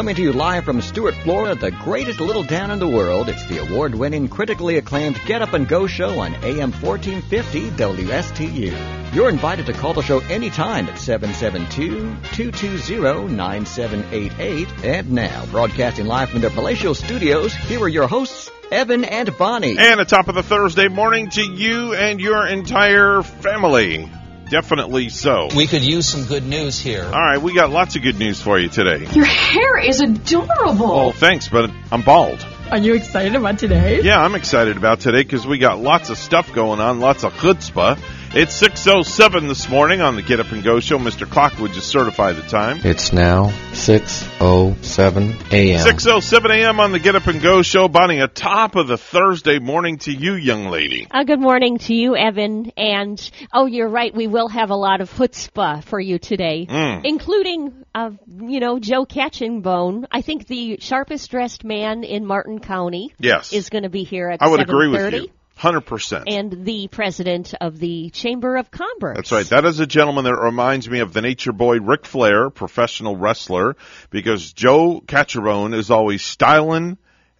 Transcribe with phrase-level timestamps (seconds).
[0.00, 3.44] Coming to you live from Stuart, Florida, the greatest little town in the world, it's
[3.44, 9.14] the award winning, critically acclaimed Get Up and Go show on AM 1450 WSTU.
[9.14, 14.68] You're invited to call the show anytime at 772 220 9788.
[14.84, 19.76] And now, broadcasting live from their palatial studios, here are your hosts, Evan and Bonnie.
[19.76, 24.08] And the top of the Thursday morning to you and your entire family.
[24.50, 25.48] Definitely so.
[25.54, 27.04] We could use some good news here.
[27.04, 29.06] All right, we got lots of good news for you today.
[29.12, 30.90] Your hair is adorable.
[30.90, 32.44] Oh, thanks, but I'm bald.
[32.70, 34.02] Are you excited about today?
[34.02, 37.32] Yeah, I'm excited about today because we got lots of stuff going on, lots of
[37.34, 37.98] chutzpah.
[38.32, 40.98] It's 6.07 this morning on the Get Up and Go show.
[40.98, 41.28] Mr.
[41.28, 42.78] Clock would just certify the time.
[42.84, 45.84] It's now 6.07 a.m.
[45.84, 46.78] 6.07 a.m.
[46.78, 47.88] on the Get Up and Go show.
[47.88, 51.08] Bonnie, a top of the Thursday morning to you, young lady.
[51.10, 52.70] Uh, good morning to you, Evan.
[52.76, 53.20] And,
[53.52, 57.00] oh, you're right, we will have a lot of chutzpah for you today, Mm.
[57.04, 58.10] including, uh,
[58.42, 60.06] you know, Joe Catrombone.
[60.12, 63.52] I think the sharpest dressed man in Martin County Yes.
[63.52, 65.26] is going to be here at I would agree with you.
[65.60, 66.24] 100%.
[66.26, 69.16] And the president of the Chamber of Commerce.
[69.16, 69.46] That's right.
[69.46, 73.76] That is a gentleman that reminds me of the nature boy Ric Flair, professional wrestler,
[74.08, 76.96] because Joe Catrombone is always styling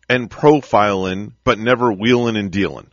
[0.08, 2.89] and profiling, but never wheeling and dealing.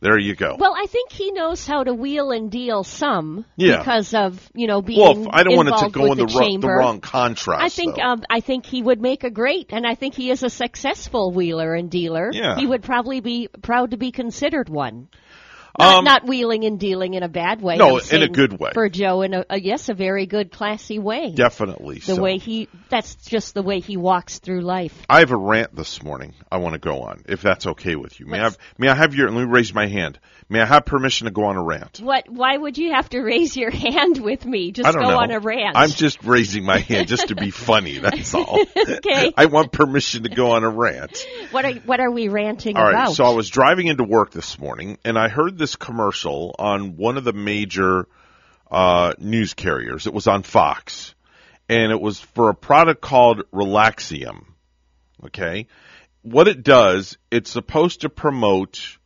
[0.00, 0.56] There you go.
[0.58, 3.78] Well, I think he knows how to wheel and deal some Yeah.
[3.78, 6.38] because of you know being Well, I don't want it to go in the, the,
[6.38, 7.64] ro- the wrong contrast.
[7.64, 10.44] I think um, I think he would make a great, and I think he is
[10.44, 12.30] a successful wheeler and dealer.
[12.32, 12.56] Yeah.
[12.56, 15.08] He would probably be proud to be considered one.
[15.78, 17.76] Not, Um, not wheeling and dealing in a bad way.
[17.76, 18.70] No, in a good way.
[18.74, 21.32] For Joe, in a, a yes, a very good, classy way.
[21.32, 21.96] Definitely.
[21.98, 22.22] The so.
[22.22, 24.94] way he, that's just the way he walks through life.
[25.08, 26.34] I have a rant this morning.
[26.50, 28.26] I want to go on, if that's okay with you.
[28.26, 29.30] May I have, may I have your?
[29.30, 30.18] Let me raise my hand.
[30.50, 32.00] May I have permission to go on a rant?
[32.00, 32.28] What?
[32.28, 34.72] Why would you have to raise your hand with me?
[34.72, 35.18] Just go know.
[35.18, 35.76] on a rant.
[35.76, 37.98] I'm just raising my hand just to be funny.
[37.98, 38.58] That's all.
[38.76, 39.32] Okay.
[39.36, 41.26] I want permission to go on a rant.
[41.50, 42.94] What are What are we ranting All right.
[42.94, 43.12] about?
[43.12, 47.16] So I was driving into work this morning, and I heard this commercial on one
[47.16, 48.06] of the major
[48.70, 50.06] uh, news carriers.
[50.06, 51.14] It was on Fox,
[51.68, 54.44] and it was for a product called Relaxium.
[55.24, 55.66] Okay,
[56.22, 58.98] what it does, it's supposed to promote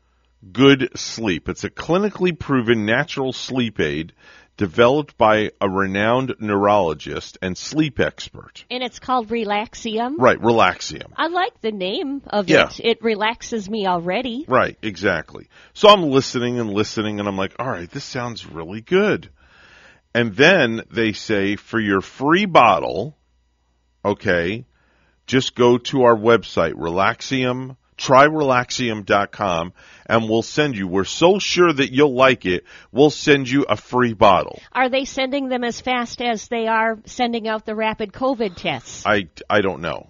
[0.50, 1.48] good sleep.
[1.48, 4.12] It's a clinically proven natural sleep aid
[4.56, 8.64] developed by a renowned neurologist and sleep expert.
[8.70, 10.16] and it's called Relaxium.
[10.18, 11.12] Right, Relaxium.
[11.16, 12.68] I like the name of Yeah.
[12.68, 12.80] it.
[12.84, 14.44] It relaxes me already.
[14.46, 15.48] Right, exactly.
[15.72, 19.30] So I'm listening and listening and I'm like, all right, this sounds really good.
[20.14, 23.16] And then they say for your free bottle,
[24.04, 24.66] okay,
[25.26, 29.72] just go to our website, Relaxium, tryrelaxium.com,
[30.06, 33.76] and we'll send you, we're so sure that you'll like it, we'll send you a
[33.76, 34.60] free bottle.
[34.72, 39.04] Are they sending them as fast as they are sending out the rapid COVID tests?
[39.06, 40.08] I, I don't know.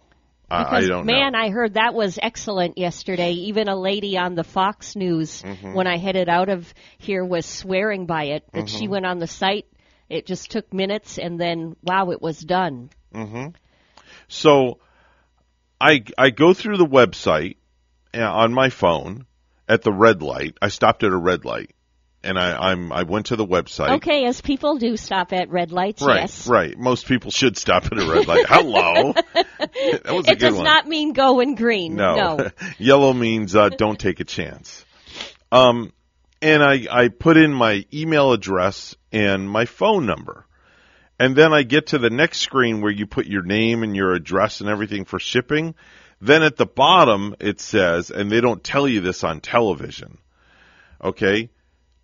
[0.50, 1.38] I, I Because don't man, know.
[1.38, 3.32] I heard that was excellent yesterday.
[3.32, 5.72] Even a lady on the Fox News Mm-hmm.
[5.74, 8.44] when I headed out of here was swearing by it.
[8.53, 8.91] That she Mm-hmm.
[8.92, 9.66] went on the site.
[10.10, 12.91] It just took minutes and then wow, it was done.
[14.28, 14.78] So
[15.80, 17.56] I I go through the website
[18.15, 19.27] on my phone
[19.69, 20.56] at the red light.
[20.61, 21.71] I stopped at a red light,
[22.23, 23.97] and I I'm I went to the website.
[23.97, 26.47] Okay, as people do stop at red lights, Right, yes.
[26.47, 26.77] right.
[26.78, 28.45] Most people should stop at a red light.
[28.49, 30.65] Hello, that was a It good does one.
[30.65, 31.95] not mean go in green.
[31.97, 32.51] no, no.
[32.78, 34.84] yellow means uh, don't take a chance.
[35.51, 35.93] Um,
[36.41, 40.47] and I I put in my email address and my phone number.
[41.21, 44.12] And then I get to the next screen where you put your name and your
[44.12, 45.77] address and everything for shipping.
[46.25, 50.19] Then at the bottom it says, and they don't tell you this on television,
[51.03, 51.50] okay?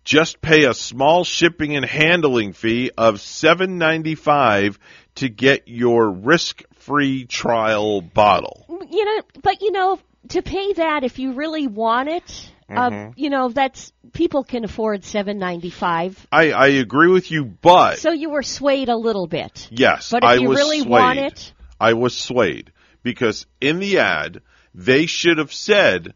[0.03, 4.77] Just pay a small shipping and handling fee of seven ninety five
[5.15, 8.65] to get your risk free trial bottle.
[8.91, 9.99] you know, but you know,
[10.29, 13.11] to pay that if you really want it, uh, Mm-hmm.
[13.15, 16.27] you know, that's people can afford seven ninety five.
[16.31, 19.67] I, I agree with you, but So you were swayed a little bit.
[19.71, 20.89] yes, But if I you really swayed.
[20.89, 22.71] want it, I was swayed
[23.03, 24.41] because in the ad
[24.73, 26.13] they should have said,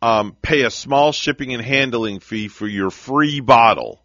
[0.00, 4.02] um, "Pay a small shipping and handling fee for your free bottle."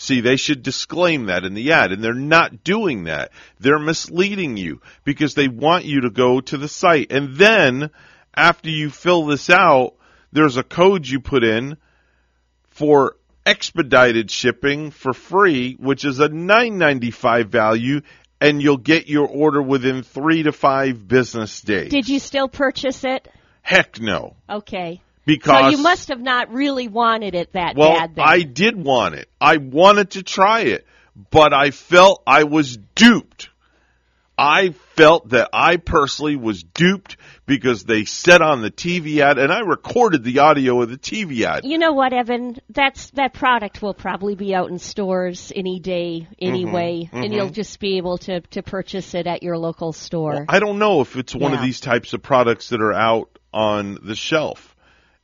[0.00, 3.32] See, they should disclaim that in the ad, and they're not doing that.
[3.58, 7.90] They're misleading you because they want you to go to the site, and then
[8.32, 9.94] after you fill this out,
[10.32, 11.76] there's a code you put in
[12.70, 18.02] for expedited shipping for free, which is a nine ninety five value,
[18.40, 21.90] and you'll get your order within three to five business days.
[21.90, 23.28] did you still purchase it?
[23.62, 25.00] Heck no, Okay.
[25.26, 28.24] because so you must have not really wanted it that well, bad then.
[28.26, 29.28] I did want it.
[29.40, 30.86] I wanted to try it,
[31.30, 33.50] but I felt I was duped.
[34.38, 39.52] I felt that I personally was duped because they said on the TV ad, and
[39.52, 41.64] I recorded the audio of the TV ad.
[41.64, 42.56] You know what, Evan?
[42.70, 47.16] That's that product will probably be out in stores any day anyway, Mm-hmm.
[47.16, 50.46] and you'll just be able to to purchase it at your local store.
[50.48, 53.98] I don't know if it's one of these types of products that are out on
[54.02, 54.76] the shelf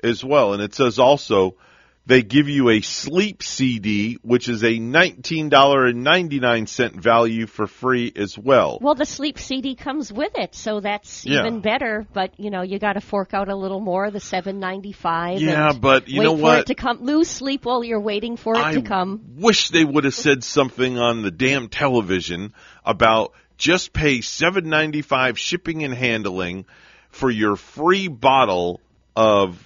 [0.03, 0.53] as well.
[0.55, 1.57] And it says also
[2.07, 8.79] they give you a sleep CD, which is a $19.99 value for free as well.
[8.81, 11.41] well, the sleep CD comes with it, so that's Yeah.
[11.41, 12.07] even better.
[12.13, 15.41] But you know, you got to fork out a little more, the seven ninety five.
[15.41, 16.59] Yeah, but you wait know for what?
[16.61, 16.99] it to come.
[17.03, 19.21] Lose sleep while you're waiting for it I to come.
[19.37, 22.53] wish they would have said something on the damn television
[22.85, 26.67] about just pay seven ninety five shipping and handling
[27.11, 28.81] for your free bottle
[29.17, 29.57] of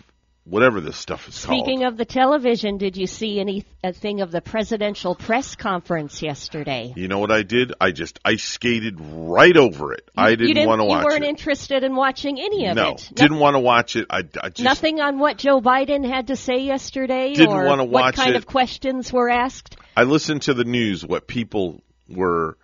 [0.49, 1.93] whatever this stuff is Speaking called.
[1.93, 6.93] of the television, did you see any a thing of the presidential press conference yesterday?
[6.97, 7.73] you know what I did?
[7.81, 10.09] I just ice skated right over it.
[10.17, 11.03] I didn't, didn't want to watch it.
[11.03, 13.11] you weren't interested in watching any of no, it.
[13.15, 14.07] didn't want to watch it.
[14.11, 18.03] I, I just Nothing on what Joe Biden had to say yesterday, Didn't wanna watch
[18.03, 18.37] what kind it.
[18.37, 19.77] of questions were asked.
[19.97, 22.57] I listened to the news, what people were,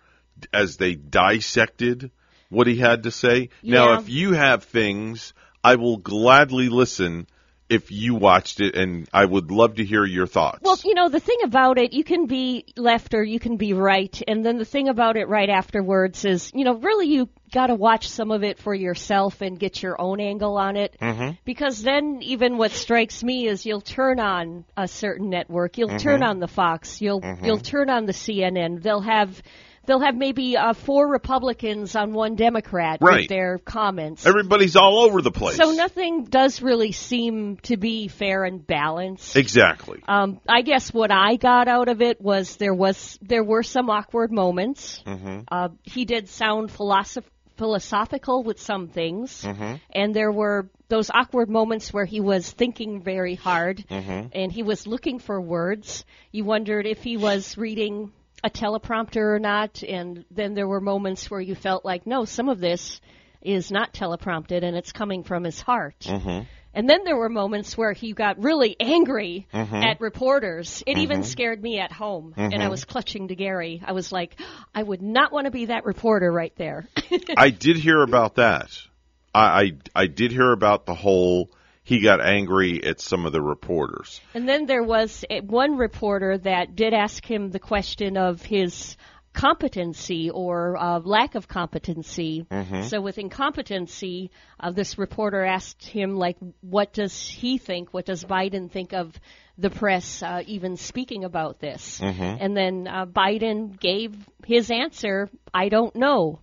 [0.53, 2.11] as they dissected
[2.49, 3.49] what he had to say.
[3.63, 5.33] Now, if you have things,
[5.63, 7.27] I will gladly listen
[7.69, 10.59] if you watched it, and I would love to hear your thoughts.
[10.61, 13.73] Well, you know, the thing about it, you can be left or you can be
[13.73, 14.21] right.
[14.27, 17.75] And then the thing about it right afterwards is, you know, really you got to
[17.75, 20.95] watch some of it for yourself and get your own angle on it.
[21.01, 21.37] Mm-hmm.
[21.43, 26.19] Because then even what strikes me is you'll turn on a certain network, you'll turn
[26.19, 26.29] Mm-hmm.
[26.29, 28.81] on the Fox, you'll you'll turn on the CNN.
[28.81, 29.41] They'll have
[29.87, 33.21] they'll have maybe uh, four Republicans on one Democrat Right.
[33.21, 34.25] with their comments.
[34.25, 35.57] Everybody's all over the place.
[35.57, 39.35] so nothing does really seem to be fair and balanced.
[39.35, 40.01] Exactly.
[40.07, 43.89] Um, I guess what I got out of it was there was there were some
[43.89, 45.01] awkward moments.
[45.05, 45.39] Mm-hmm.
[45.51, 49.75] Uh, he did sound philosoph- philosophical with some things, Mm-hmm.
[49.93, 54.27] and there were those awkward moments where he was thinking very hard Mm-hmm.
[54.33, 56.05] and he was looking for words.
[56.31, 58.11] You wondered if he was reading
[58.45, 62.47] a teleprompter or not, and then there were moments where you felt like, no, some
[62.47, 63.01] of this
[63.41, 65.99] is not teleprompted and it's coming from his heart.
[66.01, 66.43] Mm-hmm.
[66.75, 69.75] And then there were moments where he got really angry mm-hmm.
[69.75, 70.83] at reporters.
[70.85, 71.25] It even mm-hmm.
[71.25, 72.33] scared me at home.
[72.35, 72.69] And I mm-hmm.
[72.69, 73.81] was clutching to Gary.
[73.83, 74.39] I was like,
[74.75, 76.87] I would not want to be that reporter right there.
[77.37, 78.77] I did hear about that.
[79.33, 79.71] I, I
[80.03, 81.49] I did hear about the whole.
[81.85, 84.19] He got angry at some of the reporters.
[84.33, 88.97] and then there was one reporter that did ask him the question of his
[89.33, 92.47] competency or uh, lack of competency.
[92.87, 97.93] So with incompetency, uh, this reporter asked him, like, what does he think?
[97.93, 99.13] What does Biden think of
[99.57, 102.01] the press uh, even speaking about this?
[102.01, 104.15] And then uh, Biden gave
[104.45, 106.39] his answer, I don't know.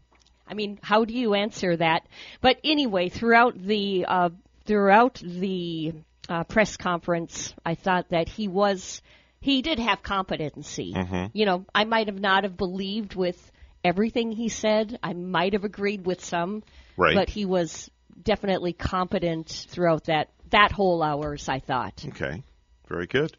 [0.46, 2.06] I mean, how do you answer that?
[2.42, 4.28] But anyway, throughout the uh,
[4.72, 5.92] throughout the
[6.30, 9.02] uh, press conference, I thought that he was
[9.38, 10.94] he did have competency.
[11.34, 13.52] You know, I might have not have believed with
[13.84, 14.98] everything he said.
[15.02, 16.62] I might have agreed with some,
[16.96, 17.14] Right.
[17.14, 17.90] but he was
[18.22, 21.50] definitely competent throughout that that whole hours.
[21.50, 22.02] I thought.
[22.08, 22.42] Okay,
[22.88, 23.36] very good.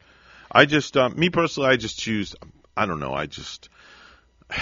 [0.52, 2.36] I just, uh, me personally, I just choose.
[2.78, 3.16] I don't know.
[3.16, 3.70] I just.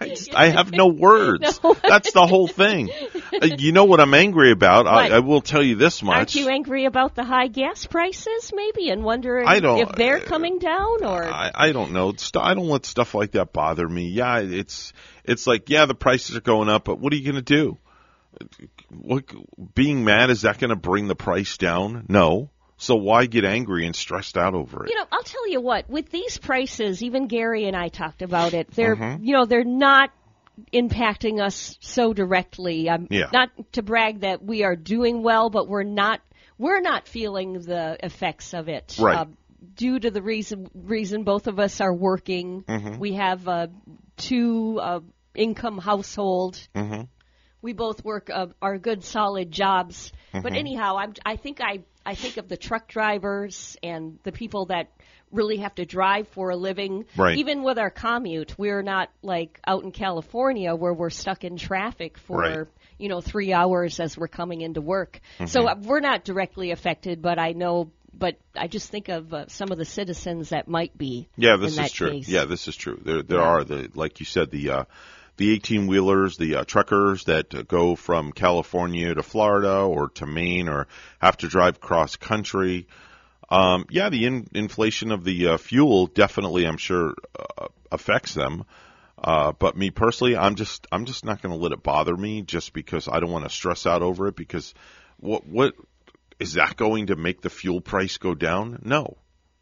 [0.00, 1.60] I, just, I have no words.
[1.62, 1.74] No.
[1.74, 2.90] That's the whole thing.
[3.32, 4.86] Uh, you know what I'm angry about?
[4.86, 6.16] I, I will tell you this much.
[6.16, 10.18] Aren't you angry about the high gas prices, maybe, and wondering I don't- if they're
[10.18, 11.24] uh, coming down or?
[11.24, 12.14] I, I don't know.
[12.16, 14.08] St- I don't let stuff like that bother me.
[14.08, 14.92] Yeah, it's
[15.24, 17.78] it's like yeah, the prices are going up, but what are you going to do?
[18.90, 19.24] What
[19.74, 22.06] being mad is that going to bring the price down?
[22.08, 22.50] No.
[22.80, 24.90] So why get angry and stressed out over it?
[24.90, 25.88] You know, I'll tell you what.
[25.90, 28.70] With these prices, even Gary and I talked about it.
[28.70, 30.10] They're, you know, they're not
[30.72, 32.88] impacting us so directly.
[32.88, 33.28] Um, Yeah.
[33.32, 36.20] Not to brag that we are doing well, but we're not.
[36.56, 38.96] We're not feeling the effects of it.
[38.98, 39.16] Right.
[39.18, 39.24] Uh,
[39.74, 42.64] due to the reason reason both of us are working,
[42.98, 43.70] we have a
[44.16, 45.00] two uh,
[45.34, 46.58] income household.
[47.62, 50.12] We both work uh, our good solid jobs.
[50.32, 54.66] But anyhow, I'm, I think I I think of the truck drivers and the people
[54.66, 54.90] that
[55.32, 57.04] really have to drive for a living.
[57.16, 57.36] Right.
[57.38, 62.18] Even with our commute, we're not like out in California where we're stuck in traffic
[62.18, 62.66] for Right.
[62.98, 65.20] you know three hours as we're coming into work.
[65.46, 67.90] So uh, we're not directly affected, but I know.
[68.12, 71.28] But I just think of uh, some of the citizens that might be.
[71.36, 72.10] Yeah, this in is true.
[72.10, 72.28] case.
[72.28, 73.00] Yeah, this is true.
[73.02, 73.44] There there Yeah.
[73.46, 74.84] are the like you said the uh
[75.40, 80.26] the 18 wheelers, the uh, truckers that uh, go from California to Florida or to
[80.26, 80.86] Maine or
[81.18, 82.86] have to drive cross country.
[83.48, 88.66] Um, yeah, the in- inflation of the uh, fuel definitely, I'm sure, uh, affects them.
[89.16, 92.42] Uh, but me personally, I'm just I'm just not going to let it bother me
[92.42, 94.74] just because I don't want to stress out over it because
[95.16, 95.74] what what
[96.38, 98.82] is that going to make the fuel price go down?
[98.84, 99.16] No.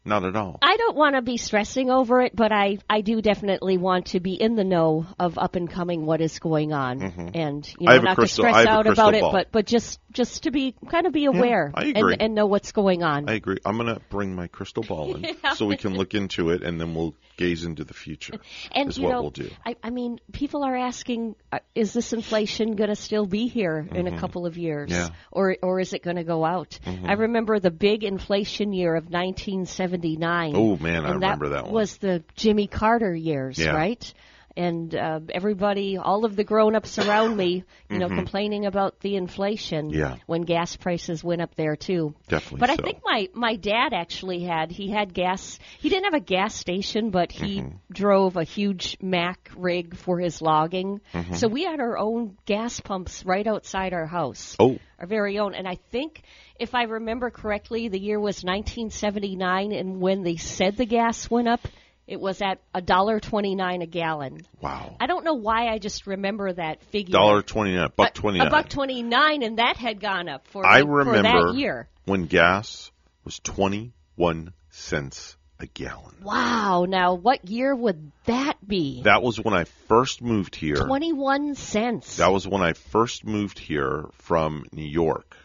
[0.05, 0.57] Not at all.
[0.61, 4.19] I don't want to be stressing over it, but I, I do definitely want to
[4.21, 7.31] be in the know of up and coming what is going on, Mhm.
[7.35, 9.29] and you know not crystal- to stress out about ball.
[9.29, 12.13] it, but but just just to be kind of be aware agree.
[12.13, 13.29] and, and know what's going on.
[13.29, 13.57] I agree.
[13.65, 15.53] I'm going to bring my crystal ball in Yeah.
[15.53, 18.33] so we can look into it and then we'll gaze into the future.
[18.73, 19.49] and is you what know, we'll do.
[19.65, 23.87] I, I mean, people are asking, uh, is this inflation going to still be here
[23.91, 24.19] in a Mhm.
[24.19, 25.09] couple of years, Yeah.
[25.31, 26.77] or or is it going to go out?
[26.85, 27.07] Mhm.
[27.09, 30.53] I remember the big inflation year of 1979.
[30.55, 31.73] Oh, man, I remember that one.
[31.73, 33.71] Was the Jimmy Carter years, Yeah.
[33.71, 34.13] right?
[34.59, 38.15] And uh, everybody, all of the grown-ups around me, you know, Mhm.
[38.15, 40.17] complaining about the inflation Yeah.
[40.25, 42.13] when gas prices went up there too.
[42.27, 45.59] Definitely But I think my my dad actually had he had gas.
[45.79, 47.75] He didn't have a gas station, but he Mm-hmm.
[47.93, 50.99] drove a huge Mack rig for his logging.
[51.13, 51.35] Mhm.
[51.37, 54.57] So we had our own gas pumps right outside our house.
[54.59, 54.77] Oh.
[54.99, 55.55] Our very own.
[55.55, 56.21] And I think
[56.59, 61.47] if I remember correctly, the year was 1979 and when they said the gas went
[61.47, 61.61] up,
[62.09, 64.41] it was at a dollar 29 a gallon.
[64.59, 64.97] Wow.
[64.99, 67.13] I don't know why I just remember that figure.
[67.13, 70.81] Dollar twenty nine, buck twenty A buck 29 and that had gone up for I
[70.81, 71.87] for remember that year.
[72.05, 72.91] when gas
[73.23, 76.15] was twenty one cents a gallon.
[76.23, 76.85] Wow.
[76.87, 79.03] Now, what year would that be?
[79.03, 80.77] That was when I first moved here.
[80.77, 82.17] 21 cents.
[82.17, 85.35] That was when I first moved here from New York.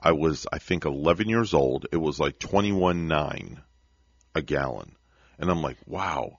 [0.00, 1.86] I was, I think, 11 years old.
[1.90, 3.60] It was like twenty one nine
[4.34, 4.94] a gallon.
[5.38, 6.38] And I'm like, wow.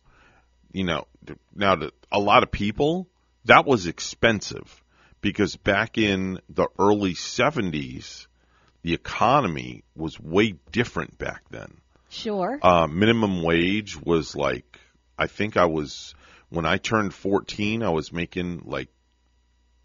[0.71, 1.07] You know,
[1.55, 3.07] now to a lot of people,
[3.45, 4.83] that was expensive
[5.21, 8.27] because back in the early 70s,
[8.81, 11.77] the economy was way different back then.
[12.09, 12.59] Sure.
[12.61, 14.79] Uh, minimum wage was like,
[15.17, 16.15] I think I was,
[16.49, 18.89] when I turned 14, I was making like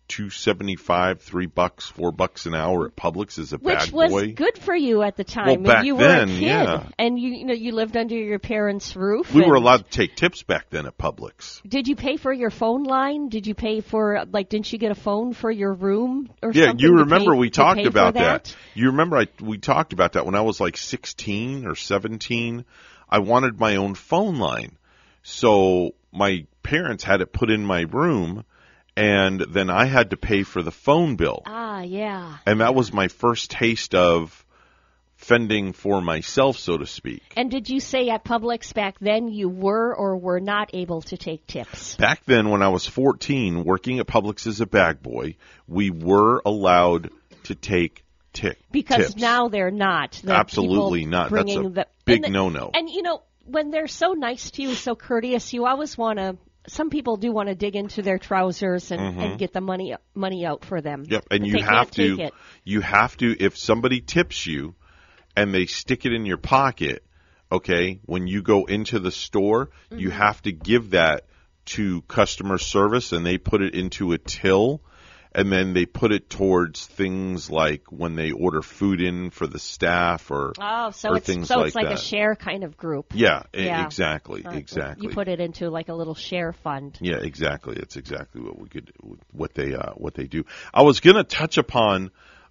[0.08, 3.94] 275, three bucks, four bucks an hour at Publix as a bad thing.
[3.94, 5.46] Which was good for you at the time.
[5.46, 6.88] Well, and back you were then, a kid, yeah.
[6.99, 9.32] and you, you know you lived under your parents' roof.
[9.32, 11.62] We were allowed to take tips back then at Publix.
[11.66, 13.28] Did you pay for your phone line?
[13.28, 14.50] Did you pay for like?
[14.50, 16.84] Didn't you get a phone for your room or Yeah, something?
[16.84, 18.44] you remember pay- we talked about that?
[18.44, 18.56] that.
[18.75, 22.64] You remember I we talked about that when I was like 16 or 17.
[23.08, 24.76] I wanted my own phone line.
[25.23, 28.44] So my parents had it put in my room
[28.96, 31.42] and then I had to pay for the phone bill.
[31.46, 32.38] Ah, yeah.
[32.46, 34.44] And that was my first taste of
[35.16, 37.22] fending for myself, so to speak.
[37.36, 41.16] And did you say at Publix back then you were or were not able to
[41.16, 41.96] take tips?
[41.96, 45.36] Back then, when I was 14, working at Publix as a bag boy,
[45.66, 47.10] we were allowed
[47.44, 48.60] to take tips.
[48.70, 49.16] Because tips.
[49.16, 50.20] now they're not.
[50.22, 51.30] The Absolutely not.
[51.30, 52.70] That's a the, big no-no.
[52.74, 56.36] And you know, when they're so nice to you, so courteous, you always want to.
[56.66, 59.23] Some people do want to dig into their trousers and, Mhm.
[59.23, 61.04] and get the money money out for them.
[61.09, 62.30] Yep, and you have to
[62.64, 64.75] you have to if somebody tips you
[65.37, 67.04] and they stick it in your pocket,
[67.52, 70.18] okay, when you go into the store, you Mm-hmm.
[70.18, 71.26] have to give that
[71.66, 74.80] to customer service and they put it into a till
[75.35, 79.59] and then they put it towards things like when they order food in for the
[79.59, 81.95] staff or Oh, so or it's things so like it's like that.
[81.99, 83.12] a share kind of group.
[83.14, 83.85] Yeah, Yeah.
[83.85, 85.09] exactly, Uh, exactly.
[85.09, 86.97] You put it into like a little share fund.
[87.00, 87.76] Yeah, exactly.
[87.76, 88.93] It's exactly what we could,
[89.33, 90.45] what they, uh, what they do.
[90.73, 92.11] I was going to touch upon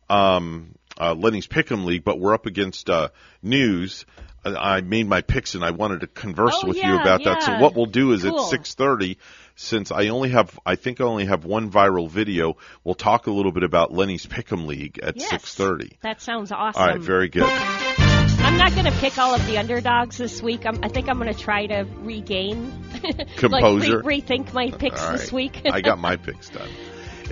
[0.10, 3.10] um, uh, Lenny's Pick'em League, but we're up against uh,
[3.42, 4.06] news.
[4.46, 7.44] I made my picks, and I wanted to converse Oh, with you yeah, about that.
[7.44, 8.42] So what we'll do is Cool.
[8.44, 9.18] at six thirty,
[9.56, 12.58] since I only have, I think I only have one viral video.
[12.84, 15.30] We'll talk a little bit about Lenny's Pick'em League at Yes.
[15.30, 15.98] six thirty.
[16.02, 16.82] That sounds awesome.
[16.82, 17.44] All right, very good.
[17.46, 20.66] I'm not going to pick all of the underdogs this week.
[20.66, 22.72] I'm, I think I'm going to try to regain,
[23.38, 23.98] Composure.
[24.04, 25.62] like re- rethink my picks All this week.
[25.66, 26.70] I got my picks done.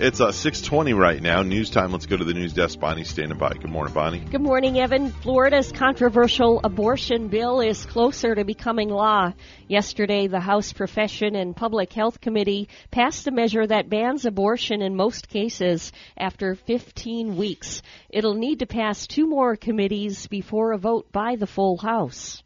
[0.00, 1.42] It's uh, six twenty right now.
[1.42, 1.92] News time.
[1.92, 2.80] Let's go to the news desk.
[2.80, 3.52] Bonnie standing by.
[3.52, 4.20] Good morning, Bonnie.
[4.20, 5.10] Good morning, Evan.
[5.10, 9.32] Florida's controversial abortion bill is closer to becoming law.
[9.68, 14.96] Yesterday, the House Profession and Public Health Committee passed a measure that bans abortion in
[14.96, 17.82] most cases after 15 weeks.
[18.08, 22.42] It'll need to pass two more committees before a vote by the full House.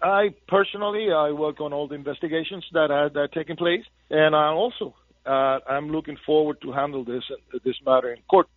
[0.00, 4.34] I personally, I work on all the investigations that are, that are taking place, and
[4.34, 4.94] I also,
[5.26, 7.22] uh, I'm looking forward to handle this
[7.64, 8.48] this matter in court.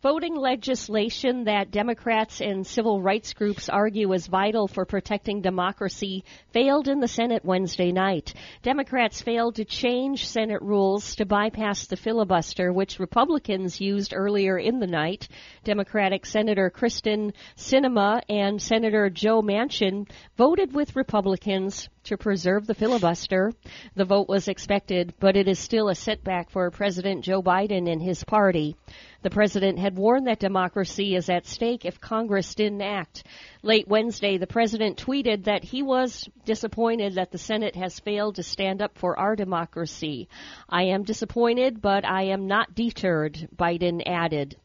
[0.00, 6.22] Voting legislation that Democrats and civil rights groups argue is vital for protecting democracy
[6.52, 8.32] failed in the Senate Wednesday night.
[8.62, 14.78] Democrats failed to change Senate rules to bypass the filibuster, which Republicans used earlier in
[14.78, 15.26] the night.
[15.64, 23.52] Democratic Senator Kyrsten Sinema and Senator Joe Manchin voted with Republicans to preserve the filibuster.
[23.94, 28.02] The vote was expected, but it is still a setback for President Joe Biden and
[28.02, 28.76] his party.
[29.20, 33.24] The president had warned that democracy is at stake if Congress didn't act.
[33.62, 38.42] Late Wednesday, the president tweeted that he was disappointed that the Senate has failed to
[38.42, 40.28] stand up for our democracy.
[40.68, 44.56] I am disappointed, but I am not deterred, Biden added.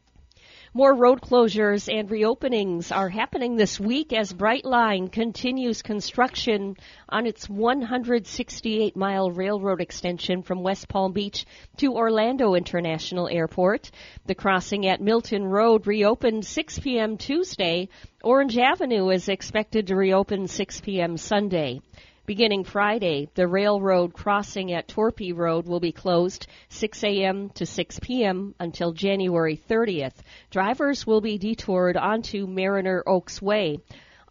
[0.76, 6.76] More road closures and reopenings are happening this week as Brightline continues construction
[7.08, 13.92] on its 168 mile railroad extension from West Palm Beach to Orlando International Airport.
[14.26, 17.18] The crossing at Milton Road reopened 6 p.m.
[17.18, 17.88] Tuesday.
[18.24, 21.16] Orange Avenue is expected to reopen 6 p.m.
[21.16, 21.82] Sunday.
[22.26, 27.50] Beginning Friday, the railroad crossing at Torpy Road will be closed 6 a.m.
[27.50, 28.54] to 6 p.m.
[28.58, 30.14] until January 30th.
[30.50, 33.80] Drivers will be detoured onto Mariner Oaks Way.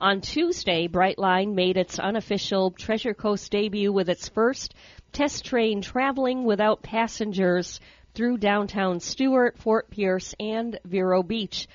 [0.01, 4.73] On Tuesday, Brightline made its unofficial Treasure Coast debut with its first
[5.11, 7.79] test train traveling without passengers
[8.15, 11.67] through downtown Stuart, Fort Pierce, and Vero Beach.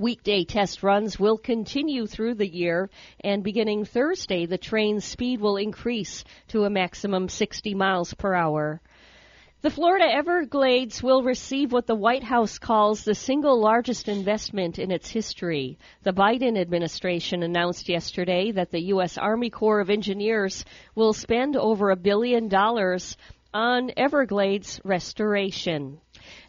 [0.00, 2.88] Weekday test runs will continue through the year,
[3.22, 8.80] and beginning Thursday, the train's speed will increase to a maximum 60 miles per hour.
[9.60, 14.90] The Florida Everglades will receive what the White House calls the single largest investment in
[14.90, 15.76] its history.
[16.02, 19.18] The Biden administration announced yesterday that the U.S.
[19.18, 20.64] Army Corps of Engineers
[20.94, 23.18] will spend over a billion dollars
[23.52, 26.00] on Everglades restoration.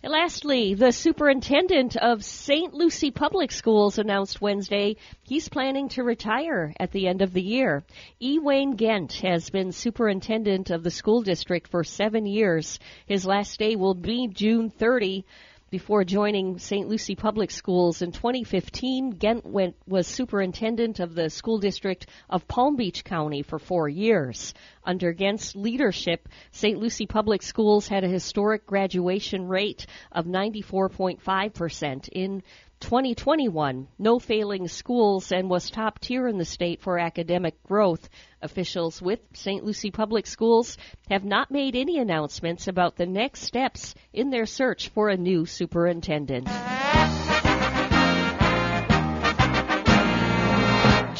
[0.03, 2.73] And lastly, the superintendent of St.
[2.73, 7.83] Lucie Public Schools announced Wednesday he's planning to retire at the end of the year.
[8.19, 8.39] E.
[8.39, 12.79] Wayne Gent has been superintendent of the school district for seven years.
[13.05, 15.23] His last day will be June 30
[15.71, 16.89] before joining St.
[16.89, 22.75] Lucie Public Schools in 2015, Gent went, was superintendent of the school district of Palm
[22.75, 24.53] Beach County for four years.
[24.83, 26.77] Under Gent's leadership, St.
[26.77, 32.43] Lucie Public Schools had a historic graduation rate of 94.5% in
[32.81, 38.09] 2021, no failing schools and was top tier in the state for academic growth.
[38.41, 39.63] Officials with St.
[39.63, 40.77] Lucie Public Schools
[41.09, 45.45] have not made any announcements about the next steps in their search for a new
[45.45, 46.47] superintendent.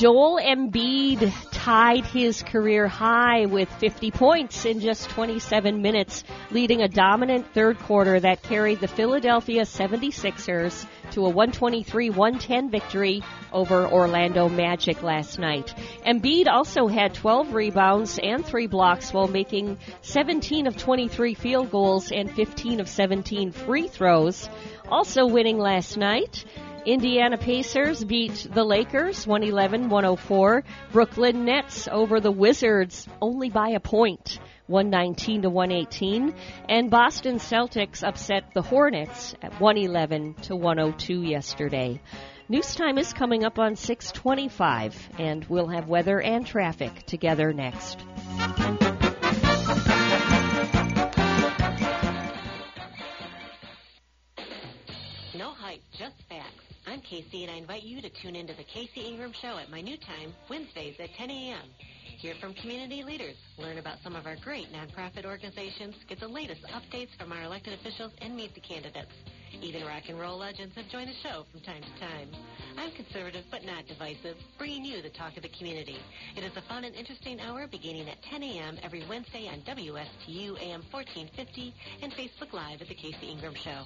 [0.01, 6.87] Joel Embiid tied his career high with 50 points in just 27 minutes, leading a
[6.87, 15.03] dominant third quarter that carried the Philadelphia 76ers to a 123-110 victory over Orlando Magic
[15.03, 15.73] last night.
[16.05, 22.11] Embiid also had 12 rebounds and 3 blocks while making 17 of 23 field goals
[22.11, 24.49] and 15 of 17 free throws.
[24.89, 26.45] Also winning last night,
[26.85, 30.63] Indiana Pacers beat the Lakers 111-104.
[30.91, 34.39] Brooklyn Nets over the Wizards only by a point.
[34.71, 36.33] 119 to 118,
[36.69, 42.01] and Boston Celtics upset the Hornets at 111 to 102 yesterday.
[42.47, 47.99] News time is coming up on 625, and we'll have weather and traffic together next.
[55.35, 56.63] No hype, just facts.
[56.87, 59.81] I'm Casey, and I invite you to tune into the Casey Ingram Show at my
[59.81, 61.59] new time, Wednesdays at 10 a.m.
[62.21, 66.61] Hear from community leaders, learn about some of our great nonprofit organizations, get the latest
[66.65, 69.11] updates from our elected officials, and meet the candidates.
[69.59, 72.29] Even rock and roll legends have joined the show from time to time.
[72.77, 75.97] I'm conservative but not divisive, bringing you the talk of the community.
[76.37, 78.77] It is a fun and interesting hour beginning at 10 a.m.
[78.83, 83.81] every Wednesday on WSTU AM 1450 and Facebook Live at The Casey Ingram Show.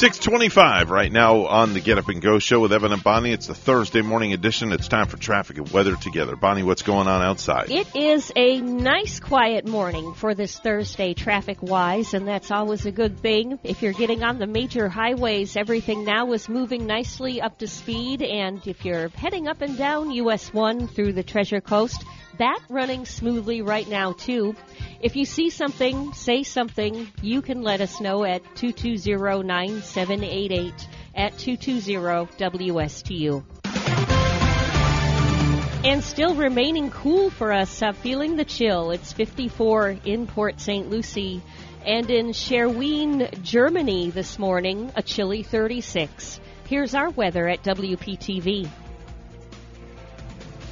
[0.00, 3.32] 625 right now on the Get Up and Go show with Evan and Bonnie.
[3.32, 4.72] It's the Thursday morning edition.
[4.72, 6.36] It's time for traffic and weather together.
[6.36, 7.70] Bonnie, what's going on outside?
[7.70, 12.90] It is a nice quiet morning for this Thursday traffic wise, and that's always a
[12.90, 13.58] good thing.
[13.62, 18.22] If you're getting on the major highways, everything now is moving nicely up to speed,
[18.22, 22.02] and if you're heading up and down US 1 through the Treasure Coast,
[22.38, 24.54] that running smoothly right now too.
[25.00, 27.06] If you see something, say something.
[27.22, 33.44] You can let us know at 220-9788 at 220-WSTU.
[35.82, 38.90] And still remaining cool for us, uh, feeling the chill.
[38.90, 40.90] It's 54 in Port St.
[40.90, 41.40] Lucie.
[41.86, 46.38] And in Schwerin, Germany this morning, a chilly 36.
[46.66, 48.68] Here's our weather at WPTV.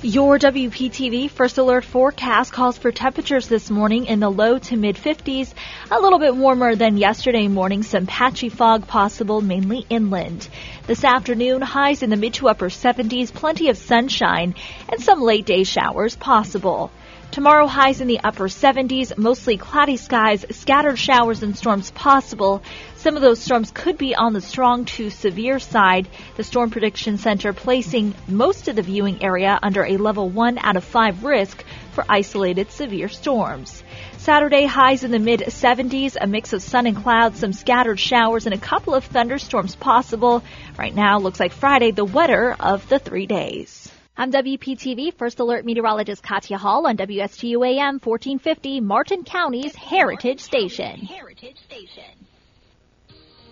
[0.01, 4.95] Your WPTV First Alert forecast calls for temperatures this morning in the low to mid
[4.95, 5.53] 50s,
[5.91, 10.49] a little bit warmer than yesterday morning, some patchy fog possible mainly inland.
[10.87, 14.55] This afternoon, highs in the mid to upper 70s, plenty of sunshine,
[14.89, 16.93] and some late day showers possible.
[17.33, 22.63] Tomorrow highs in the upper 70s, mostly cloudy skies, scattered showers and storms possible.
[23.09, 26.09] Some of those storms could be on the strong to severe side.
[26.37, 30.77] The Storm Prediction Center placing most of the viewing area under a level 1 out
[30.77, 33.83] of 5 risk for isolated severe storms.
[34.19, 38.45] Saturday highs in the mid 70s, a mix of sun and clouds, some scattered showers,
[38.45, 40.45] and a couple of thunderstorms possible.
[40.79, 43.91] Right now, looks like Friday, the wetter of the three days.
[44.19, 51.07] I'm WPTV First Alert Meteorologist Katya Hall on WSTU AM 1450, Martin County's Heritage Station.
[51.07, 52.18] Heritage Station.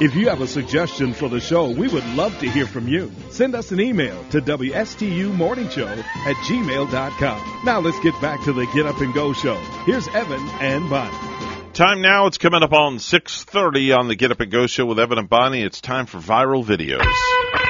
[0.00, 3.12] If you have a suggestion for the show, we would love to hear from you.
[3.30, 7.60] Send us an email to WSTUmorningshow at gmail.com.
[7.64, 9.54] Now let's get back to the Get Up and Go show.
[9.86, 11.16] Here's Evan and Bonnie.
[11.74, 14.98] Time now, it's coming up on 6.30 on the Get Up and Go show with
[14.98, 15.62] Evan and Bonnie.
[15.62, 17.63] It's time for viral videos.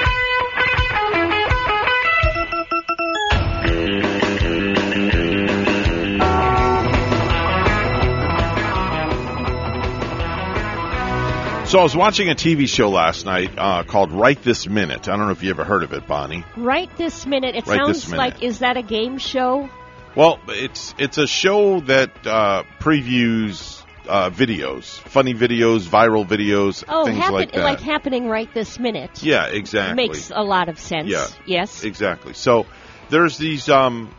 [11.74, 15.08] So I was watching a TV show last night uh, called Right This Minute.
[15.08, 16.44] I don't know if you ever heard of it, Bonnie.
[16.56, 17.56] Right this minute.
[17.56, 18.16] It Right sounds minute.
[18.16, 19.68] like is that a game show?
[20.14, 27.06] Well, it's it's a show that uh, previews uh, videos, funny videos, viral videos, Oh,
[27.06, 27.64] things happen, like that.
[27.64, 29.24] Like happening right this minute.
[29.24, 29.96] yeah, exactly.
[29.96, 31.08] Makes a lot of sense.
[31.08, 31.26] Yeah.
[31.44, 31.82] Yes.
[31.82, 32.34] Exactly.
[32.34, 32.66] So
[33.08, 34.14] there's these um,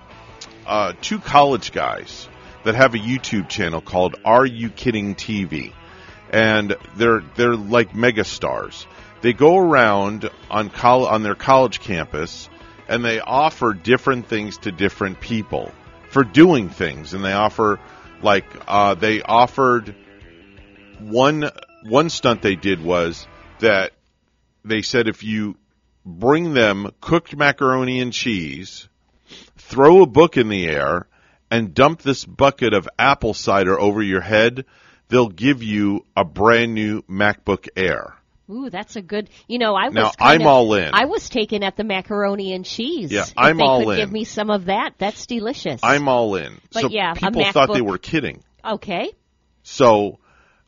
[0.67, 2.27] uh, two college guys
[2.65, 5.71] that have a YouTube channel called Are You Kidding TV,
[6.29, 8.85] and they're they're like megastars.
[9.21, 12.49] They go around on col- on their college campus
[12.87, 15.71] and they offer different things to different people
[16.09, 17.79] for doing things, and they offer
[18.21, 19.95] like uh, they offered
[20.99, 21.49] one
[21.83, 23.27] one stunt they did was
[23.59, 23.91] that
[24.63, 25.57] they said if you
[26.05, 28.87] bring them cooked macaroni and cheese,
[29.57, 31.07] throw a book in the air,
[31.51, 34.65] and dump this bucket of apple cider over your head,
[35.09, 38.13] they'll give you a brand new MacBook Air.
[38.49, 39.29] Ooh, that's a good.
[39.47, 39.95] You know, I was.
[39.95, 40.91] Now, I'm of- all in.
[40.93, 43.11] I was taken at the macaroni and cheese.
[43.11, 43.97] Yeah, If I'm they all could in.
[43.97, 44.93] Give me some of that.
[44.99, 45.81] That's delicious.
[45.83, 46.61] I'm all in.
[46.71, 48.43] But so yeah, people thought they were kidding.
[48.63, 49.11] okay.
[49.63, 50.19] So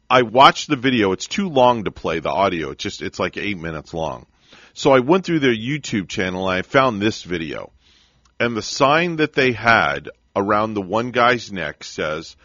[0.10, 1.12] I watched the video.
[1.12, 2.72] It's too long to play the audio.
[2.72, 4.26] It's just it's like eight minutes long.
[4.74, 7.72] So I went through their YouTube channel and I found this video.
[8.40, 12.36] And the sign that they had around the one guy's neck says,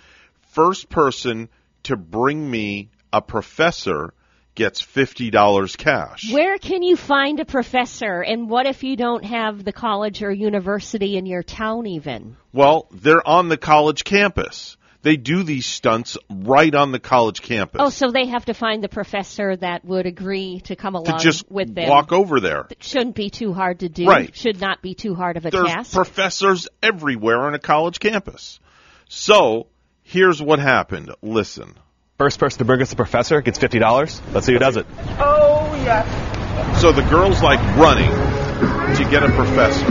[0.50, 1.48] first person
[1.84, 4.14] to bring me a professor
[4.54, 6.30] gets $50 cash.
[6.30, 8.20] Where can you find a professor?
[8.20, 12.36] And what if you don't have the college or university in your town even?
[12.52, 14.76] Well, they're on the college campus.
[15.02, 17.80] They do these stunts right on the college campus.
[17.82, 21.24] Oh, so they have to find the professor that would agree to come along to
[21.24, 21.88] just with them.
[21.88, 22.66] walk over there.
[22.70, 24.06] It shouldn't be too hard to do.
[24.06, 24.34] Right.
[24.36, 25.92] Should not be too hard of a There's task.
[25.92, 28.60] professors everywhere on a college campus.
[29.08, 29.66] So,
[30.12, 31.10] here's what happened.
[31.22, 31.74] Listen.
[32.18, 34.20] First person to bring us a professor gets fifty dollars.
[34.32, 34.86] Let's see who does it.
[35.18, 36.76] Oh, yeah.
[36.78, 39.86] So the girl's like running to get a professor.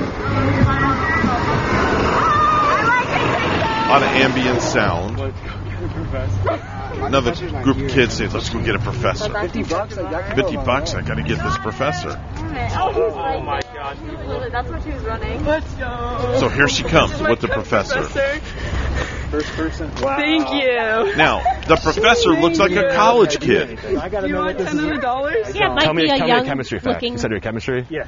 [3.92, 5.18] On ambient sound.
[7.12, 9.34] Another group of kids say, let's go get a professor.
[9.34, 12.18] 50 bucks, I got 50 bucks, I gotta get this professor.
[12.74, 13.98] Oh, my God.
[14.50, 15.44] That's what she was running.
[15.44, 16.38] Let's go.
[16.40, 18.04] So here she comes with the professor.
[18.04, 19.92] First person.
[19.96, 20.16] Wow.
[20.16, 21.18] Thank you.
[21.18, 23.78] Now, the professor looks like a college kid.
[23.80, 25.00] I gotta know what this is.
[25.02, 25.54] dollars?
[25.54, 26.96] Yeah, it might tell me, be a tell me young a chemistry fact.
[26.96, 27.12] looking.
[27.14, 27.86] You said you're chemistry.
[27.90, 28.08] Yeah.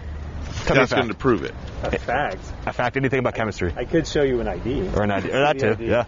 [0.63, 1.53] Tell me That's going to prove it.
[1.83, 2.39] A fact.
[2.65, 2.95] A fact.
[2.95, 3.73] Anything about chemistry.
[3.75, 4.91] I could show you an ID.
[4.95, 5.29] Or an ID.
[5.29, 5.71] Or that too.
[5.71, 5.87] ID.
[5.87, 6.05] Yeah.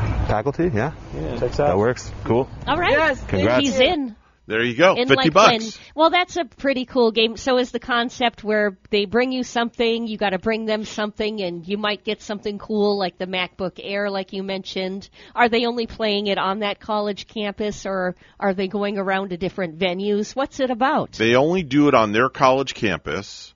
[0.26, 0.70] Faculty.
[0.72, 0.92] Yeah.
[1.14, 1.38] Yeah.
[1.38, 2.10] Checks That works.
[2.24, 2.48] Cool.
[2.66, 2.92] All right.
[2.92, 3.62] Yes, Congrats.
[3.62, 4.16] He's in.
[4.50, 4.94] There you go.
[4.96, 5.62] in 50 Lakeland.
[5.62, 5.78] bucks.
[5.94, 7.36] Well, that's a pretty cool game.
[7.36, 11.40] So is the concept where they bring you something, you got to bring them something,
[11.40, 15.08] and you might get something cool like the MacBook Air, like you mentioned.
[15.36, 19.36] Are they only playing it on that college campus, or are they going around to
[19.36, 20.34] different venues?
[20.34, 21.12] What's it about?
[21.12, 23.54] They only do it on their college campus,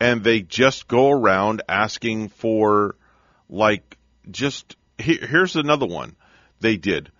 [0.00, 2.96] and they just go around asking for,
[3.50, 3.98] like,
[4.30, 6.16] just here, here's another one
[6.60, 7.10] they did.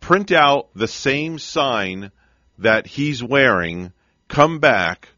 [0.00, 2.12] Print out the same sign
[2.58, 3.92] that he's wearing,
[4.28, 5.08] come back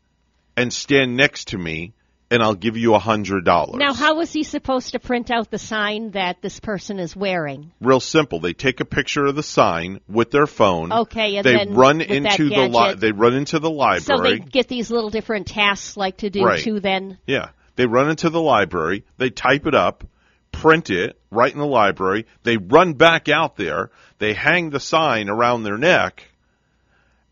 [0.57, 1.93] and stand next to me,
[2.31, 3.77] and I'll give you a hundred dollars.
[3.79, 7.71] Now, how was he supposed to print out the sign that this person is wearing?
[7.81, 8.41] Real simple.
[8.41, 10.93] They take a picture of the sign with their phone.
[10.93, 14.01] Okay, and they then run into the li- they run into the library.
[14.01, 16.61] So they get these little different tasks like to do Right.
[16.61, 17.19] too then.
[17.27, 17.51] Yeah.
[17.77, 20.03] They run into the library, they type it up,
[20.61, 25.29] print it right in the library, they run back out there, they hang the sign
[25.29, 26.25] around their neck,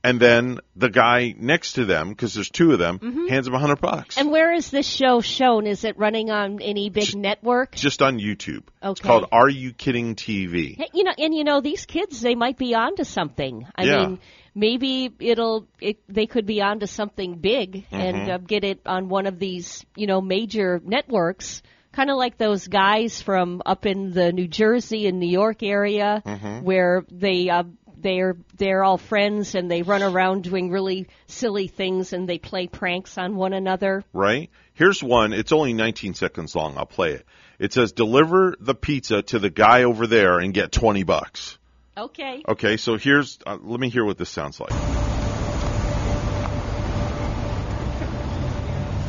[0.05, 3.29] and then the guy next to them, because there's two of them, Mhm.
[3.29, 4.17] hands them a hundred bucks.
[4.17, 5.67] And where is this show shown?
[5.67, 7.75] Is it running on any big network?
[7.75, 8.63] Just on YouTube.
[8.81, 8.91] Okay.
[8.93, 10.79] It's called Are You Kidding TV.
[10.95, 13.67] You know, and you know, these kids, they might be onto something.
[13.75, 13.97] I Yeah.
[14.07, 14.19] mean,
[14.55, 18.31] maybe it'll, it, they could be onto something big and Mhm.
[18.33, 21.63] uh, get it on one of these, you know, major networks.
[21.97, 26.23] Kind of like those guys from up in the New Jersey and New York area,
[26.25, 26.63] Mhm.
[26.63, 27.65] where they uh,
[27.99, 32.67] they're they're all friends and they run around doing really silly things and they play
[32.67, 34.05] pranks on one another.
[34.13, 34.51] right?
[34.75, 35.33] Here's one.
[35.33, 36.77] It's only 19 seconds long.
[36.77, 37.25] I'll play it.
[37.59, 41.57] It says, deliver the pizza to the guy over there and get 20 bucks.
[41.97, 42.43] Okay.
[42.47, 45.16] Okay, so here's, uh, let me hear what this sounds like.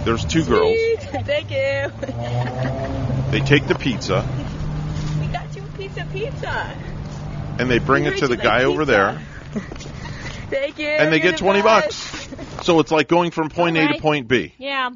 [0.08, 0.78] There's two girls.
[1.26, 1.92] Thank you.
[3.30, 4.26] They take the pizza
[5.20, 6.76] We got you a pizza pizza.
[7.60, 9.22] and they bring We it to the guy over there
[10.50, 10.88] Thank you.
[10.88, 12.30] and they get the 20 best.
[12.30, 12.66] bucks.
[12.66, 14.54] So it's like going from point A to point B.
[14.58, 14.92] Yeah.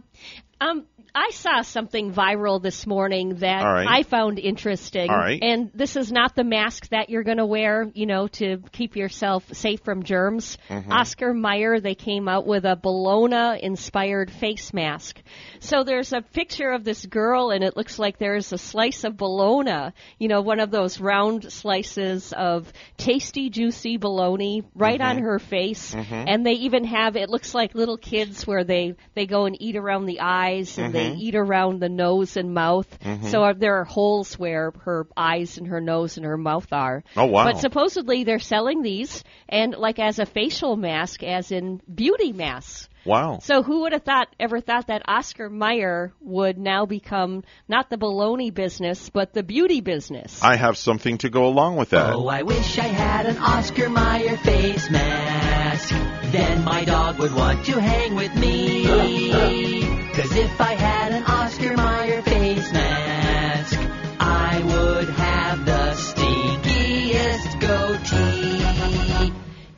[0.62, 3.86] Um, I saw something viral this morning that right.
[3.86, 5.10] I found interesting.
[5.10, 5.40] Right.
[5.42, 8.96] And this is not the mask that you're going to wear, you know, to keep
[8.96, 10.58] yourself safe from germs.
[10.70, 10.90] Mhm.
[10.90, 15.22] Oscar Mayer, they came out with a Bologna inspired face mask.
[15.60, 19.18] So there's a picture of this girl, and it looks like there's a slice of
[19.18, 25.24] bologna, you know, one of those round slices of tasty, juicy bologna right on Mhm.
[25.24, 25.94] her face.
[25.94, 26.24] Mhm.
[26.28, 29.76] And they even have, it looks like little kids where they, they go and eat
[29.76, 31.20] around the eyes and they Mhm.
[31.20, 32.88] eat around the nose and mouth.
[33.04, 33.26] Mhm.
[33.30, 37.04] So uh, there are holes where her eyes and her nose and her mouth are.
[37.18, 37.46] Oh, wow.
[37.46, 42.88] But supposedly they're selling these and like as a facial mask, as in beauty masks.
[43.06, 43.40] Wow.
[43.42, 47.98] So who would have thought ever thought that Oscar Mayer would now become not the
[47.98, 50.44] baloney business, but the beauty business?
[50.44, 52.14] I have something to go along with that.
[52.14, 55.90] Oh, I wish I had an Oscar Mayer face mask.
[56.32, 58.84] Then my dog would want to hang with me.
[60.14, 61.01] Cause if I had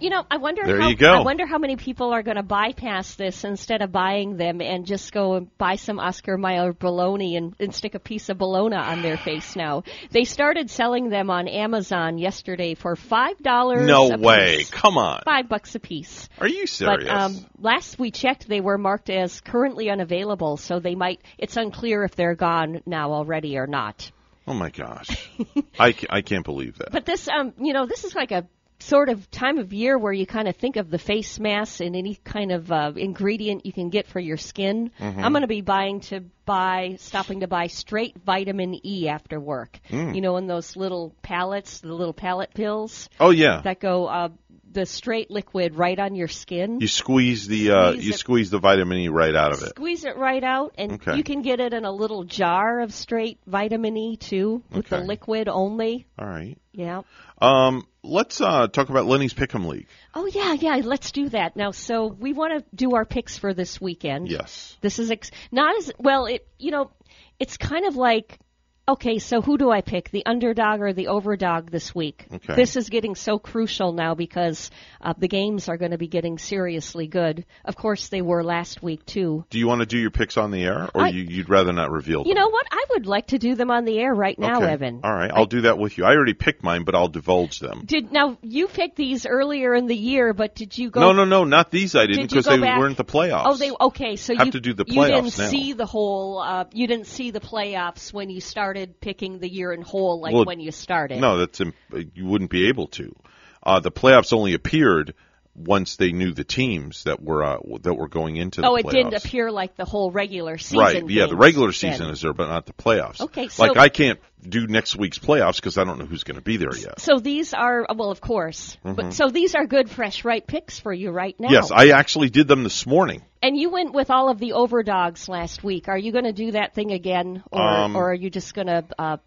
[0.03, 0.63] You know, I wonder.
[0.65, 1.13] There how, you go.
[1.13, 4.85] I wonder how many people are going to bypass this instead of buying them and
[4.85, 8.75] just go and buy some Oscar Mayer bologna and, and stick a piece of bologna
[8.75, 9.55] on their face.
[9.55, 13.87] Now they started selling them on Amazon yesterday for five dollars.
[13.87, 14.57] No way.
[14.57, 14.71] Piece.
[14.71, 15.21] Come on.
[15.23, 16.27] Five bucks a piece.
[16.37, 17.05] Are you serious?
[17.05, 21.21] But um, last we checked, they were marked as currently unavailable, so they might.
[21.37, 24.11] It's unclear if they're gone now already or not.
[24.47, 25.31] oh my gosh.
[25.79, 26.91] I, I can't believe that.
[26.91, 28.45] But this, um, you know, this is like a
[28.83, 31.95] sort of time of year where you kind of think of the face masks and
[31.95, 34.91] any kind of uh, ingredient you can get for your skin.
[34.99, 35.23] Mhm.
[35.23, 39.79] I'm going to be buying to buy, stopping to buy straight vitamin E after work.
[39.89, 40.15] Mm.
[40.15, 43.09] You know, in those little pallets, the little pallet pills.
[43.19, 43.61] Oh, yeah.
[43.61, 44.29] That go uh,
[44.73, 46.79] the straight liquid right on your skin.
[46.81, 48.17] You squeeze the uh, Squeeze you it.
[48.17, 49.69] squeeze the vitamin E right out of it.
[49.69, 51.15] Squeeze it right out, and Okay.
[51.17, 54.99] you can get it in a little jar of straight vitamin E too, with the
[54.99, 56.05] liquid only.
[56.17, 56.57] All right.
[56.71, 57.01] Yeah.
[57.39, 59.87] Um, let's uh, talk about Lenny's Pick'em League.
[60.15, 60.81] Oh yeah, yeah.
[60.83, 61.71] Let's do that now.
[61.71, 64.29] So we want to do our picks for this weekend.
[64.29, 64.75] Yes.
[64.81, 66.25] This is ex- not as well.
[66.25, 66.91] It you know,
[67.39, 68.39] it's kind of like.
[68.85, 72.25] Okay, so who do I pick, the underdog or the overdog this week?
[72.33, 72.53] Okay.
[72.53, 76.37] This is getting so crucial now because uh, the games are going to be getting
[76.37, 77.45] seriously good.
[77.63, 79.45] Of course, they were last week too.
[79.49, 81.71] Do you want to do your picks on the air, or I- you, you'd rather
[81.71, 82.27] not reveal them?
[82.27, 82.67] You know what?
[82.73, 84.73] I would like to do them on the air right now, okay.
[84.73, 84.99] Evan.
[85.05, 86.03] All right, I'll do that with you.
[86.03, 87.83] I already picked mine, but I'll divulge them.
[87.85, 90.99] Did now you picked these earlier in the year, but did you go?
[90.99, 91.95] no, no, no, not these.
[91.95, 93.43] I didn't because go they back- weren't the playoffs.
[93.45, 94.17] Oh, they okay.
[94.17, 95.47] So Have you to do the playoffs You didn't now.
[95.47, 96.39] see the whole.
[96.39, 100.33] Uh, you didn't see the playoffs when you started picking the year in whole, like
[100.33, 101.19] Well, when you started.
[101.19, 101.75] No, that's imp-
[102.13, 103.15] you wouldn't be able to.
[103.61, 105.13] Uh, the playoffs only appeared
[105.55, 108.85] once they knew the teams that were uh, that were going into the Oh, it
[108.85, 108.91] playoffs.
[108.91, 110.79] didn't appear like the whole regular season.
[110.79, 111.09] Right.
[111.09, 111.73] Yeah, the regular then.
[111.73, 113.21] season is there, but not the playoffs.
[113.21, 116.35] Okay, so- like I can't do next week's playoffs because I don't know who's going
[116.35, 116.99] to be there yet.
[116.99, 118.95] So these are well, of course, Mhm.
[118.95, 121.49] but so these are good, fresh, right picks for you right now.
[121.49, 123.21] Yes, I actually did them this morning.
[123.41, 125.87] And you went with all of the overdogs last week.
[125.87, 128.67] Are you going to do that thing again, or Um, or are you just going
[128.67, 129.17] to uh,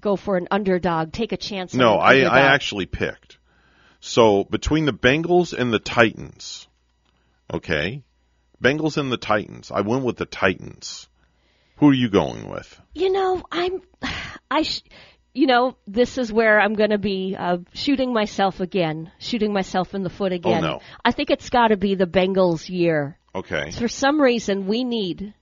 [0.00, 1.72] go for an underdog, take a chance?
[1.74, 2.20] No, I.
[2.20, 3.38] I actually picked.
[4.04, 6.66] So between the Bengals and the Titans,
[7.54, 8.02] okay,
[8.60, 11.08] Bengals and the Titans, I went with the Titans.
[11.76, 12.80] Who are you going with?
[12.94, 13.80] You know, I'm,
[14.50, 14.82] I, sh-
[15.32, 19.94] you know, this is where I'm going to be uh, shooting myself again, shooting myself
[19.94, 20.64] in the foot again.
[20.64, 20.80] Oh, no.
[21.04, 23.18] I think it's got to be the Bengals' year.
[23.36, 23.70] Okay.
[23.70, 25.32] For some reason, we need,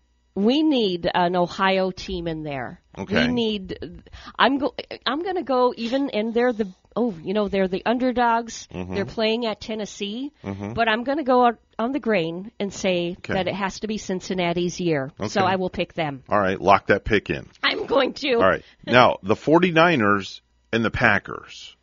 [0.45, 2.81] we need an Ohio team in there.
[2.99, 3.27] Okay.
[3.27, 4.03] We need.
[4.39, 4.75] I'm go.
[5.07, 6.69] I'm going to go even, and they're the.
[6.97, 8.67] Oh, you know, they're the underdogs.
[8.75, 8.95] Mhm.
[8.97, 10.75] They're playing at Tennessee, Mhm.
[10.75, 13.33] but I'm going to go out on the grain and say Okay.
[13.35, 15.13] that it has to be Cincinnati's year.
[15.29, 16.25] So I will pick them.
[16.29, 17.47] All right, lock that pick in.
[17.63, 18.35] I'm going to.
[18.35, 18.65] All right.
[18.87, 20.41] Now, the 49ers
[20.73, 21.77] and the Packers.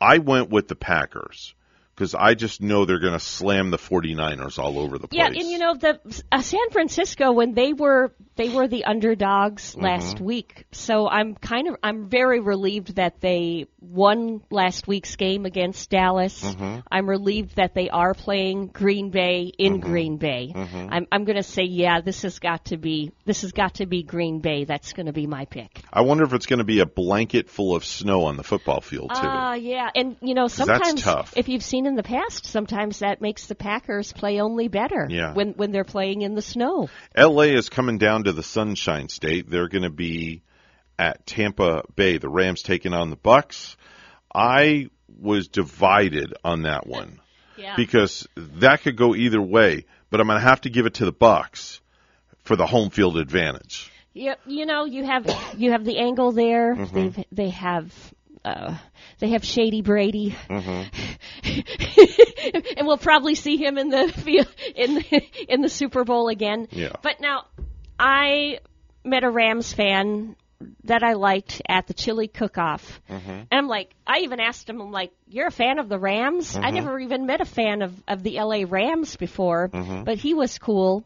[0.00, 1.54] I went with the Packers
[1.98, 5.18] because I just know they're going to slam the 49ers all over the place.
[5.18, 5.98] Yeah, and you know the
[6.30, 9.82] uh, San Francisco when they were they were the underdogs Mhm.
[9.82, 10.64] last week.
[10.70, 16.44] So I'm kind of I'm very relieved that they won last week's game against Dallas.
[16.44, 16.84] Mhm.
[16.88, 20.52] I'm relieved that they are playing Green Bay in Green Bay.
[20.54, 20.88] Mhm.
[20.92, 23.86] I'm I'm going to say yeah, this has got to be this has got to
[23.86, 24.64] be Green Bay.
[24.64, 25.82] That's going to be my pick.
[25.92, 28.80] I wonder if it's going to be a blanket full of snow on the football
[28.80, 29.20] field too.
[29.20, 31.32] Ah, yeah, and you know sometimes tough.
[31.36, 35.34] if you've seen in the past, sometimes that makes the Packers play only better Yeah.
[35.34, 36.88] when when they're playing in the snow.
[37.16, 39.50] LA is coming down to the Sunshine State.
[39.50, 40.42] They're going to be
[40.98, 42.18] at Tampa Bay.
[42.18, 43.76] The Rams taking on the Bucks.
[44.34, 47.18] I was divided on that one
[47.56, 47.74] Yeah.
[47.76, 51.04] because that could go either way, but I'm going to have to give it to
[51.04, 51.80] the Bucks
[52.44, 53.90] for the home field advantage.
[54.14, 56.74] Yep, you know you have you have the angle there.
[56.74, 56.92] Mhm.
[56.92, 57.92] They've they have
[58.48, 58.76] uh,
[59.18, 60.88] they have Shady Brady, Mm-hmm.
[62.76, 66.68] and we'll probably see him in the field in the, in the Super Bowl again.
[66.70, 66.92] Yeah.
[67.02, 67.44] But now
[67.98, 68.60] I
[69.04, 70.36] met a Rams fan
[70.84, 73.00] that I liked at the chili cook-off.
[73.08, 73.30] Mm-hmm.
[73.30, 76.56] And I'm like, I even asked him, I'm like, you're a fan of the Rams?
[76.56, 76.74] I Mhm.
[76.74, 80.04] never even met a fan of, of the LA Rams before, Mhm.
[80.04, 81.04] but he was cool.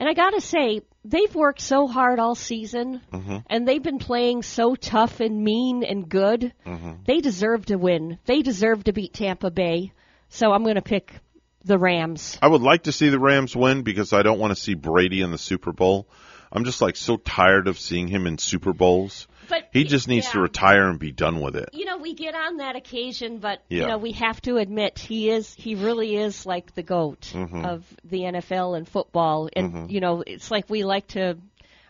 [0.00, 3.44] And I gotta say, they've worked so hard all season, Mhm.
[3.48, 6.54] and they've been playing so tough and mean and good.
[6.66, 7.04] Mhm.
[7.04, 8.18] They deserve to win.
[8.24, 9.92] They deserve to beat Tampa Bay.
[10.30, 11.20] So I'm gonna pick
[11.66, 12.38] the Rams.
[12.40, 15.20] I would like to see the Rams win because I don't want to see Brady
[15.20, 16.08] in the Super Bowl.
[16.52, 19.28] I'm just like so tired of seeing him in Super Bowls.
[19.48, 21.70] But He just needs to retire and be done with it.
[21.72, 23.80] You know, we get on that occasion, but Yeah.
[23.82, 27.64] you know, we have to admit he is he really is like the goat Mhm.
[27.66, 29.48] of the NFL and football.
[29.54, 29.90] And Mhm.
[29.90, 31.36] you know, it's like we like to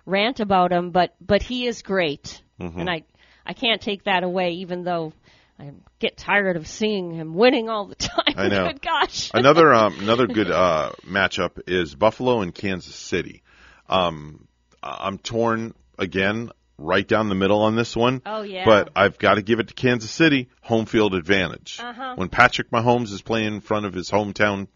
[0.07, 2.43] rant about him, but but he is great.
[2.59, 2.81] Mhm.
[2.81, 3.03] And I
[3.45, 5.13] I can't take that away even though
[5.59, 8.35] I get tired of seeing him winning all the time.
[8.37, 8.69] I know.
[8.69, 9.31] Good gosh.
[9.35, 13.43] another um, another good uh, matchup is Buffalo and Kansas City.
[13.89, 14.47] Um,
[14.83, 18.23] I'm torn again, right down the middle on this one.
[18.25, 18.65] Oh, yeah.
[18.65, 21.79] But I've got to give it to Kansas City, home field advantage.
[21.81, 22.15] Uh-huh.
[22.17, 24.69] When Patrick Mahomes is playing in front of his hometown,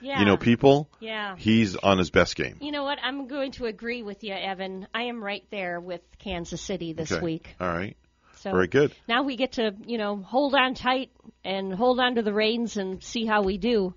[0.00, 0.18] Yeah.
[0.18, 1.36] you know, people, Yeah.
[1.36, 2.56] he's on his best game.
[2.60, 2.98] You know what?
[3.02, 4.88] I'm going to agree with you, Evan.
[4.92, 7.22] I am right there with Kansas City this Okay.
[7.22, 7.54] week.
[7.60, 7.96] All right.
[8.38, 8.92] So Very good.
[9.06, 11.10] Now we get to, you know, hold on tight
[11.44, 13.94] and hold on to the reins and see how we do.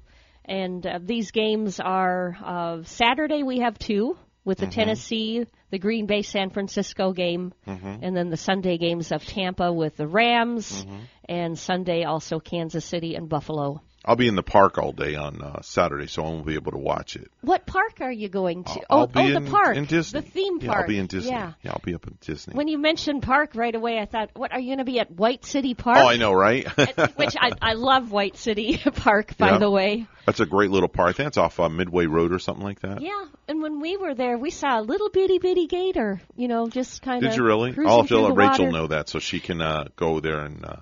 [0.48, 3.42] And uh, these games are uh, Saturday.
[3.42, 4.72] We have two with the Mhm.
[4.72, 8.00] Tennessee, the Green Bay, San Francisco game, Mhm.
[8.02, 11.00] and then the Sunday games of Tampa with the Rams, Mm-hmm.
[11.28, 13.82] and Sunday also Kansas City and Buffalo.
[14.08, 16.74] I'll be in the park all day on uh, Saturday, so I won't be able
[16.74, 17.32] to watch it.
[17.42, 18.82] What park are you going to?
[18.88, 20.22] I'll oh, be oh, in, the park, in Disney.
[20.22, 20.82] the theme Yeah, park.
[20.84, 21.32] I'll be in Disney.
[21.32, 21.54] Yeah.
[21.68, 22.54] I'll be up in Disney.
[22.54, 25.10] When you mentioned park right away, I thought, what are you going to be at
[25.10, 25.98] White City Park?
[25.98, 26.68] Oh, I know, right?
[27.18, 29.58] Which I, I love White City Park, by Yeah.
[29.58, 30.06] the way.
[30.28, 31.10] That's a great little park.
[31.10, 33.02] I think it's off uh, Midway Road or something like that.
[33.02, 36.20] Yeah, and when we were there, we saw a little bitty bitty gator.
[36.36, 37.30] You know, just kind of.
[37.32, 37.76] Did you really?
[37.86, 38.78] I'll have to let Rachel water.
[38.78, 40.76] know that so she can uh, go there and uh,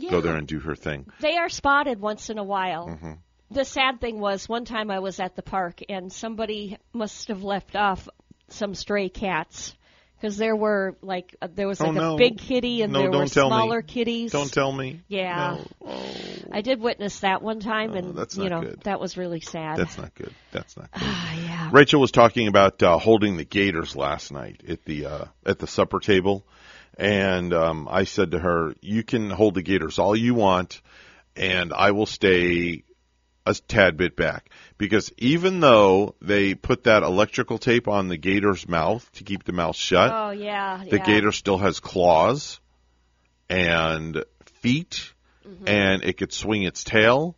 [0.00, 0.10] Yeah.
[0.10, 1.06] go there and do her thing.
[1.20, 2.88] They are spotted once in a while.
[2.88, 3.12] hmm
[3.50, 7.42] The sad thing was, one time I was at the park and somebody must have
[7.42, 8.08] left off
[8.48, 9.74] some stray cats.
[10.20, 12.14] Because there were like uh, there was Oh, like no.
[12.14, 13.56] a big kitty and No, there don't were tell me.
[13.56, 14.32] smaller kitties.
[14.32, 15.00] Don't tell me.
[15.08, 15.66] Yeah, No.
[15.86, 16.14] Oh,
[16.52, 18.80] I did witness that one time, and that's you know good.
[18.82, 19.78] that was really sad.
[19.78, 20.34] That's not good.
[20.52, 21.02] That's not good.
[21.02, 21.70] yeah.
[21.72, 25.66] Rachel was talking about uh, holding the Gators last night at the uh, at the
[25.66, 26.44] supper table,
[26.96, 30.82] and um, I said to her, "You can hold the Gators all you want,
[31.36, 32.84] and I will stay
[33.46, 38.68] a tad bit back because even though they put that electrical tape on the Gator's
[38.68, 41.04] mouth to keep the mouth shut, Oh yeah, the yeah.
[41.04, 42.60] gator still has claws
[43.48, 44.24] and
[44.60, 45.12] feet,
[45.48, 45.68] Mm-hmm.
[45.68, 47.34] and it could swing its tail,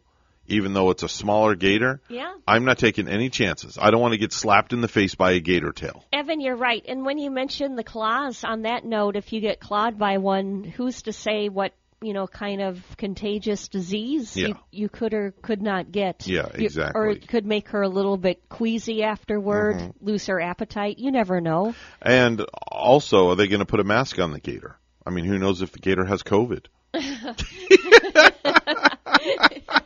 [0.47, 2.01] even though it's a smaller gator.
[2.09, 2.33] Yeah.
[2.47, 3.79] I'm not taking any chances.
[3.81, 6.05] I don't want to get slapped in the face by a gator tail.
[6.13, 6.85] Evan, you're right.
[6.87, 10.65] And when you mentioned the claws, on that note, if you get clawed by one,
[10.65, 11.73] who's to say what
[12.05, 14.49] you know kind of contagious disease Yeah.
[14.49, 16.27] you, you could or could not get?
[16.27, 17.01] Yeah, You- exactly.
[17.01, 19.93] or it could make her a little bit queasy afterward, Mhm.
[20.01, 20.99] lose her appetite.
[20.99, 21.77] You never know.
[22.01, 24.77] And also, are they going to put a mask on the gator?
[25.07, 26.65] I mean, who knows if the gator has COVID?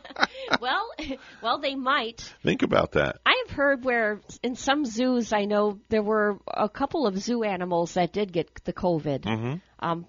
[0.61, 0.89] well,
[1.41, 2.21] well, they might.
[2.43, 3.19] Think about that.
[3.25, 7.43] I have heard where in some zoos, I know there were a couple of zoo
[7.43, 9.25] animals that did get the COVID.
[9.25, 10.05] hmm Um,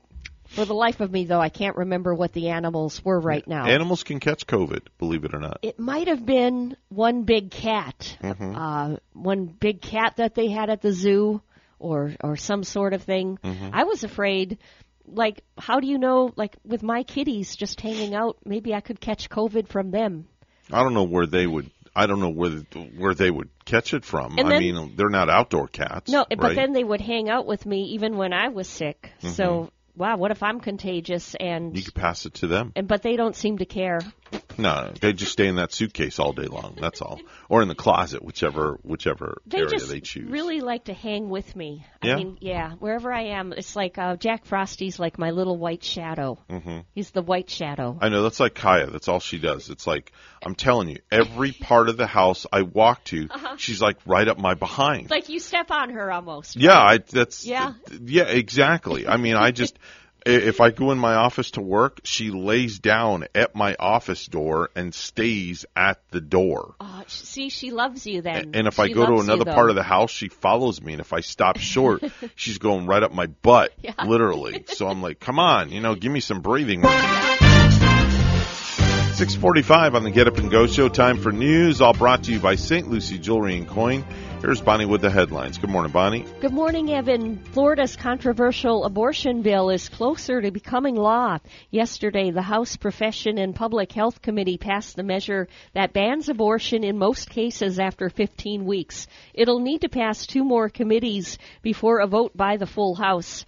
[0.48, 3.66] for the life of me, though, I can't remember what the animals were right now.
[3.66, 5.58] Animals can catch COVID, believe it or not.
[5.60, 8.54] It might have been one big cat, Mhm.
[8.56, 11.42] uh, one big cat that they had at the zoo,
[11.78, 13.38] or or some sort of thing.
[13.44, 13.70] Mhm.
[13.74, 14.56] I was afraid.
[15.12, 16.32] Like, how do you know?
[16.36, 20.26] Like with my kitties just hanging out, maybe I could catch COVID from them.
[20.72, 21.70] I don't know where they would.
[21.96, 22.50] I don't know where
[22.96, 24.38] where they would catch it from.
[24.38, 26.10] I mean, they're not outdoor cats.
[26.10, 29.10] No, but then they would hang out with me even when I was sick.
[29.22, 29.30] Mhm.
[29.30, 32.72] So, wow, what if I'm contagious and you could pass it to them.
[32.76, 34.00] and but they don't seem to care.
[34.58, 36.76] No, they just stay in that suitcase all day long.
[36.80, 40.28] That's all, or in the closet, whichever whichever They area just they choose.
[40.28, 41.86] really like to hang with me.
[42.02, 42.14] Yeah?
[42.14, 45.84] I mean, yeah, wherever I am, it's like uh, Jack Frosty's like my little white
[45.84, 46.38] shadow.
[46.50, 47.96] hmm He's the white shadow.
[48.00, 48.88] I know that's like Kaya.
[48.90, 49.70] That's all she does.
[49.70, 50.12] It's like
[50.42, 53.56] I'm telling you, every part of the house I walk to, Uh-huh.
[53.58, 55.08] she's like right up my behind.
[55.10, 56.56] Like you step on her almost.
[56.56, 57.74] Yeah, I, that's Yeah.
[58.02, 59.06] yeah, exactly.
[59.06, 59.78] I mean, I just
[60.28, 64.70] if I go in my office to work, she lays down at my office door
[64.76, 66.74] and stays at the door.
[66.80, 68.50] Uh, see, she loves you then.
[68.54, 70.92] And if I go to loves you, another part of the house, she follows me.
[70.92, 72.02] And if I stop short,
[72.34, 73.94] she's going right up my butt, Yeah.
[74.04, 74.64] literally.
[74.68, 77.37] So I'm like, come on, you know, give me some breathing room.
[79.18, 80.88] 645 on the Get Up and Go show.
[80.88, 82.88] Time for news, all brought to you by St.
[82.88, 84.04] Lucie Jewelry and Coin.
[84.40, 85.58] Here's Bonnie with the headlines.
[85.58, 86.24] Good morning, Bonnie.
[86.40, 87.42] Good morning, Evan.
[87.46, 91.38] Florida's controversial abortion bill is closer to becoming law.
[91.72, 96.96] Yesterday, the House Profession and Public Health Committee passed the measure that bans abortion in
[96.96, 99.08] most cases after 15 weeks.
[99.34, 103.44] It'll need to pass two more committees before a vote by the full House.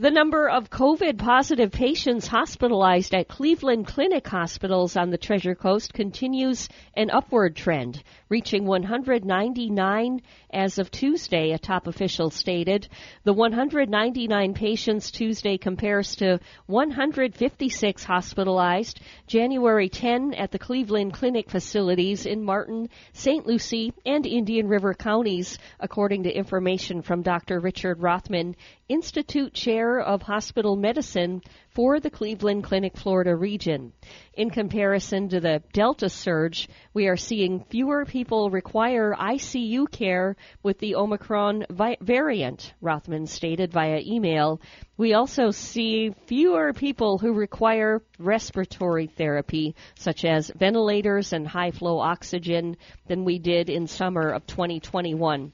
[0.00, 5.92] The number of COVID positive patients hospitalized at Cleveland Clinic hospitals on the Treasure Coast
[5.92, 10.22] continues an upward trend, reaching 199
[10.54, 12.88] as of Tuesday, a top official stated.
[13.24, 22.24] The 199 patients Tuesday compares to 156 hospitalized January 10 at the Cleveland Clinic facilities
[22.24, 23.46] in Martin, St.
[23.46, 27.60] Lucie, and Indian River counties, according to information from Dr.
[27.60, 28.56] Richard Rothman,
[28.88, 33.92] Institute Chair share of hospital medicine for the Cleveland Clinic, Florida region.
[34.34, 40.78] In comparison to the Delta surge, we are seeing fewer people require ICU care with
[40.78, 44.60] the Omicron vi- variant, Rothman stated via email.
[44.96, 51.98] We also see fewer people who require respiratory therapy, such as ventilators and high flow
[51.98, 52.76] oxygen,
[53.08, 55.52] than we did in summer of 2021.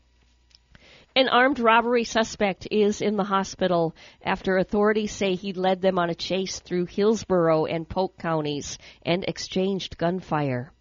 [1.16, 6.10] An armed robbery suspect is in the hospital after authorities say he led them on
[6.10, 10.74] a chase through Hillsborough and Polk counties and exchanged gunfire.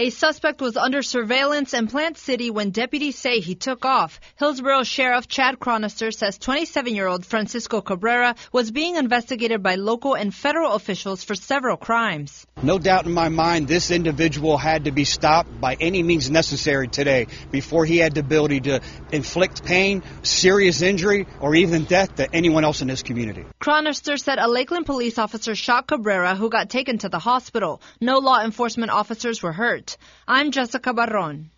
[0.00, 4.20] A suspect was under surveillance in Plant City when deputies say he took off.
[4.36, 10.74] Hillsborough Sheriff Chad Chronister says 27-year-old Francisco Cabrera was being investigated by local and federal
[10.74, 12.46] officials for several crimes.
[12.62, 16.86] No doubt in my mind, this individual had to be stopped by any means necessary
[16.86, 18.80] today before he had the ability to
[19.10, 23.44] inflict pain, serious injury, or even death to anyone else in this community.
[23.60, 27.82] Chronister said a Lakeland police officer shot Cabrera who got taken to the hospital.
[28.00, 29.87] No law enforcement officers were hurt.
[30.26, 31.50] I'm Jessica Barron.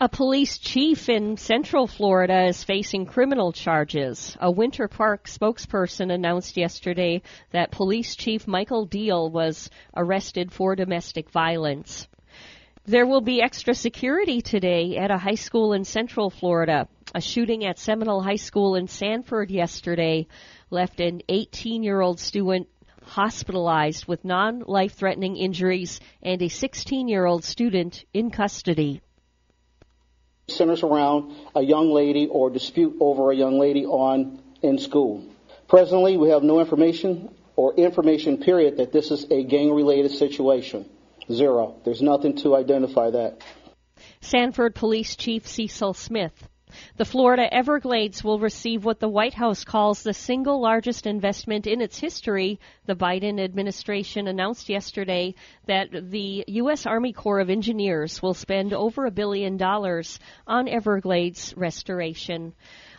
[0.00, 4.36] A police chief in Central Florida is facing criminal charges.
[4.40, 11.30] A Winter Park spokesperson announced yesterday that Police Chief Michael Deal was arrested for domestic
[11.30, 12.08] violence.
[12.84, 16.88] There will be extra security today at a high school in Central Florida.
[17.14, 20.28] A shooting at Seminole High School in Sanford yesterday
[20.70, 22.68] left an 18 year old student
[23.06, 29.00] hospitalized with non life threatening injuries and a 16 year old student in custody.
[30.48, 35.24] Centers around a young lady or dispute over a young lady on in school.
[35.68, 40.88] Presently, we have no information or information period that this is a gang related situation.
[41.32, 41.80] Zero.
[41.84, 43.42] There's nothing to identify that.
[44.20, 46.48] Sanford Police Chief Cecil Smith.
[46.96, 51.80] The Florida Everglades will receive what the White House calls the single largest investment in
[51.80, 52.60] its history.
[52.84, 55.34] The Biden administration announced yesterday
[55.66, 56.86] that the U.S.
[56.86, 62.54] Army Corps of Engineers will spend over a billion dollars on Everglades restoration.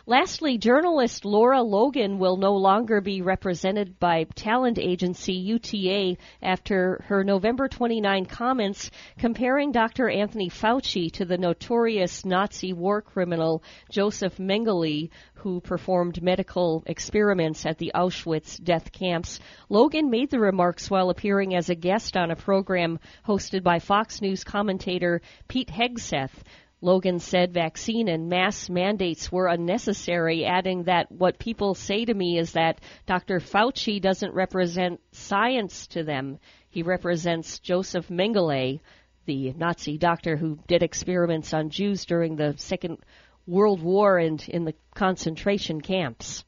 [0.08, 7.22] Lastly, journalist Lara Logan will no longer be represented by talent agency UTA after her
[7.22, 10.08] November 29 comments comparing Dr.
[10.08, 17.76] Anthony Fauci to the notorious Nazi war criminal Joseph Mengele, who performed medical experiments at
[17.76, 19.40] the Auschwitz death camps.
[19.68, 24.22] Logan made the remarks while appearing as a guest on a program hosted by Fox
[24.22, 26.32] News commentator Pete Hegseth.
[26.80, 32.38] Logan said vaccine and mass mandates were unnecessary, adding that what people say to me
[32.38, 33.40] is that Dr.
[33.40, 36.38] Fauci doesn't represent science to them.
[36.70, 38.80] He represents Joseph Mengele,
[39.26, 42.98] the Nazi doctor who did experiments on Jews during the Second
[43.46, 46.44] World War and in the concentration camps.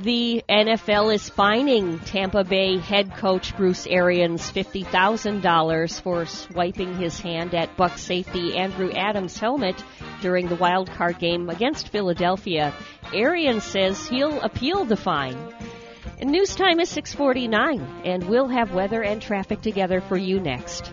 [0.00, 7.52] The NFL is fining Tampa Bay head coach Bruce Arians $50,000 for swiping his hand
[7.52, 9.82] at Buck safety Andrew Adams' helmet
[10.20, 12.72] during the wild card game against Philadelphia.
[13.12, 15.36] Arians says he'll appeal the fine.
[16.20, 20.92] And news time is 6:49 and we'll have weather and traffic together for you next.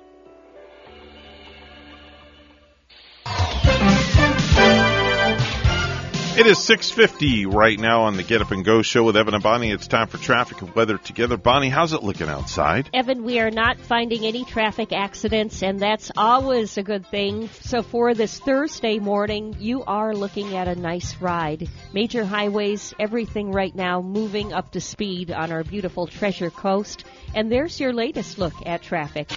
[6.41, 9.43] It is 6:50 right now on the Get Up and Go show with Evan and
[9.43, 9.69] Bonnie.
[9.69, 11.37] It's time for traffic and weather together.
[11.37, 12.89] Bonnie, how's it looking outside?
[12.95, 17.47] Evan, we are not finding any traffic accidents, and that's always a good thing.
[17.61, 21.69] So for this Thursday morning, you are looking at a nice ride.
[21.93, 27.03] Major highways, everything right now moving up to speed on our beautiful Treasure Coast.
[27.35, 29.31] And there's your latest look at traffic.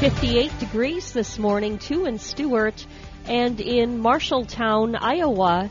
[0.00, 2.86] 58 degrees this morning, two in Stuart,
[3.28, 5.70] and in Marshalltown, Iowa.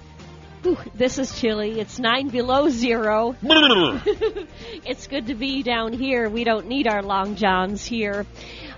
[0.62, 1.80] Whew, this is chilly.
[1.80, 3.36] It's nine below zero.
[4.86, 6.30] it's good to be down here.
[6.30, 8.26] We don't need our long johns here.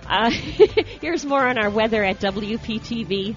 [0.06, 0.30] Uh,
[1.00, 3.36] here's more on our weather at WPTV.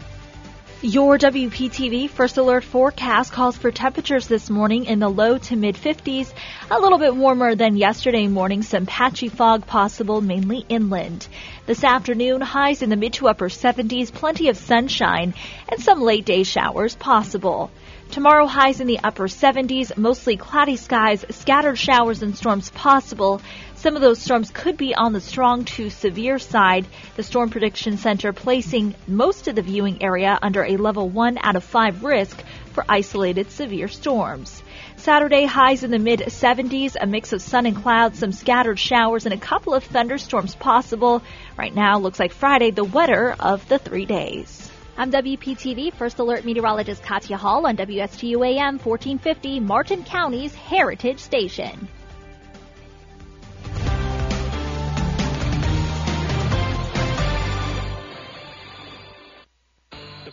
[0.86, 5.76] Your WPTV First Alert forecast calls for temperatures this morning in the low to mid
[5.76, 6.34] 50s,
[6.70, 11.26] a little bit warmer than yesterday morning, some patchy fog possible mainly inland.
[11.66, 15.34] This afternoon, highs in the mid to upper 70s, plenty of sunshine,
[15.70, 17.72] and some late day showers possible.
[18.12, 23.42] Tomorrow, highs in the upper 70s, mostly cloudy skies, scattered showers and storms possible.
[23.84, 26.86] Some of those storms could be on the strong to severe side.
[27.18, 31.58] The Storm Prediction Center placing most of the viewing area under a level 1 out
[31.58, 34.64] of 5 risk for isolated severe storms.
[34.96, 39.26] Saturday highs in the mid 70s, a mix of sun and clouds, some scattered showers,
[39.26, 41.22] and a couple of thunderstorms possible.
[41.58, 44.72] Right now, looks like Friday, the wetter of the three days.
[44.96, 51.90] I'm WPTV First Alert Meteorologist Katya Hall on WSTU AM 1450, Martin County's Heritage Station.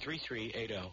[0.00, 0.92] 3380.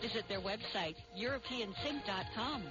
[0.00, 2.64] Visit their website, EuropeanSync.com.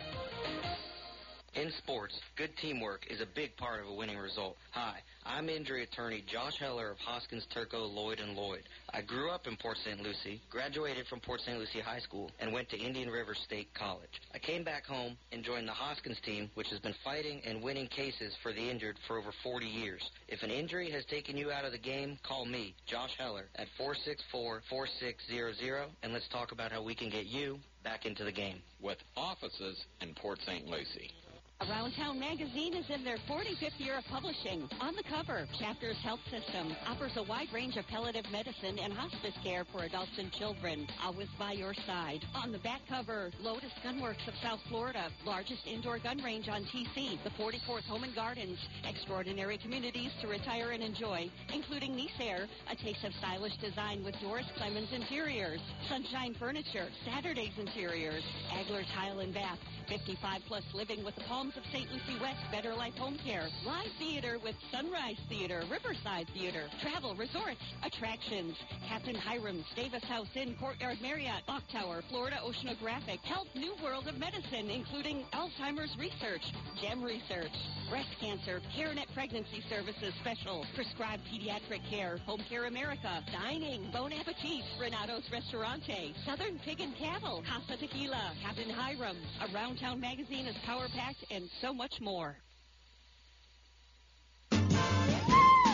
[1.55, 4.55] In sports, good teamwork is a big part of a winning result.
[4.71, 4.99] Hi,
[5.29, 8.63] I'm injury attorney Josh Heller of Hoskins Turco Lloyd and Lloyd.
[8.91, 10.01] I grew up in Port St.
[10.01, 11.55] Lucie, graduated from Port St.
[11.55, 14.09] Lucie High School, and went to Indian River State College.
[14.33, 17.85] I came back home and joined the Hoskins team, which has been fighting and winning
[17.87, 20.01] cases for the injured for over 40 years.
[20.27, 23.67] If an injury has taken you out of the game, call me, Josh Heller, at
[23.79, 28.63] 464-4600, and let's talk about how we can get you back into the game.
[28.81, 30.65] With offices in Port St.
[30.65, 31.11] Lucie.
[31.67, 34.69] Around Town magazine is in their 45th year of publishing.
[34.79, 39.35] On the cover, Chapters Health System offers a wide range of palliative medicine and hospice
[39.43, 42.23] care for adults and children, always by your side.
[42.33, 47.21] On the back cover, Lotus Gunworks of South Florida, largest indoor gun range on TC,
[47.25, 52.75] the 44th Home and Gardens, extraordinary communities to retire and enjoy, including Nice Air, a
[52.75, 59.33] taste of stylish design with Doris Clemens Interiors, Sunshine Furniture, Saturday's Interiors, Agler Tile and
[59.33, 61.91] Bath, 55 plus living with the Palms of St.
[61.91, 67.61] Lucie West Better Life Home Care, Live Theater with Sunrise Theater, Riverside Theater, Travel, Resorts,
[67.83, 68.55] Attractions,
[68.87, 74.19] Captain Hiram's, Davis House Inn, Courtyard Marriott, Clock Tower, Florida Oceanographic, Health New World of
[74.19, 76.43] Medicine, including Alzheimer's Research,
[76.81, 77.55] GEM Research,
[77.89, 84.63] Breast Cancer, CareNet Pregnancy Services Special, Prescribed Pediatric Care, Home Care America, Dining, Bon Appetit,
[84.79, 91.25] Renato's Restaurante, Southern Pig and Cattle, Casa Tequila, Captain Hiram's, Around Town Magazine is power-packed
[91.31, 92.37] and so much more.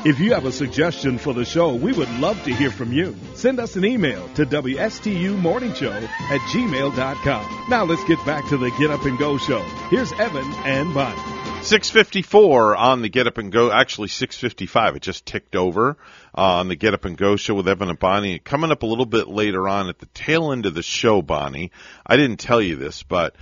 [0.05, 3.15] If you have a suggestion for the show, we would love to hear from you.
[3.33, 7.65] Send us an email to WSTUmorningshow at gmail.com.
[7.69, 9.63] Now let's get back to the Get Up and Go show.
[9.89, 11.17] Here's Evan and Bonnie.
[11.63, 13.71] 654 on the Get Up and Go.
[13.71, 14.97] Actually, 655.
[14.97, 15.97] It just ticked over
[16.37, 18.37] uh, on the Get Up and Go show with Evan and Bonnie.
[18.37, 21.71] Coming up a little bit later on at the tail end of the show, Bonnie.
[22.05, 23.35] I didn't tell you this, but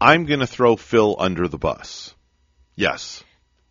[0.00, 2.14] I'm going to throw Phil under the bus.
[2.74, 3.22] Yes.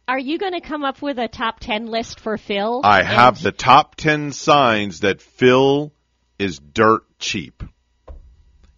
[0.08, 2.82] Are you going to come up with a top 10 list for Phil?
[2.84, 5.92] I have the top 10 signs that Phil
[6.38, 7.64] is dirt cheap.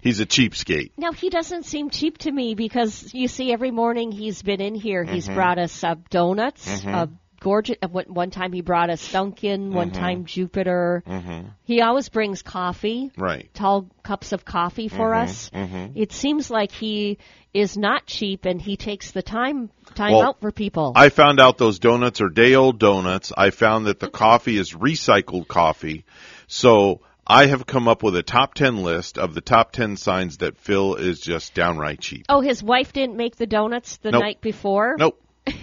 [0.01, 0.91] He's a cheapskate.
[0.97, 4.73] Now he doesn't seem cheap to me because you see every morning he's been in
[4.73, 5.03] here.
[5.03, 5.35] He's Mhm.
[5.35, 6.67] brought us uh, donuts.
[6.67, 6.93] Mhm.
[6.93, 7.07] Uh,
[7.41, 7.75] gorgeous.
[7.81, 9.73] Uh, one, one time he brought us Dunkin'.
[9.73, 9.93] One Mhm.
[9.99, 11.03] time Jupiter.
[11.05, 11.47] Mhm.
[11.65, 13.11] He always brings coffee.
[13.17, 13.53] Right.
[13.53, 15.23] Tall cups of coffee for Mhm.
[15.23, 15.49] us.
[15.53, 15.91] Mhm.
[15.95, 17.17] It seems like he
[17.53, 20.93] is not cheap and he takes the time time Well, out for people.
[20.95, 23.33] I found out those donuts are day old donuts.
[23.37, 26.05] I found that the coffee is recycled coffee.
[26.47, 30.37] So I have come up with a top 10 list of the top 10 signs
[30.37, 32.25] that Phil is just downright cheap.
[32.29, 34.21] Oh, his wife didn't make the donuts the Nope.
[34.21, 34.95] night before.
[34.97, 35.19] Nope.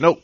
[0.00, 0.22] Nope.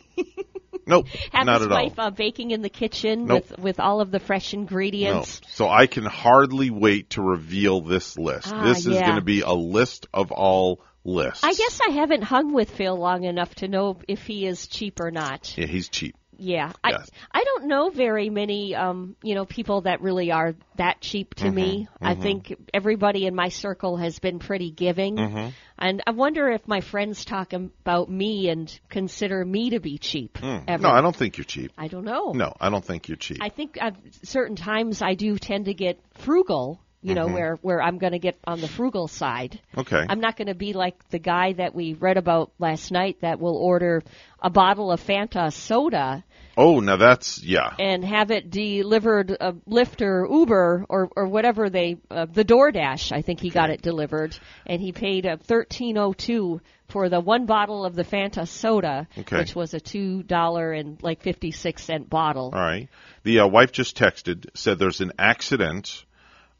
[0.86, 1.06] Nope.
[1.32, 1.82] Have Not his at all.
[1.84, 3.50] wife uh, baking in the kitchen Nope.
[3.50, 4.60] with with all of the fresh No.
[4.60, 5.40] ingredients.
[5.48, 8.48] So I can hardly wait to reveal this list.
[8.52, 9.02] Ah, this is yeah.
[9.06, 11.44] going to be a list of all lists.
[11.44, 15.00] I guess I haven't hung with Phil long enough to know if he is cheap
[15.00, 15.56] or not.
[15.56, 16.16] Yeah, he's cheap.
[16.38, 17.10] Yeah, Yes.
[17.32, 21.34] I I don't know very many um you know people that really are that cheap
[21.36, 21.88] to Mhm, me.
[22.02, 22.22] I mhm.
[22.22, 25.52] think everybody in my circle has been pretty giving, Mhm.
[25.78, 30.34] and I wonder if my friends talk about me and consider me to be cheap.
[30.38, 30.64] Mm.
[30.68, 30.82] ever.
[30.82, 31.72] No, I don't think you're cheap.
[31.78, 32.32] I don't know.
[32.32, 33.38] No, I don't think you're cheap.
[33.40, 36.80] I think at certain times I do tend to get frugal.
[37.04, 37.34] You know Mhm.
[37.34, 39.60] where where I'm going to get on the frugal side.
[39.76, 40.04] Okay.
[40.08, 43.38] I'm not going to be like the guy that we read about last night that
[43.38, 44.02] will order
[44.42, 46.24] a bottle of Fanta soda
[46.56, 47.74] Oh, now that's yeah.
[47.78, 53.12] and have it delivered uh, Lyft or Uber or or whatever they uh, the DoorDash.
[53.12, 57.20] I think he got it delivered, and he paid uh, thirteen oh two for the
[57.20, 59.38] one bottle of the Fanta soda, Okay.
[59.38, 62.52] which was a two dollar and like fifty six cent bottle.
[62.54, 62.88] All right.
[63.24, 66.04] The uh, wife just texted said there's an accident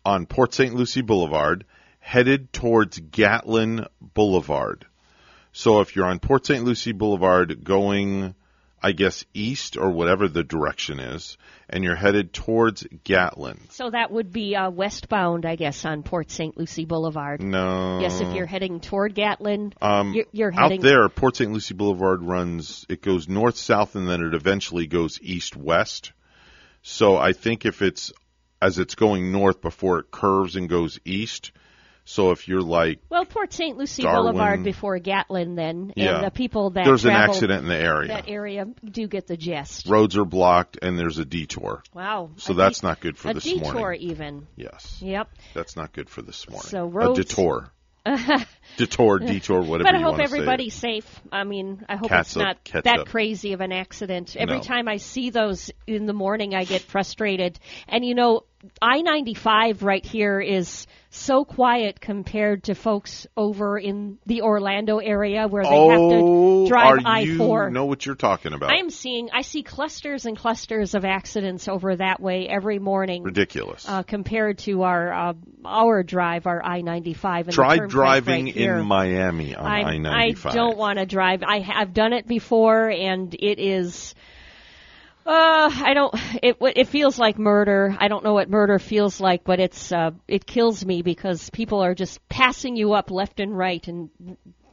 [0.05, 0.74] on Port St.
[0.74, 1.64] Lucie Boulevard
[2.00, 4.86] headed towards Gatlin Boulevard.
[5.52, 6.64] So if you're on Port St.
[6.64, 8.34] Lucie Boulevard going
[8.84, 11.38] I guess east or whatever the direction is
[11.70, 13.59] and you're headed towards Gatlin.
[13.70, 16.55] So that would be uh, westbound, I guess, on Port St.
[16.59, 17.40] Lucie Boulevard.
[17.40, 18.00] No.
[18.00, 21.50] Yes, if you're heading toward Gatlin, Um, you're, you're heading out there, Port St.
[21.50, 22.84] Lucie Boulevard runs.
[22.90, 26.12] It goes north south, and then it eventually goes east west.
[26.82, 28.12] So I think if it's
[28.64, 31.52] as it's going north before it curves and goes east.
[32.06, 33.78] So if you're like, Well, Port St.
[33.78, 34.32] Lucie Darwin.
[34.32, 36.16] Boulevard before Gatlin, then, Yeah.
[36.16, 38.08] and the people that There's an accident in the area.
[38.08, 39.86] That area do get the gist.
[39.88, 41.82] roads are blocked and there's a detour.
[41.94, 42.30] Wow.
[42.36, 44.00] So that's de- not good for a this detour morning.
[44.02, 44.46] even.
[44.56, 44.98] Yes.
[45.00, 45.28] Yep.
[45.54, 46.68] That's not good for this morning.
[46.68, 47.18] So roads.
[47.18, 47.70] a detour.
[48.76, 50.34] Detour, detour, whatever But I hope want to say.
[50.36, 51.20] everybody's safe.
[51.30, 54.36] I mean, I hope Catsup, it's not that crazy of an accident.
[54.36, 54.62] Every No.
[54.62, 57.58] time I see those in the morning, I get frustrated.
[57.88, 58.42] And you know,
[58.80, 65.46] I 95 right here is so quiet compared to folks over in the Orlando area
[65.46, 67.70] where they oh, have to drive are I you 4.
[67.70, 68.70] know what you're talking about?
[68.70, 73.22] I am seeing, I see clusters and clusters of accidents over that way every morning.
[73.22, 73.84] Ridiculous.
[73.88, 75.32] Uh, compared to our uh,
[75.64, 77.48] our drive, our I ninety five.
[77.48, 80.52] Try driving in Miami on I, I ninety five.
[80.52, 81.42] I don't want to drive.
[81.42, 84.14] I have done it before, and it is.
[85.26, 86.14] Uh, I don't.
[86.42, 87.96] It it feels like murder.
[87.98, 91.82] I don't know what murder feels like, but it's uh, it kills me because people
[91.82, 94.10] are just passing you up left and right and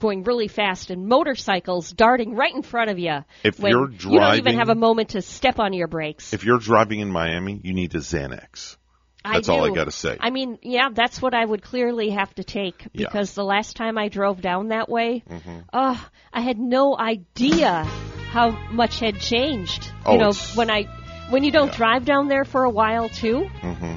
[0.01, 3.23] going really fast, and motorcycles darting right in front of you.
[3.43, 6.33] If when you're driving, you don't even have a moment to step on your brakes.
[6.33, 8.75] If you're driving in Miami, you need a Xanax.
[9.23, 10.17] That's I all I got to say.
[10.19, 13.05] I mean, yeah, that's what I would clearly have to take Yeah.
[13.05, 15.63] because the last time I drove down that way, Mhm.
[15.71, 15.95] uh,
[16.33, 17.83] I had no idea
[18.31, 19.91] how much had changed.
[20.05, 20.87] Oh, you know, when I
[21.29, 23.95] when you don't drive down there for a while too, hmm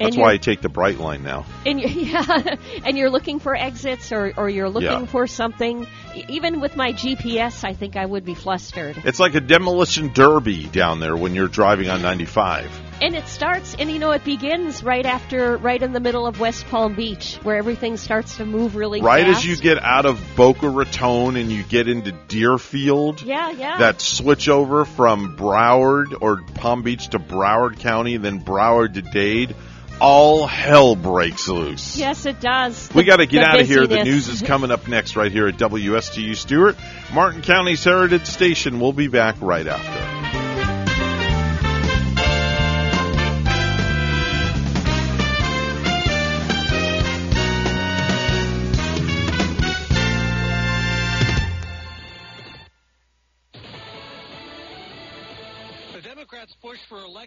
[0.00, 1.46] That's why I take the Brightline now.
[1.64, 5.06] and you, yeah, and you're looking for exits or or you're looking Yeah.
[5.06, 5.86] for something.
[6.28, 8.96] Even with my GPS, I think I would be flustered.
[9.04, 12.70] It's like a demolition derby down there when you're driving on 95.
[13.02, 16.40] And it starts, and you know, it begins right after, right in the middle of
[16.40, 19.38] West Palm Beach, where everything starts to move really Right fast.
[19.40, 23.78] as you get out of Boca Raton and you get into Deerfield, Yeah, yeah.
[23.78, 29.54] that switch over from Broward or Palm Beach to Broward County, then Broward to Dade,
[30.00, 31.98] all hell breaks loose.
[31.98, 32.88] Yes, it does.
[32.94, 33.86] We got to get out of here.
[33.86, 36.76] The news is coming up next right here at WSTU Stuart,
[37.12, 38.80] Martin County's Heritage Station.
[38.80, 40.45] We'll be back right after.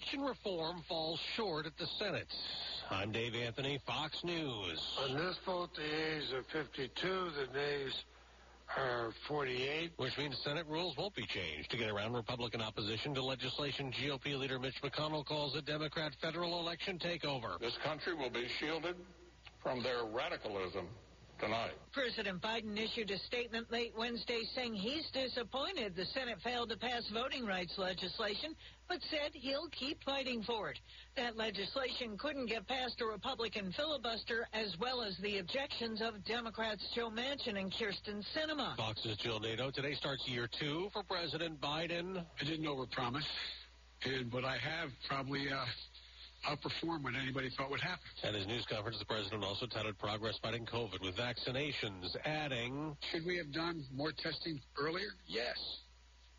[0.09, 2.27] For election reform falls short at the Senate.
[2.89, 4.81] I'm Dave Anthony, Fox News.
[5.03, 8.03] On this vote, the yeas are 52, the nays
[8.77, 9.91] are 48.
[9.97, 14.37] Which means Senate rules won't be changed to get around Republican opposition to legislation GOP
[14.37, 17.59] leader Mitch McConnell calls a Democrat federal election takeover.
[17.59, 18.95] This country will be shielded
[19.61, 20.87] from their radicalism
[21.39, 21.73] tonight.
[21.93, 27.07] President Biden issued a statement late Wednesday saying he's disappointed the Senate failed to pass
[27.13, 28.55] voting rights legislation,
[28.89, 30.79] but said he'll keep fighting for it.
[31.15, 36.83] That legislation couldn't get past a Republican filibuster as well as the objections of Democrats
[36.95, 38.75] Joe Manchin and Kyrsten Sinema.
[38.75, 39.69] Fox's Jill Nato.
[39.69, 42.25] Today starts year two for President Biden.
[42.41, 43.27] I didn't overpromise,
[44.05, 45.63] and but I have probably uh,
[46.49, 48.05] outperform what anybody thought would happen.
[48.23, 53.25] At his news conference, the president also touted progress fighting COVID with vaccinations, adding, Should
[53.25, 55.09] we have done more testing earlier?
[55.27, 55.57] Yes.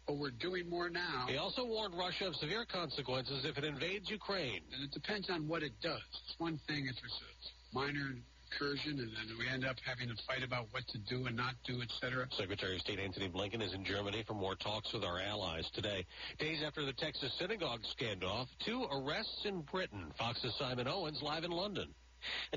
[0.07, 1.27] But we're doing more now.
[1.29, 4.63] He also warned Russia of severe consequences if it invades Ukraine.
[4.75, 6.01] And it depends on what it does.
[6.27, 8.15] It's one thing if it's a minor
[8.51, 11.55] incursion and then we end up having to fight about what to do and not
[11.65, 12.27] do, etc.
[12.37, 16.05] Secretary of State Antony Blinken is in Germany for more talks with our allies today.
[16.39, 20.13] Days after the Texas synagogue standoff, two arrests in Britain.
[20.19, 21.95] Fox's Simon Owens live in London.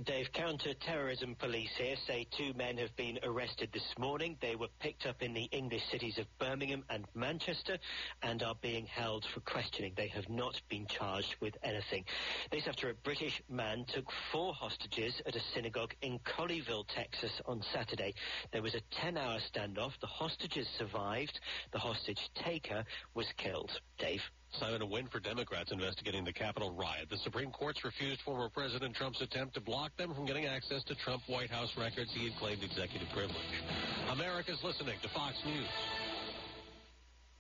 [0.03, 4.37] Dave, counter-terrorism police here say two men have been arrested this morning.
[4.41, 7.77] They were picked up in the English cities of Birmingham and Manchester
[8.21, 9.93] and are being held for questioning.
[9.95, 12.05] They have not been charged with anything.
[12.51, 17.61] This after a British man took four hostages at a synagogue in Colleyville, Texas on
[17.73, 18.13] Saturday.
[18.51, 19.99] There was a 10-hour standoff.
[19.99, 21.39] The hostages survived.
[21.71, 22.83] The hostage taker
[23.13, 23.79] was killed.
[23.97, 24.21] Dave.
[24.59, 27.09] Simon, a win for Democrats investigating the Capitol riot.
[27.09, 30.95] The Supreme Court's refused former President Trump's attempt to block them from getting access to
[30.95, 33.35] Trump White House records he had claimed executive privilege.
[34.11, 35.67] America's listening to Fox News.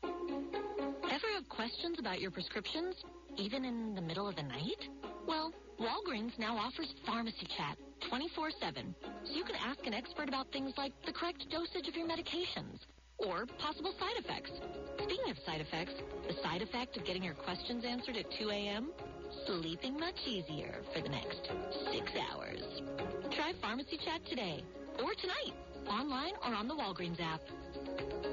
[0.03, 2.95] Ever have questions about your prescriptions,
[3.37, 4.89] even in the middle of the night?
[5.27, 7.77] Well, Walgreens now offers Pharmacy Chat
[8.09, 11.95] 24 7, so you can ask an expert about things like the correct dosage of
[11.95, 12.79] your medications
[13.25, 14.51] or possible side effects.
[15.03, 15.93] Speaking of side effects,
[16.27, 18.91] the side effect of getting your questions answered at 2 a.m.?
[19.47, 21.49] Sleeping much easier for the next
[21.91, 22.61] six hours.
[23.31, 24.63] Try Pharmacy Chat today
[24.99, 25.53] or tonight,
[25.87, 28.32] online or on the Walgreens app.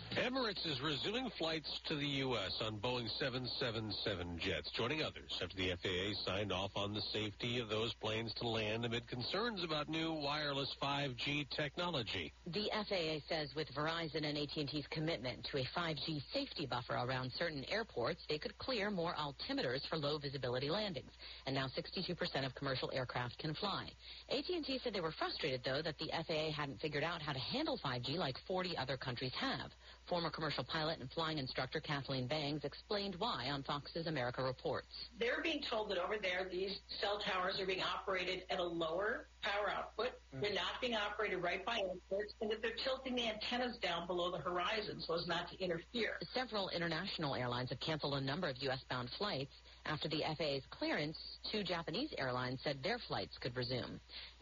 [0.17, 2.61] Emirates is resuming flights to the U.S.
[2.61, 7.69] on Boeing 777 jets, joining others after the FAA signed off on the safety of
[7.69, 12.33] those planes to land amid concerns about new wireless 5G technology.
[12.45, 17.63] The FAA says with Verizon and AT&T's commitment to a 5G safety buffer around certain
[17.71, 21.11] airports, they could clear more altimeters for low visibility landings.
[21.45, 23.87] And now 62% of commercial aircraft can fly.
[24.29, 27.79] AT&T said they were frustrated, though, that the FAA hadn't figured out how to handle
[27.83, 29.71] 5G like 40 other countries have.
[30.07, 34.87] Former commercial pilot and flying instructor Kathleen Bangs explained why on Fox's America Reports.
[35.19, 39.27] They're being told that over there these cell towers are being operated at a lower
[39.41, 40.11] power output.
[40.35, 40.41] Mm.
[40.41, 44.31] They're not being operated right by airports, and that they're tilting the antennas down below
[44.31, 46.17] the horizon so as not to interfere.
[46.33, 49.53] Several international airlines have canceled a number of U.S.-bound flights
[49.85, 51.17] after the FAA's clearance.
[51.51, 53.99] Two Japanese airlines said their flights could resume.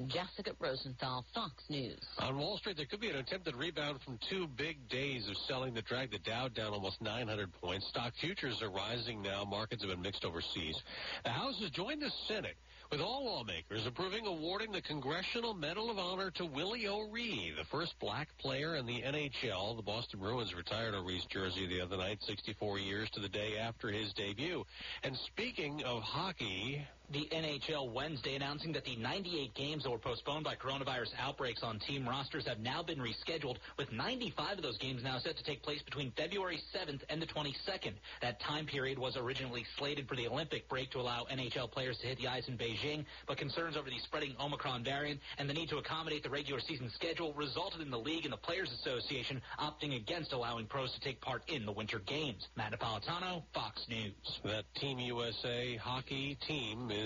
[0.08, 2.00] Jessica Rosenthal, Fox News.
[2.20, 5.74] On Wall Street, there could be an attempted rebound from two big days of selling
[5.74, 7.88] that dragged the Dow down almost 900 points.
[7.88, 9.44] Stock futures are rising now.
[9.44, 10.76] Markets have been mixed overseas.
[11.24, 12.56] The House has joined the Senate
[12.92, 17.94] with all lawmakers approving awarding the Congressional Medal of Honor to Willie O'Ree, the first
[18.00, 19.76] black player in the NHL.
[19.76, 23.90] The Boston Bruins retired O'Ree's jersey the other night, 64 years to the day after
[23.90, 24.64] his debut.
[25.04, 30.44] And speaking of hockey, the NHL Wednesday announcing that the 98 games that were postponed
[30.44, 35.04] by coronavirus outbreaks on team rosters have now been rescheduled, with 95 of those games
[35.04, 37.94] now set to take place between February 7th and the 22nd.
[38.22, 42.08] That time period was originally slated for the Olympic break to allow NHL players to
[42.08, 45.70] hit the ice in Beijing, but concerns over the spreading Omicron variant and the need
[45.70, 49.96] to accommodate the regular season schedule resulted in the league and the Players Association opting
[49.96, 52.48] against allowing pros to take part in the Winter Games.
[52.56, 54.40] Matt Napolitano, Fox News.
[54.44, 56.99] That Team USA hockey team is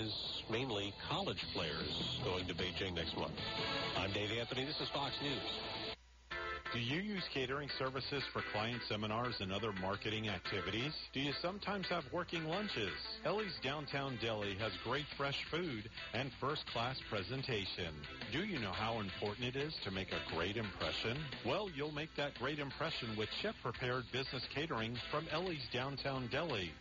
[0.50, 3.32] mainly college players going to Beijing next month.
[3.96, 4.64] I'm Dave Anthony.
[4.64, 5.93] This is Fox News.
[6.74, 10.92] Do you use catering services for client seminars and other marketing activities?
[11.12, 12.90] Do you sometimes have working lunches?
[13.24, 17.94] Ellie's Downtown Deli has great fresh food and first-class presentation.
[18.32, 21.16] Do you know how important it is to make a great impression?
[21.46, 26.72] Well, you'll make that great impression with chef-prepared business catering from Ellie's Downtown Deli.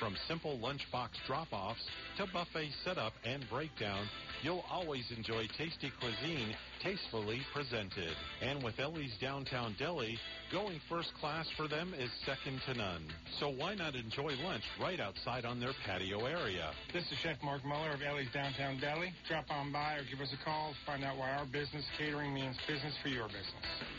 [0.00, 1.84] From simple lunchbox drop-offs
[2.16, 4.06] to buffet setup and breakdown,
[4.42, 8.12] you'll always enjoy tasty cuisine tastefully presented.
[8.40, 10.18] And with Ellie's Downtown Deli,
[10.50, 13.02] going first class for them is second to none.
[13.38, 16.72] So why not enjoy lunch right outside on their patio area?
[16.92, 19.12] This is Chef Mark Muller of Ellie's Downtown Deli.
[19.28, 22.34] Drop on by or give us a call to find out why our business catering
[22.34, 23.46] means business for your business.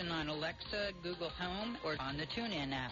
[0.09, 2.91] on Alexa, Google Home, or on the TuneIn app.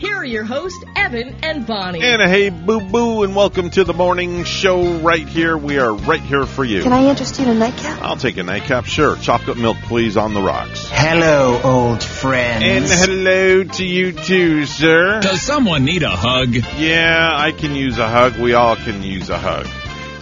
[0.00, 2.02] here are your hosts, Evan and Bonnie.
[2.02, 5.58] And a hey, boo boo, and welcome to the morning show right here.
[5.58, 6.82] We are right here for you.
[6.82, 8.00] Can I interest you in a nightcap?
[8.00, 9.16] I'll take a nightcap, sure.
[9.16, 10.88] Chocolate milk, please, on the rocks.
[10.90, 12.64] Hello, old friends.
[12.64, 15.20] And hello to you too, sir.
[15.20, 16.54] Does someone need a hug?
[16.78, 18.38] Yeah, I can use a hug.
[18.38, 19.66] We all can use a hug.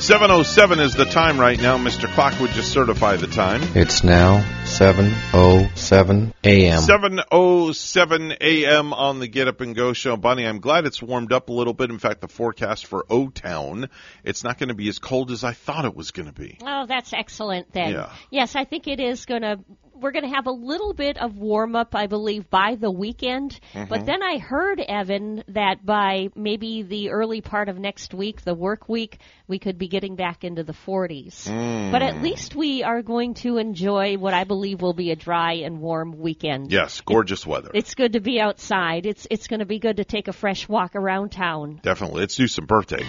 [0.01, 1.79] 707 is the time right now.
[1.79, 2.13] Mr.
[2.15, 3.63] Clock would just certify the time.
[3.77, 6.79] It's now 7:07 a.m.
[6.79, 8.93] 7:07 a.m.
[8.93, 10.17] on the Get Up and Go show.
[10.17, 11.91] Bonnie, I'm glad it's warmed up a little bit.
[11.91, 13.89] In fact, the forecast for O Town,
[14.23, 16.59] it's not going to be as cold as I thought it was going to be.
[16.63, 17.93] Oh, that's excellent then.
[17.93, 18.13] Yeah.
[18.31, 19.59] Yes, I think it is going to
[20.01, 23.59] we're going to have a little bit of warm up, I believe, by the weekend.
[23.75, 23.89] Mhm.
[23.89, 28.55] But then I heard, Evan, that by maybe the early part of next week, the
[28.55, 31.49] work week, we could be getting back into the 40s.
[31.49, 31.91] Mm.
[31.91, 35.55] But at least we are going to enjoy what I believe will be a dry
[35.55, 36.71] and warm weekend.
[36.73, 37.71] Yes, gorgeous weather.
[37.75, 39.07] It's good to be outside.
[39.07, 41.81] It's it's going to be good to take a fresh walk around town.
[41.83, 42.21] Definitely.
[42.21, 43.07] Let's do some birthdays.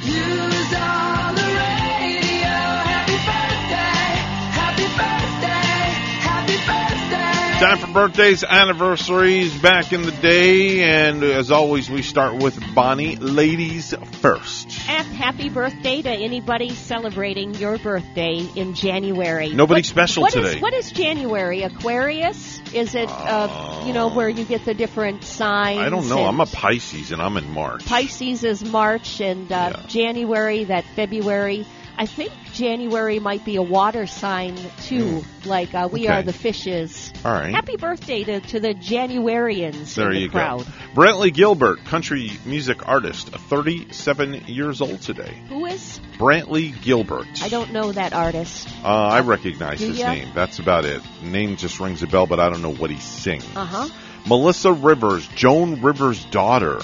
[7.59, 13.17] Time for birthdays, anniversaries back in the day, and as always, we start with Bonnie.
[13.17, 14.67] Ladies first.
[14.89, 19.49] And happy birthday to anybody celebrating your birthday in January.
[19.49, 20.59] Nobody What- special what is- today.
[20.61, 21.63] what is January?
[21.63, 22.61] Aquarius?
[22.73, 25.79] Is it, uh, you know, where you get the different signs?
[25.79, 26.23] I don't know.
[26.25, 27.85] I'm a Pisces, and I'm in March.
[27.85, 31.65] Pisces is March, and uh, January, that February.
[32.01, 36.05] I think January might be a water sign too, like uh, we.
[36.05, 36.13] Okay.
[36.13, 37.11] are the fishes.
[37.25, 37.53] All right.
[37.53, 40.59] Happy birthday to, to the Januarians There in the you crowd.
[40.59, 40.71] go.
[40.95, 45.41] Brantley Gilbert, country music artist, 37 years old today.
[45.49, 45.99] Who is?
[46.17, 47.27] Brantley Gilbert.
[47.43, 48.69] I don't know that artist.
[48.81, 50.13] Uh, I recognize Do his ya?
[50.13, 50.29] name.
[50.33, 51.01] That's about it.
[51.21, 53.43] Name just rings a bell, but I don't know what he sings.
[53.57, 53.89] Uh huh.
[54.25, 56.79] Melissa Rivers, Joan Rivers' daughter,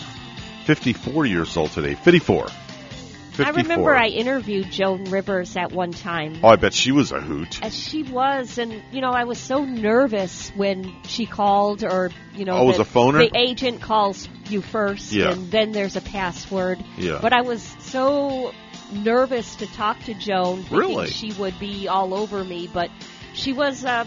[0.65, 1.95] 54 years old today.
[1.95, 2.47] 54.
[3.35, 3.45] 54.
[3.45, 6.39] I remember I interviewed Joan Rivers at one time.
[6.43, 7.61] Oh, I bet she was a hoot.
[7.63, 12.45] As she was, and you know, I was so nervous when she called, or you
[12.45, 13.29] know, Oh, was a phoner?
[13.29, 15.31] the agent calls you first, Yeah.
[15.31, 16.83] and then there's a password.
[16.97, 17.19] Yeah.
[17.21, 18.53] But I was so
[18.93, 21.07] nervous to talk to Joan, Really?
[21.07, 22.89] she would be all over me, but
[23.33, 23.83] she was.
[23.83, 24.05] Uh,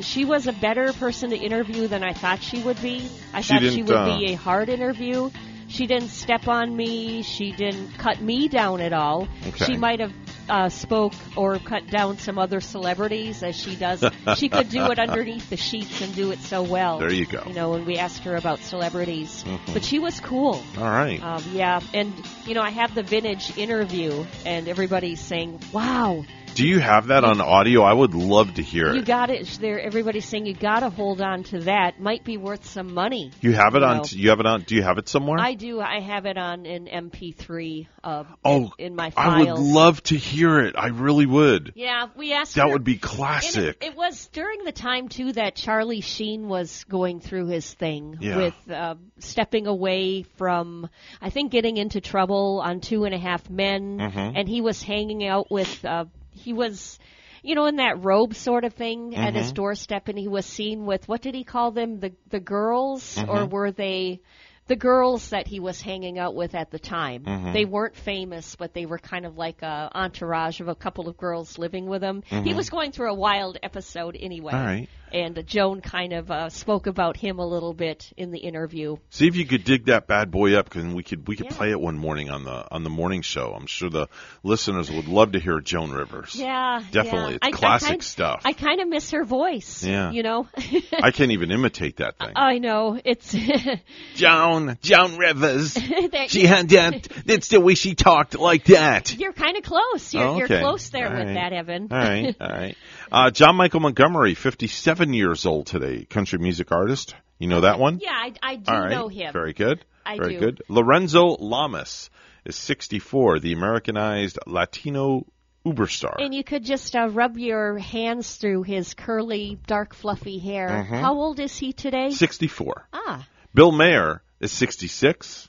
[0.00, 3.08] she was a better person to interview than I thought she would be.
[3.32, 5.30] I She thought she would uh, be a hard interview.
[5.68, 7.22] She didn't step on me.
[7.22, 9.28] She didn't cut me down at all.
[9.46, 9.64] Okay.
[9.64, 10.12] She might have
[10.48, 14.04] uh, spoke or cut down some other celebrities as she does.
[14.36, 16.98] she could do it underneath the sheets and do it so well.
[16.98, 17.42] There you go.
[17.46, 19.74] You know, when we asked her about celebrities, Mhm.
[19.74, 20.62] but she was cool.
[20.78, 21.20] All right.
[21.22, 22.14] Um, yeah, and
[22.46, 26.24] you know, I have the vintage interview, and everybody's saying, "Wow,
[26.56, 27.82] Do you have that on audio?
[27.82, 28.96] I would love to hear it.
[28.96, 32.00] you got it." There, everybody's saying you got to hold on to that.
[32.00, 33.30] Might be worth some money.
[33.40, 33.96] You have it you on.
[33.98, 34.02] know.
[34.08, 34.62] You have it on.
[34.62, 35.38] Do you have it somewhere?
[35.38, 35.80] I do.
[35.80, 39.48] I have it on an MP3 uh, oh, in, in my files.
[39.48, 40.74] I would love to hear it.
[40.78, 41.72] I really would.
[41.74, 42.54] Yeah, we asked.
[42.54, 43.78] That her- would be classic.
[43.80, 48.16] It, it was during the time too that Charlie Sheen was going through his thing
[48.20, 48.36] Yeah.
[48.36, 50.88] with uh, stepping away from,
[51.20, 54.32] I think, getting into trouble on Two and a Half Men, Mhm.
[54.36, 55.84] and he was hanging out with.
[55.84, 56.98] Uh, he was.
[57.42, 59.54] You know, in that robe sort of thing at his Mhm.
[59.54, 62.00] doorstep, and he was seen with what did he call them?
[62.00, 63.50] The the girls, or Mhm.
[63.50, 64.20] were they
[64.66, 67.22] the girls that he was hanging out with at the time?
[67.22, 67.52] Mhm.
[67.52, 71.16] They weren't famous, but they were kind of like a entourage of a couple of
[71.16, 72.24] girls living with him.
[72.28, 72.56] He Mhm.
[72.56, 74.52] was going through a wild episode anyway.
[74.52, 74.88] All right.
[75.12, 78.96] And Joan kind of uh, spoke about him a little bit in the interview.
[79.10, 81.56] See if you could dig that bad boy up, and we could we could Yeah.
[81.56, 83.52] play it one morning on the on the morning show.
[83.56, 84.08] I'm sure the
[84.42, 86.34] listeners would love to hear Joan Rivers.
[86.34, 87.30] Yeah, Definitely.
[87.32, 87.36] yeah.
[87.36, 88.42] It's I- I classic kind- stuff.
[88.44, 89.84] I kind of miss her voice.
[89.84, 90.10] Yeah.
[90.10, 90.48] you know.
[91.02, 92.32] I can't even imitate that thing.
[92.36, 93.34] I know it's.
[94.14, 95.74] Joan, Joan Rivers.
[96.06, 97.08] That- she had that.
[97.26, 99.16] That's the way she talked like that.
[99.16, 100.14] You're kind of close.
[100.14, 101.34] You're, Oh, you're close there All with right.
[101.34, 101.88] that, Evan.
[101.90, 102.76] All right, all right.
[103.10, 107.14] Uh, John Michael Montgomery, 57 years old today, country music artist.
[107.38, 108.00] You know that one?
[108.02, 108.90] yeah, I, I do All right.
[108.90, 109.32] know him.
[109.32, 109.84] Very good.
[110.04, 110.40] I Very do.
[110.40, 110.62] good.
[110.68, 112.10] Lorenzo Lamas
[112.44, 115.26] is 64, the Americanized Latino
[115.64, 116.14] uberstar.
[116.18, 120.68] And you could just uh, rub your hands through his curly, dark, fluffy hair.
[120.68, 121.00] Mhm.
[121.00, 122.10] How old is he today?
[122.10, 122.88] 64.
[122.92, 125.48] Ah, Bill Maher is 66.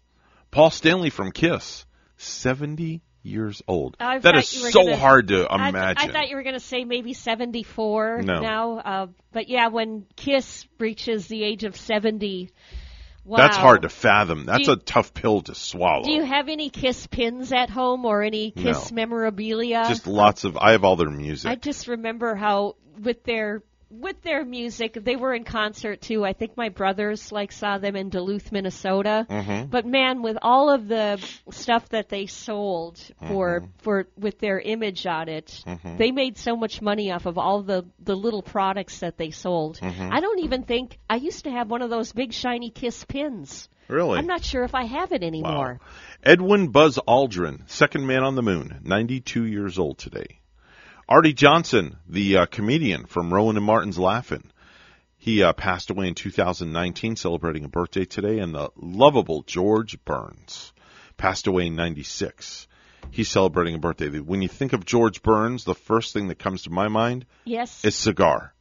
[0.49, 1.85] Paul Stanley from Kiss,
[2.17, 3.95] 70 years old.
[3.99, 6.09] I that is so gonna- hard to imagine.
[6.09, 8.39] I, thought you were going to say maybe 74 No.
[8.39, 8.77] now.
[8.79, 12.49] Uh, but yeah, when Kiss reaches the age of 70,
[13.25, 13.37] wow.
[13.37, 14.45] That's hard to fathom.
[14.45, 16.03] That's you- a tough pill to swallow.
[16.03, 18.95] Do you have any Kiss pins at home or any Kiss No.
[18.95, 19.85] memorabilia?
[19.87, 20.57] Just lots of.
[20.57, 21.49] I have all their music.
[21.51, 26.25] I just remember how with their with their music, they were in concert too.
[26.25, 29.25] I think my brothers like saw them in Duluth, Minnesota.
[29.29, 29.69] Mhm.
[29.69, 35.05] But man, with all of the stuff that they sold for for with their image
[35.05, 35.97] on it, Mhm.
[35.97, 39.79] they made so much money off of all the the little products that they sold.
[39.79, 40.11] Mhm.
[40.11, 43.69] I don't even think I used to have one of those big shiny Kiss pins.
[43.87, 44.19] Really?
[44.19, 45.79] I'm not sure if I have it anymore.
[46.21, 50.39] Edwin Buzz Aldrin, second man on the moon, 92 years old today.
[51.09, 54.43] Arte Johnson, the uh, comedian from Rowan and Martin's Laugh-In.
[55.17, 58.39] He uh, passed away in 2019, celebrating a birthday today.
[58.39, 60.73] And the lovable George Burns
[61.15, 62.67] passed away in 96.
[63.11, 64.09] He's celebrating a birthday.
[64.19, 67.85] When you think of George Burns, the first thing that comes to my mind Yes.
[67.85, 68.53] is cigar.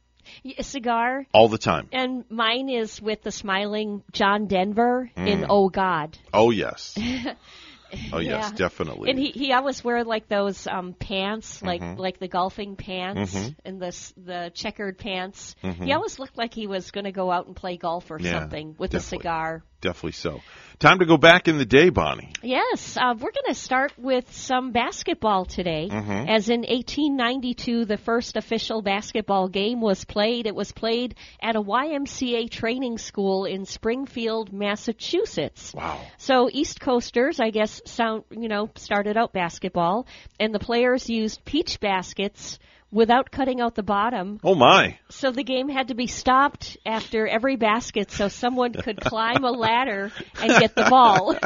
[0.57, 1.25] a cigar.
[1.33, 1.89] All the time.
[1.91, 5.47] And mine is with the smiling John Denver in Mm.
[5.49, 6.17] Oh God.
[6.33, 6.97] Oh, yes.
[8.13, 8.37] Oh, Yeah.
[8.37, 9.09] yes, definitely.
[9.09, 11.97] And he he always wear like those um pants, like Mhm.
[11.97, 13.55] like the golfing pants Mhm.
[13.65, 15.55] and the the checkered pants.
[15.63, 15.85] Mhm.
[15.85, 18.39] He always looked like he was going to go out and play golf or Yeah,
[18.39, 19.63] something with a cigar.
[19.81, 20.41] Definitely so.
[20.79, 22.31] Time to go back in the day, Bonnie.
[22.43, 25.89] Yes, uh, we're going to start with some basketball today.
[25.91, 26.29] Mhm.
[26.29, 30.45] As in 1892, the first official basketball game was played.
[30.45, 35.73] It was played at a YMCA training school in Springfield, Massachusetts.
[35.73, 35.99] Wow.
[36.17, 40.05] So East Coasters, I guess, sound you know, started out basketball,
[40.39, 42.59] and the players used peach baskets
[42.91, 44.39] without cutting out the bottom.
[44.43, 44.97] Oh, my.
[45.09, 49.51] So the game had to be stopped after every basket so someone could climb a
[49.51, 50.11] ladder
[50.41, 51.35] and get the ball.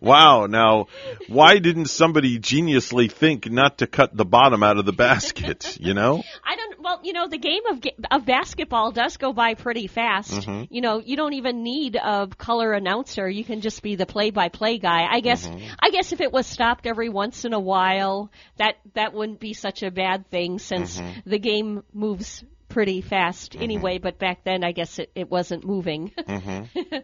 [0.00, 0.46] Wow.
[0.46, 0.86] Now,
[1.28, 5.76] why didn't somebody geniusly think not to cut the bottom out of the basket?
[5.78, 6.22] You know?
[6.42, 6.80] I don't.
[6.80, 10.32] Well, you know, the game of of basketball does go by pretty fast.
[10.32, 10.68] Mhm.
[10.70, 13.28] You know, you don't even need a color announcer.
[13.28, 15.06] You can just be the play-by-play guy.
[15.10, 15.46] I guess.
[15.46, 15.74] Mm-hmm.
[15.80, 19.52] I guess if it was stopped every once in a while, that that wouldn't be
[19.52, 21.22] such a bad thing since Mhm.
[21.26, 23.62] the game moves pretty fast Mm-hmm.
[23.62, 23.98] anyway.
[23.98, 26.12] But back then, I guess it, it wasn't moving.
[26.16, 26.96] Mm-hmm.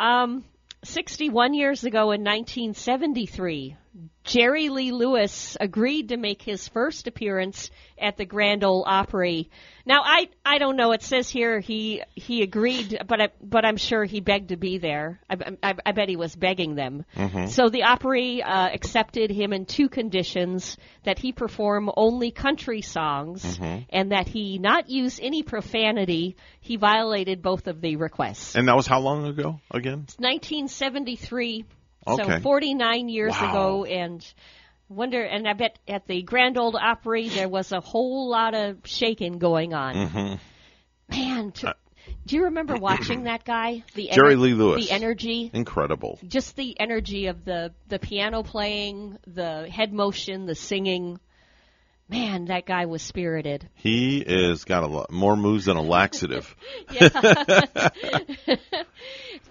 [0.00, 0.44] Um,
[0.84, 3.76] 61 years ago in 1973,
[4.24, 9.50] Jerry Lee Lewis agreed to make his first appearance at the Grand Ole Opry.
[9.86, 10.92] Now, I I don't know.
[10.92, 14.78] It says here he he agreed, but I, but I'm sure he begged to be
[14.78, 15.20] there.
[15.30, 17.04] I, I, I bet he was begging them.
[17.16, 17.48] Mhm.
[17.48, 23.58] So the Opry uh, accepted him in two conditions: that he perform only country songs,
[23.58, 23.86] Mhm.
[23.90, 26.36] and that he not use any profanity.
[26.60, 28.56] He violated both of the requests.
[28.56, 30.00] And that was how long ago again?
[30.08, 31.64] it's 1973,
[32.06, 32.36] Okay.
[32.36, 33.50] so 49 years Wow.
[33.50, 34.24] ago, and
[34.88, 35.22] wonder.
[35.22, 39.38] And I bet at the Grand Old Opry there was a whole lot of shaking
[39.38, 39.94] going on.
[39.94, 40.34] Mm-hmm.
[41.08, 41.74] Man, to,
[42.26, 43.82] do you remember watching that guy?
[43.94, 44.86] The Jerry ener- Lee Lewis.
[44.86, 45.50] The energy.
[45.52, 46.18] Incredible.
[46.26, 51.18] Just the energy of the the piano playing, the head motion, the singing.
[52.08, 53.68] Man, that guy was spirited.
[53.74, 56.54] He is got a lot more moves than a laxative.
[56.92, 57.08] Yeah.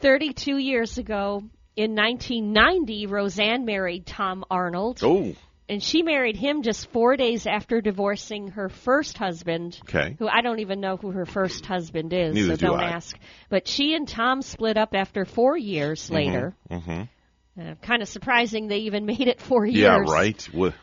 [0.02, 1.44] 32 years ago,
[1.76, 5.00] in 1990, Roseanne married Tom Arnold.
[5.04, 5.34] Oh.
[5.68, 9.80] And she married him just four days after divorcing her first husband.
[9.90, 10.16] Okay.
[10.20, 12.92] Who I don't even know who her first husband is, Neither so do don't I.
[12.92, 13.18] ask.
[13.50, 16.56] But she and Tom split up after four years later.
[16.70, 17.04] Mm-hmm.
[17.60, 19.78] Uh, kind of surprising they even made it four years.
[19.78, 20.48] Yeah, right.
[20.54, 20.74] Well,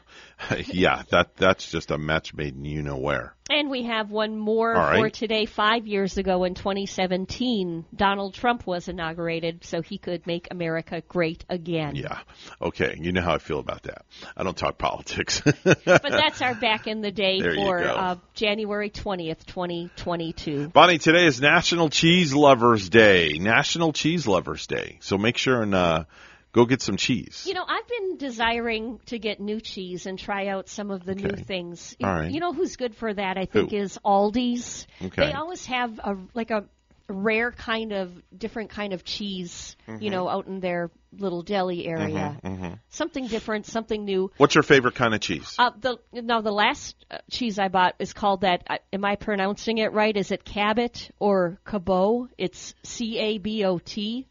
[0.66, 3.34] yeah, that that's just a match made in you know where.
[3.50, 5.44] And we have one more All for today.
[5.44, 11.44] Five years ago in 2017, Donald Trump was inaugurated so he could make America great
[11.50, 11.94] again.
[11.94, 12.20] Yeah.
[12.62, 12.96] Okay.
[12.98, 14.06] You know how I feel about that.
[14.36, 15.42] I don't talk politics.
[15.64, 20.68] But that's our back in the day There for uh, January 20th, 2022.
[20.68, 23.38] Bonnie, today is National Cheese Lovers Day.
[23.38, 24.98] National Cheese Lovers Day.
[25.00, 26.04] So make sure and uh,
[26.52, 27.44] go get some cheese.
[27.46, 31.14] You know, I've been desiring to get new cheese and try out some of the
[31.14, 31.96] new things.
[32.02, 32.30] All right.
[32.30, 33.36] You know who's good for that?
[33.38, 33.76] I think Who?
[33.76, 34.86] is Aldi's.
[35.02, 35.26] Okay.
[35.26, 36.64] They always have a like a
[37.08, 39.76] rare kind of different kind of cheese.
[39.86, 40.10] You Mhm.
[40.12, 42.38] know, out in their little deli area.
[42.42, 42.78] Mhm, mhm.
[42.88, 44.30] Something different, something new.
[44.38, 45.54] What's your favorite kind of cheese?
[45.58, 48.62] Uh, the no, the last uh, cheese I bought is called that.
[48.68, 50.16] Uh, am I pronouncing it right?
[50.16, 52.30] Is it Cabot or Cabot?
[52.38, 54.26] It's C A B O T.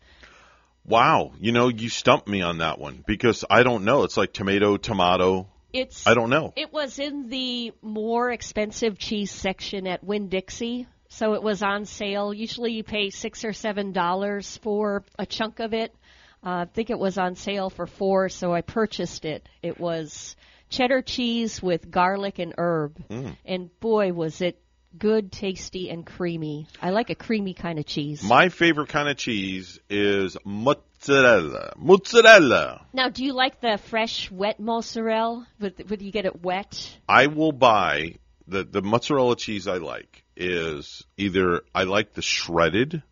[0.86, 1.32] Wow.
[1.40, 4.04] You know, you stumped me on that one because I don't know.
[4.04, 5.48] It's like tomato, tomato.
[5.74, 6.54] It's I don't know.
[6.56, 11.86] It was in the more expensive cheese section at Winn Dixie, so it was on
[11.86, 12.34] sale.
[12.34, 15.96] Usually, you pay six or seven dollars for a chunk of it.
[16.44, 19.48] Uh, I think it was on sale for four, so I purchased it.
[19.62, 20.36] It was
[20.70, 23.38] cheddar cheese with garlic and herb, Mm.
[23.46, 24.61] and boy, was it
[24.98, 26.68] good, tasty, and creamy.
[26.82, 28.24] I like a creamy kind of cheese.
[28.24, 31.74] My favorite kind of cheese is mozzarella.
[31.78, 32.86] Mozzarella.
[32.94, 35.48] now, do you like the fresh, wet mozzarella?
[35.60, 36.98] Would, would you get it wet?
[37.08, 38.16] I will buy
[38.48, 43.04] the the mozzarella cheese I like is either I like the shredded,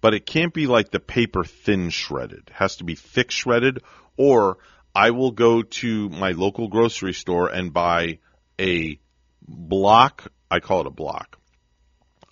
[0.00, 2.44] but it can't be like the paper thin shredded.
[2.48, 3.82] It has to be thick shredded
[4.16, 4.58] or
[4.94, 8.18] I will go to my local grocery store and buy
[8.60, 9.00] a
[9.42, 11.36] block, I call it a block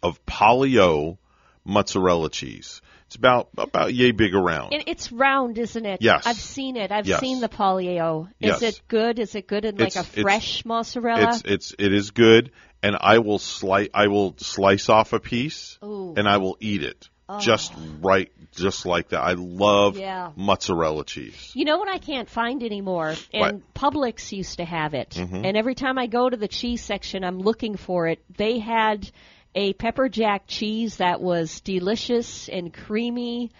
[0.00, 1.18] of Polly-O
[1.64, 2.80] mozzarella cheese.
[3.06, 4.72] It's about about yay big around.
[4.74, 6.00] It, it's round, isn't it?
[6.00, 6.24] Yes.
[6.24, 6.92] I've seen it.
[6.92, 7.18] I've Yes.
[7.20, 8.28] seen the Polly-O.
[8.40, 8.62] Is Yes.
[8.62, 9.18] it good?
[9.18, 11.30] Is it good in like It's- a it's- fresh mozzarella?
[11.30, 15.78] It's it's it is good, and I will slice I will slice off a piece,
[15.84, 16.14] Ooh.
[16.16, 17.40] and I will eat it Oh.
[17.40, 19.20] just right, just like that.
[19.20, 20.30] I love Yeah.
[20.36, 21.52] mozzarella cheese.
[21.54, 23.14] You know what I can't find anymore?
[23.32, 25.10] And Publix used to have it.
[25.10, 25.46] Mhm.
[25.46, 28.22] And every time I go to the cheese section, I'm looking for it.
[28.36, 29.10] They had
[29.54, 33.50] a pepper jack cheese that was delicious and creamy.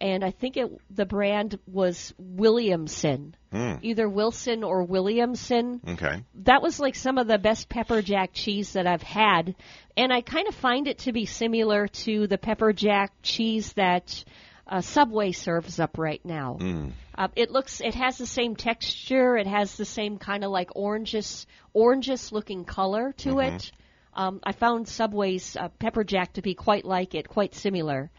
[0.00, 3.34] And I think it the brand was Williamson.
[3.52, 3.78] Mm.
[3.82, 5.80] Either Wilson or Williamson.
[5.88, 6.22] Okay.
[6.44, 9.54] that was like some of the best pepper jack cheese that I've had,
[9.96, 14.24] and I kind of find it to be similar to the pepper jack cheese that
[14.66, 16.58] uh, Subway serves up right now.
[16.60, 16.92] Mm.
[17.16, 20.70] Uh, it looks, it has the same texture, it has the same kind of like
[20.76, 23.54] oranges, oranges looking color to Mhm.
[23.56, 23.72] it.
[24.14, 28.10] Um, I found Subway's uh, pepper jack to be quite like it, quite similar.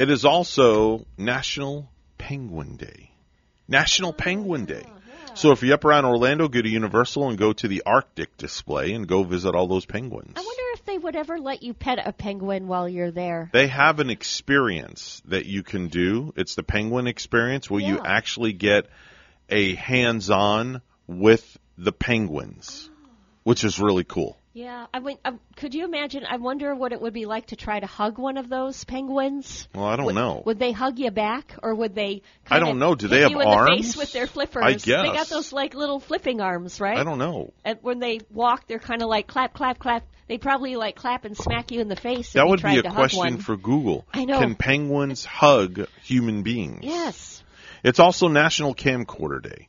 [0.00, 3.10] It is also National Penguin Day.
[3.68, 4.86] National Penguin Day.
[4.86, 5.34] Uh-huh.
[5.34, 8.94] So if you're up around Orlando, go to Universal and go to the Arctic display
[8.94, 10.32] and go visit all those penguins.
[10.36, 13.50] I wonder if they would ever let you pet a penguin while you're there.
[13.52, 16.32] They have an experience that you can do.
[16.34, 18.86] It's the penguin experience where you actually get
[19.50, 23.10] a hands-on with the penguins, oh.
[23.42, 24.39] which is really cool.
[24.52, 26.24] Yeah, I mean, um, could you imagine?
[26.28, 29.68] I wonder what it would be like to try to hug one of those penguins.
[29.72, 30.42] Well, I don't would, know.
[30.44, 32.22] Would they hug you back, or would they?
[32.50, 32.96] I don't know.
[32.96, 33.70] Do they have you in the arms?
[33.70, 34.64] face with their flippers?
[34.64, 36.98] I guess They got those like little flipping arms, right?
[36.98, 37.52] I don't know.
[37.64, 40.04] And when they walk, they're kind of like clap, clap, clap.
[40.26, 42.28] They probably like clap and smack you in the face.
[42.28, 44.04] if That you would be a question for Google.
[44.12, 44.40] I know.
[44.40, 46.80] Can penguins hug human beings?
[46.82, 47.44] Yes.
[47.84, 49.68] It's also National Camcorder Day.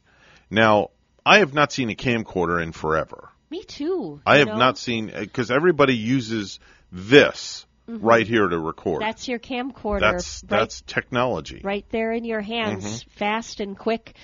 [0.49, 0.89] Now,
[1.25, 3.30] I have not seen a camcorder in forever.
[3.51, 4.21] Me too.
[4.25, 4.57] I have know?
[4.57, 6.59] not seen because everybody uses
[6.91, 7.99] this Mhm.
[8.01, 9.01] right here to record.
[9.01, 9.99] That's your camcorder.
[9.99, 11.59] That's right, that's technology.
[11.63, 14.15] right there in your hands, fast and quick.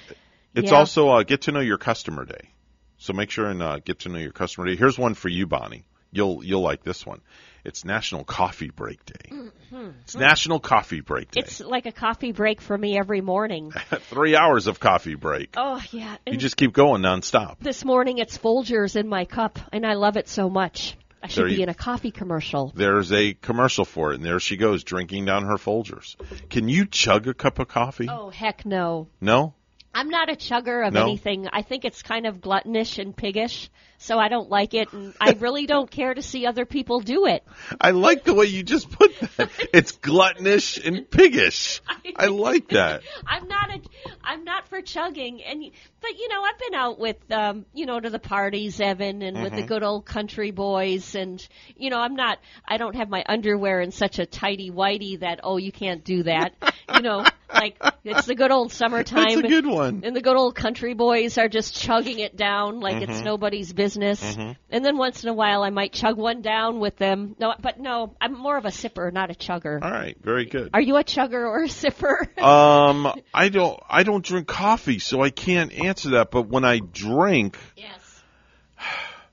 [0.55, 0.77] It's Yeah.
[0.77, 2.49] also uh, get to know your customer day.
[2.97, 4.75] So make sure and uh, get to know your customer day.
[4.77, 5.83] Here's one for you, Bonnie.
[6.11, 7.19] You'll you'll like this one.
[7.65, 9.29] It's National Coffee Break Day.
[9.71, 9.93] Mhm.
[10.03, 11.41] It's National Coffee Break Day.
[11.41, 13.71] It's like a coffee break for me every morning.
[14.09, 15.53] Three hours of coffee break.
[15.57, 16.17] Oh yeah.
[16.25, 17.57] You just keep going nonstop.
[17.59, 20.95] this morning it's Folgers in my cup, and I love it so much.
[21.21, 22.71] I should There be you- in a coffee commercial.
[22.75, 26.15] There's a commercial for it, and there she goes drinking down her Folgers.
[26.49, 28.07] Can you chug a cup of coffee?
[28.09, 29.07] Oh heck no.
[29.19, 29.53] No.
[29.97, 31.01] I'm not a chugger of No?
[31.01, 31.47] anything.
[31.51, 35.31] I think it's kind of gluttonish and piggish, so I don't like it, and I
[35.39, 37.43] really don't care to see other people do it.
[37.81, 39.49] I like the way you just put that.
[39.73, 41.81] It's gluttonish and piggish.
[42.15, 43.01] I like that.
[43.25, 43.81] I'm not a,
[44.23, 45.71] I'm not for chugging, and
[46.09, 49.41] but you know I've been out with um you know to the parties, Evan, and
[49.41, 49.67] with the Mhm.
[49.67, 53.91] good old country boys, and you know I'm not I don't have my underwear in
[53.91, 56.53] such a tidy whitey that oh you can't do that,
[56.95, 59.25] you know like it's the good old summertime.
[59.35, 60.01] That's a good one.
[60.03, 63.25] And the good old country boys are just chugging it down like it's Mhm.
[63.25, 64.21] nobody's business.
[64.21, 64.55] Mhm.
[64.69, 67.35] And then once in a while, I might chug one down with them.
[67.39, 69.81] No, but no, I'm more of a sipper, not a chugger.
[69.81, 70.71] All right, very good.
[70.73, 72.27] Are you a chugger or a sipper?
[72.41, 76.31] Um, I don't I don't drink coffee, so I can't answer that.
[76.31, 78.23] But when I drink, yes.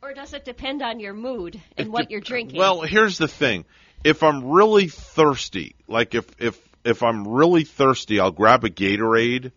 [0.02, 2.58] Or does it depend on your mood and what you're drinking?
[2.58, 3.64] well, here's the thing:
[4.04, 9.52] if I'm really thirsty, like if if if I'm really thirsty, I'll grab a Gatorade,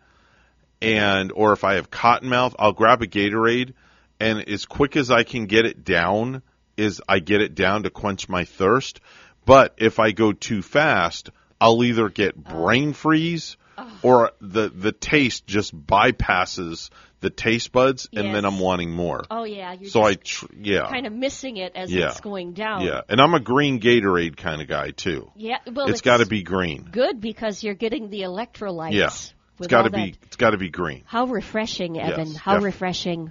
[0.81, 3.73] and or if I have cotton mouth, I'll grab a Gatorade,
[4.19, 6.41] and as quick as I can get it down,
[6.77, 9.01] is I get it down to quench my thirst.
[9.45, 11.29] But if I go too fast,
[11.59, 12.53] I'll either get oh.
[12.53, 13.57] brain freeze
[14.01, 16.89] or the the taste just bypasses
[17.19, 19.23] the taste buds, and then I'm wanting more.
[19.31, 22.09] oh yeah, you're so I tr- yeah kind of missing it as Yeah.
[22.11, 22.81] it's going down.
[22.81, 25.31] yeah, and I'm a green Gatorade kind of guy too.
[25.35, 26.87] Yeah, well, it's got to be green.
[26.91, 28.93] good because you're getting the electrolytes.
[28.93, 29.09] Yeah,
[29.57, 30.15] it's got to be.
[30.23, 31.03] It's got to be green.
[31.07, 32.27] How refreshing, Evan.
[32.27, 33.29] Yes, How refreshing.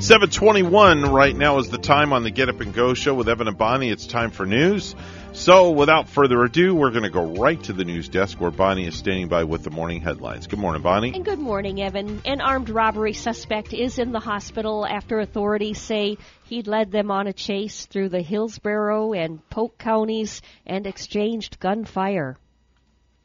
[0.00, 3.48] 721 right now is the time on the Get Up and Go show with Evan
[3.48, 3.88] and Bonnie.
[3.88, 4.94] It's time for news.
[5.32, 8.86] So without further ado, we're going to go right to the news desk where Bonnie
[8.86, 10.46] is standing by with the morning headlines.
[10.46, 11.14] Good morning, Bonnie.
[11.14, 12.20] And good morning, Evan.
[12.24, 17.26] An armed robbery suspect is in the hospital after authorities say he led them on
[17.26, 22.36] a chase through the Hillsborough and Polk counties and exchanged gunfire.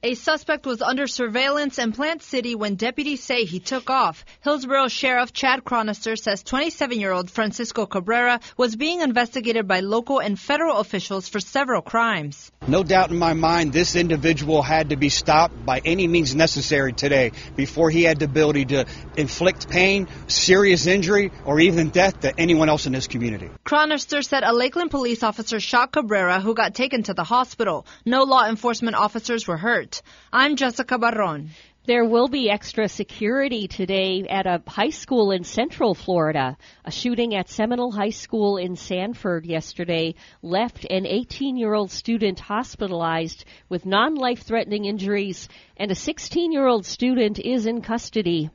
[0.03, 4.25] A suspect was under surveillance in Plant City when deputies say he took off.
[4.43, 10.77] Hillsborough Sheriff Chad Chronister says 27-year-old Francisco Cabrera was being investigated by local and federal
[10.77, 12.51] officials for several crimes.
[12.67, 16.93] No doubt in my mind, this individual had to be stopped by any means necessary
[16.93, 18.87] today before he had the ability to
[19.17, 23.51] inflict pain, serious injury, or even death to anyone else in this community.
[23.63, 27.85] Chronister said a Lakeland police officer shot Cabrera who got taken to the hospital.
[28.03, 29.90] No law enforcement officers were hurt.
[30.31, 31.49] I'm Jessica Barron.
[31.85, 36.55] There will be extra security today at a high school in Central Florida.
[36.85, 40.13] A shooting at Seminole High School in Sanford yesterday
[40.43, 46.51] left an 18 year old student hospitalized with non life threatening injuries, and a 16
[46.51, 48.51] year old student is in custody.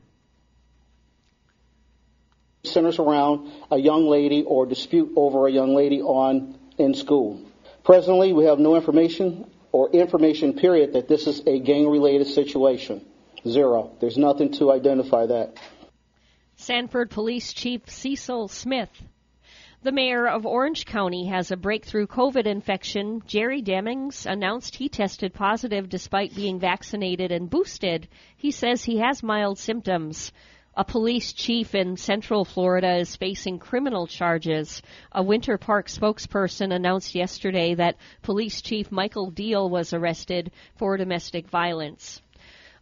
[2.63, 7.41] centers around a young lady or dispute over a young lady on in school.
[7.83, 13.05] Presently, we have no information or information period that this is a gang related situation.
[13.47, 13.95] Zero.
[13.99, 15.57] There's nothing to identify that.
[16.55, 18.89] Sanford Police Chief Cecil Smith.
[19.83, 23.21] The mayor of Orange County has a breakthrough COVID infection.
[23.27, 28.07] Jerry Demings announced he tested positive despite being vaccinated and boosted.
[28.35, 30.31] He says he has mild symptoms.
[30.79, 34.83] A police chief in Central Florida is facing criminal charges.
[35.11, 41.49] A Winter Park spokesperson announced yesterday that Police Chief Michael Deal was arrested for domestic
[41.49, 42.21] violence.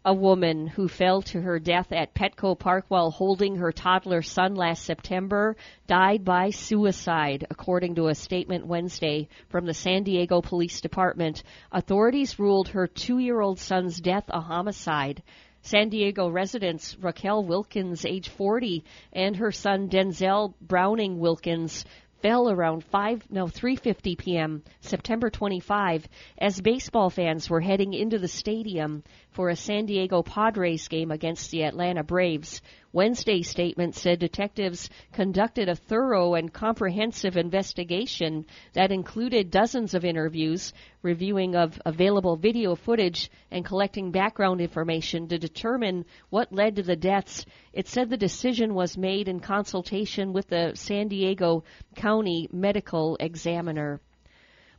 [0.03, 4.55] A woman who fell to her death at Petco Park while holding her toddler son
[4.55, 5.55] last September
[5.87, 11.43] died by suicide, according to a statement Wednesday from the San Diego Police Department.
[11.71, 15.23] Authorities ruled her two year old son's death a homicide.
[15.65, 18.83] San Diego residents Raquel Wilkins, age 40,
[19.13, 21.85] and her son Denzel Browning Wilkins
[22.21, 24.63] fell around 5 no 3:50 p.m.
[24.81, 29.03] September 25 as baseball fans were heading into the stadium
[29.35, 32.61] for a San Diego Padres game against the Atlanta Braves.
[32.93, 40.71] Wednesday's statement said detectives conducted a thorough and comprehensive investigation that included dozens of interviews,
[41.01, 46.95] reviewing of available video footage, and collecting background information to determine what led to the
[46.95, 47.45] deaths.
[47.73, 51.65] It said the decision was made in consultation with the San Diego
[51.97, 53.99] County Medical Examiner.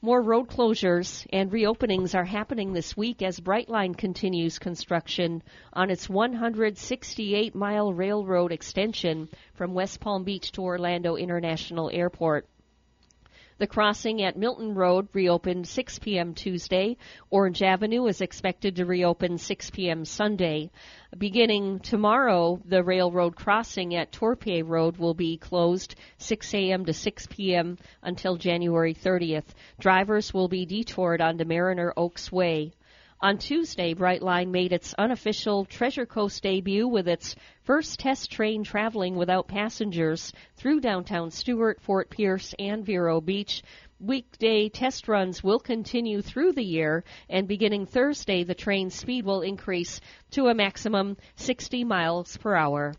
[0.03, 5.43] More road closures and reopenings are happening this week as Brightline continues construction
[5.73, 12.47] on its 168 mile railroad extension from West Palm Beach to Orlando International Airport.
[13.59, 16.35] The crossing at Milton Road reopened 6 p.m.
[16.35, 16.99] Tuesday.
[17.31, 20.05] Orange Avenue is expected to reopen 6 p.m.
[20.05, 20.71] Sunday.
[21.17, 26.85] Beginning tomorrow, the railroad crossing at Torpey Road will be closed 6 a.m.
[26.85, 27.79] to 6 p.m.
[28.03, 29.55] until January 30th.
[29.81, 32.73] Drivers will be detoured onto Mariner Oaks Way.
[33.23, 39.17] On Tuesday, Brightline made its unofficial Treasure Coast debut with its first test train traveling
[39.17, 43.63] without passengers through downtown Stuart, Fort Pierce, and Vero Beach.
[43.99, 49.41] Weekday test runs will continue through the year, and beginning Thursday, the train's speed will
[49.41, 49.99] increase
[50.33, 52.93] to a maximum 60 miles per hour.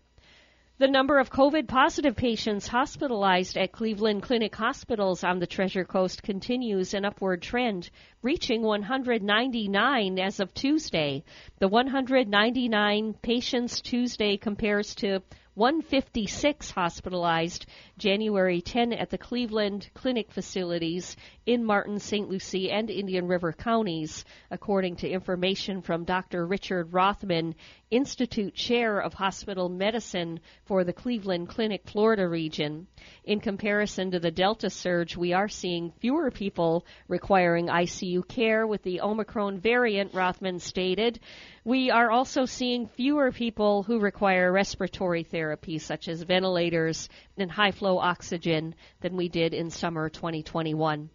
[0.79, 6.21] The number of COVID positive patients hospitalized at Cleveland Clinic hospitals on the Treasure Coast
[6.21, 7.89] continues an upward trend,
[8.21, 11.23] reaching 199 as of Tuesday.
[11.57, 15.23] The 199 patients Tuesday compares to
[15.57, 17.65] 156 hospitalized
[17.97, 21.15] January 10 at the Cleveland Clinic facilities
[21.47, 22.29] in Martin, St.
[22.29, 26.45] Lucie, and Indian River counties, according to information from Dr.
[26.45, 27.55] Richard Rothman,
[27.89, 32.85] Institute Chair of Hospital Medicine for the Cleveland Clinic Florida region.
[33.23, 38.83] In comparison to the Delta surge, we are seeing fewer people requiring ICU care with
[38.83, 41.19] the Omicron variant, Rothman stated.
[41.67, 47.71] We are also seeing fewer people who require respiratory therapy, such as ventilators and high
[47.71, 51.09] flow oxygen, than we did in summer 2021.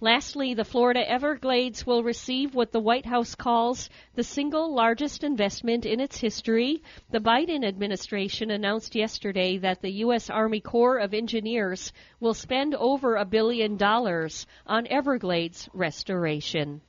[0.00, 5.84] Lastly, the Florida Everglades will receive what the White House calls the single largest investment
[5.84, 6.80] in its history.
[7.10, 10.30] The Biden administration announced yesterday that the U.S.
[10.30, 16.82] Army Corps of Engineers will spend over a billion dollars on Everglades restoration.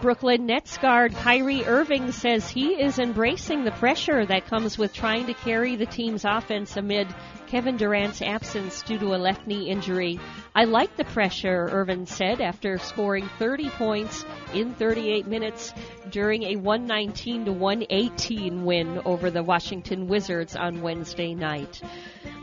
[0.00, 5.26] Brooklyn Nets guard Kyrie Irving says he is embracing the pressure that comes with trying
[5.26, 7.06] to carry the team's offense amid
[7.48, 10.18] Kevin Durant's absence due to a left knee injury.
[10.54, 14.24] I like the pressure, Irving said after scoring 30 points
[14.54, 15.74] in 38 minutes
[16.10, 21.82] during a 119 to 118 win over the Washington Wizards on Wednesday night.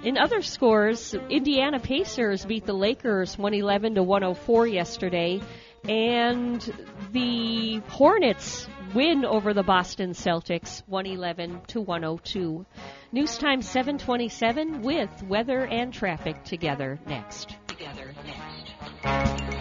[0.04, 5.42] In other scores, Indiana Pacers beat the Lakers 111 to 104 yesterday
[5.88, 12.66] and the Hornets win over the Boston Celtics 111 to 102.
[13.12, 17.56] News time 727 with weather and traffic together next.
[17.68, 19.58] Together next.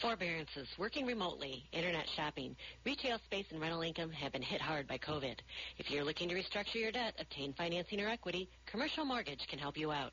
[0.00, 4.96] Forbearances, working remotely, internet shopping, retail space, and rental income have been hit hard by
[4.96, 5.34] COVID.
[5.76, 9.76] If you're looking to restructure your debt, obtain financing or equity, Commercial Mortgage can help
[9.76, 10.12] you out.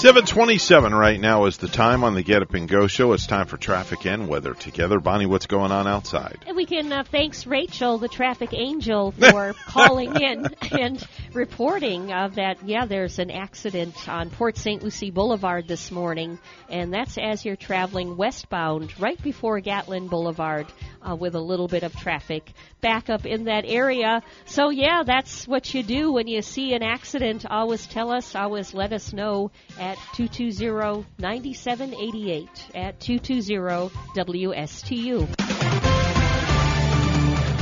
[0.00, 3.12] 727 right now is the time on the Get Up and Go show.
[3.12, 4.98] It's time for traffic and weather together.
[4.98, 6.44] Bonnie, what's going on outside?
[6.48, 12.28] And we can uh, thanks Rachel, the traffic angel, for calling in and reporting uh,
[12.34, 14.82] that, yeah, there's an accident on Port St.
[14.82, 20.66] Lucie Boulevard this morning, and that's as you're traveling westbound right before Gatlin Boulevard
[21.08, 24.22] uh, with a little bit of traffic back up in that area.
[24.44, 27.46] So, yeah, that's what you do when you see an accident.
[27.48, 29.52] Always tell us, always let us know
[29.84, 35.28] at 220-9788 at 220-WSTU.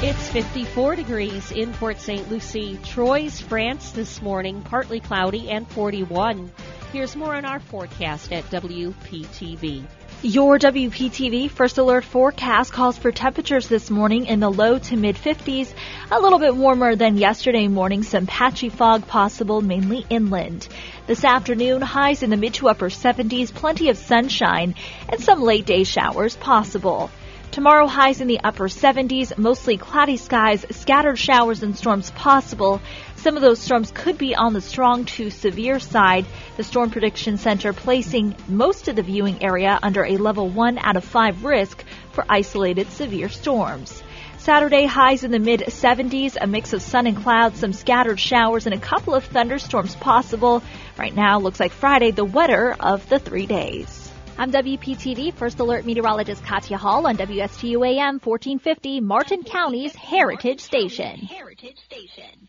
[0.05, 2.31] It's 54 degrees in Port St.
[2.31, 2.79] Lucie.
[2.85, 6.53] Troyes, France this morning, partly cloudy and 41.
[6.93, 9.85] Here's more on our forecast at WPTV.
[10.25, 15.17] Your WPTV First Alert forecast calls for temperatures this morning in the low to mid
[15.17, 15.75] 50s,
[16.13, 20.69] a little bit warmer than yesterday morning, some patchy fog possible mainly inland.
[21.09, 24.77] This afternoon, highs in the mid to upper 70s, plenty of sunshine,
[25.09, 27.11] and some late day showers possible.
[27.51, 32.81] Tomorrow, highs in the upper 70s, mostly cloudy skies, scattered showers and storms possible.
[33.23, 36.27] Some of those storms could be on the strong to severe side.
[36.57, 40.97] The Storm Prediction Center placing most of the viewing area under a level 1 out
[40.97, 44.03] of 5 risk for isolated severe storms.
[44.39, 48.67] Saturday highs in the mid 70s, a mix of sun and clouds, some scattered showers,
[48.67, 50.61] and a couple of thunderstorms possible.
[50.99, 54.11] Right now, looks like Friday, the wetter of the three days.
[54.37, 61.21] I'm WPTV First Alert Meteorologist Katya Hall on WSTU AM 1450, Martin County's Heritage Station.
[61.21, 62.49] Heritage Station.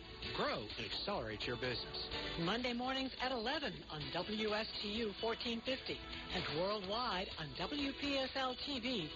[0.35, 2.07] grow, and accelerate your business.
[2.39, 5.97] Monday mornings at 11 on WSTU 1450
[6.35, 9.11] and worldwide on WPSLTV.com.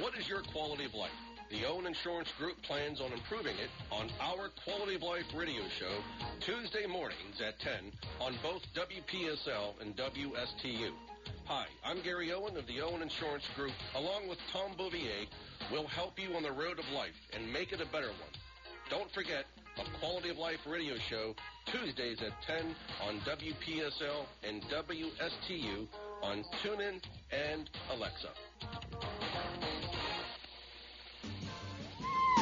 [0.00, 1.10] What is your quality of life?
[1.50, 6.00] The Owen Insurance Group plans on improving it on our Quality of Life radio show
[6.38, 7.90] Tuesday mornings at 10
[8.20, 10.92] on both WPSL and WSTU.
[11.46, 15.26] Hi, I'm Gary Owen of the Owen Insurance Group, along with Tom Bouvier.
[15.70, 18.32] We'll help you on the road of life and make it a better one.
[18.88, 19.44] Don't forget
[19.78, 21.34] a Quality of Life radio show
[21.66, 22.74] Tuesdays at 10
[23.06, 25.86] on WPSL and WSTU
[26.22, 27.00] on TuneIn
[27.32, 28.30] and Alexa.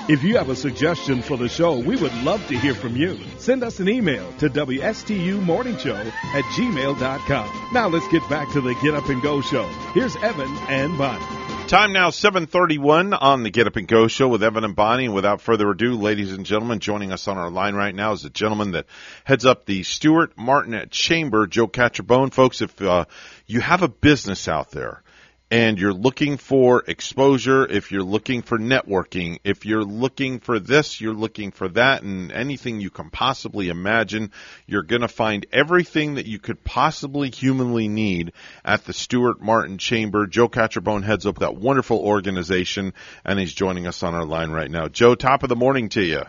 [0.09, 3.21] If you have a suggestion for the show, we would love to hear from you.
[3.37, 7.69] Send us an email to WSTUmorningshow at gmail.com.
[7.75, 9.67] Now let's get back to the Get Up and Go show.
[9.93, 11.23] Here's Evan and Bonnie.
[11.69, 15.05] Time now 7:31 on the Get Up and Go show with Evan and Bonnie.
[15.05, 18.25] And without further ado, ladies and gentlemen, joining us on our line right now is
[18.25, 18.87] a gentleman that
[19.25, 22.31] heads up the Stuart Martin Chamber, Joe Catrombone.
[22.31, 23.05] Folks, if uh,
[23.47, 25.03] you have a business out there
[25.51, 31.01] and you're looking for exposure, if you're looking for networking, if you're looking for this,
[31.01, 34.31] you're looking for that, and anything you can possibly imagine,
[34.67, 38.33] you're going to find everything that you could possibly humanly need
[38.65, 40.27] at the Stuart Martin Chamber.
[40.27, 42.93] Joe Catrombone heads up that wonderful organization,
[43.25, 44.89] and he's joining us on our line right now.
[44.89, 46.23] Joe, top of the morning to you.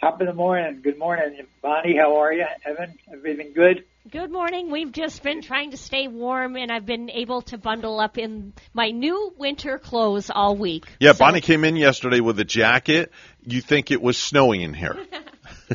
[0.00, 0.80] Top of the morning.
[0.82, 1.96] Good morning, Bonnie.
[1.96, 2.94] How are you, Evan?
[3.12, 3.84] Everything good?
[4.10, 4.70] Good morning.
[4.70, 8.54] We've just been trying to stay warm, and I've been able to bundle up in
[8.72, 10.86] my new winter clothes all week.
[11.00, 13.12] Yeah, So- Bonnie came in yesterday with a jacket.
[13.44, 14.96] You think it was snowing in here?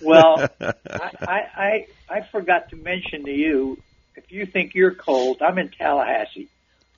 [0.04, 3.82] Well, I, I, I I forgot to mention to you,
[4.18, 6.50] if you think you're cold, I'm in Tallahassee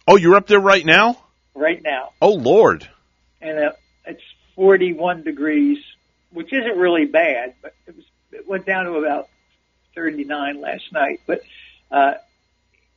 [0.08, 1.16] oh, you're up there right now?
[1.54, 2.88] right now, Oh, Lord.
[3.40, 3.72] and uh,
[4.08, 4.24] it's
[4.56, 5.78] 41 degrees,
[6.32, 9.30] which isn't really bad, but it was it went down to about
[9.96, 11.22] 39 last night.
[11.26, 11.42] But
[11.92, 12.14] uh,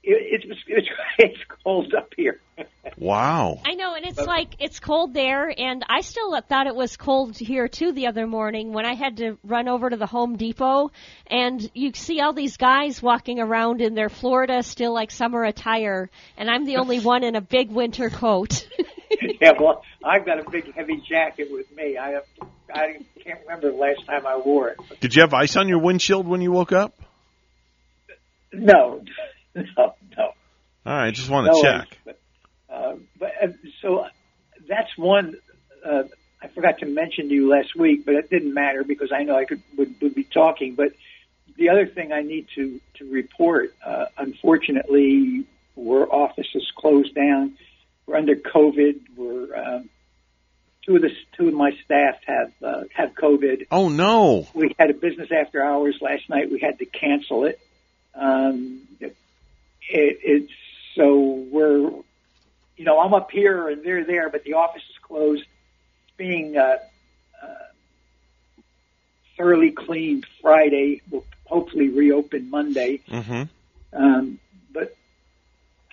[0.02, 0.89] it, it's it's
[1.19, 2.40] it's cold up here.
[2.97, 3.61] Wow.
[3.65, 7.36] I know, and it's like it's cold there, and I still thought it was cold
[7.36, 10.90] here too the other morning when I had to run over to the Home Depot,
[11.27, 16.11] and you see all these guys walking around in their Florida still like summer attire,
[16.36, 18.66] and I'm the only one in a big winter coat.
[19.41, 21.97] yeah, well, I've got a big heavy jacket with me.
[21.97, 22.24] I have,
[22.73, 24.78] I can't remember the last time I wore it.
[25.01, 27.01] Did you have ice on your windshield when you woke up?
[28.53, 29.03] No,
[29.55, 29.65] no,
[30.16, 30.32] no.
[30.87, 31.89] All right, just want to no check.
[31.91, 32.20] ice, But,
[32.73, 33.47] uh, but uh,
[33.82, 34.07] so
[34.69, 35.37] that's one.
[35.85, 36.05] Uh,
[36.43, 39.37] I forgot to mention to you last week, but it didn't matter because I know
[39.37, 40.74] I could would, would be talking.
[40.74, 40.93] But
[41.57, 45.45] the other thing I need to to report, uh, unfortunately,
[45.77, 47.57] our office is closed down.
[48.11, 49.03] We're under COVID.
[49.16, 49.89] We're um,
[50.85, 53.69] two of the two of my staff have uh, have COVID.
[53.70, 54.49] Oh no.
[54.53, 56.51] We had a business after hours last night.
[56.51, 57.61] We had to cancel it.
[58.16, 59.16] Um, it,
[59.89, 60.53] it it's
[60.97, 61.89] so we're,
[62.77, 65.43] you know, I'm up here and they're there, but the office is closed.
[65.43, 66.78] It's being uh,
[67.41, 67.47] uh,
[69.37, 71.03] thoroughly cleaned Friday.
[71.09, 73.03] We'll hopefully reopen Monday.
[73.09, 73.43] Mm-hmm.
[73.93, 74.41] Um,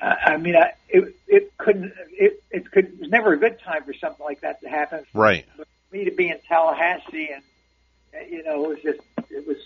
[0.02, 3.60] I, I mean, I, it it couldn't it it could it was never a good
[3.60, 5.04] time for something like that to happen.
[5.14, 5.46] Right.
[5.58, 7.44] But for me to be in Tallahassee and
[8.14, 9.00] uh, you know it was just
[9.32, 9.58] it was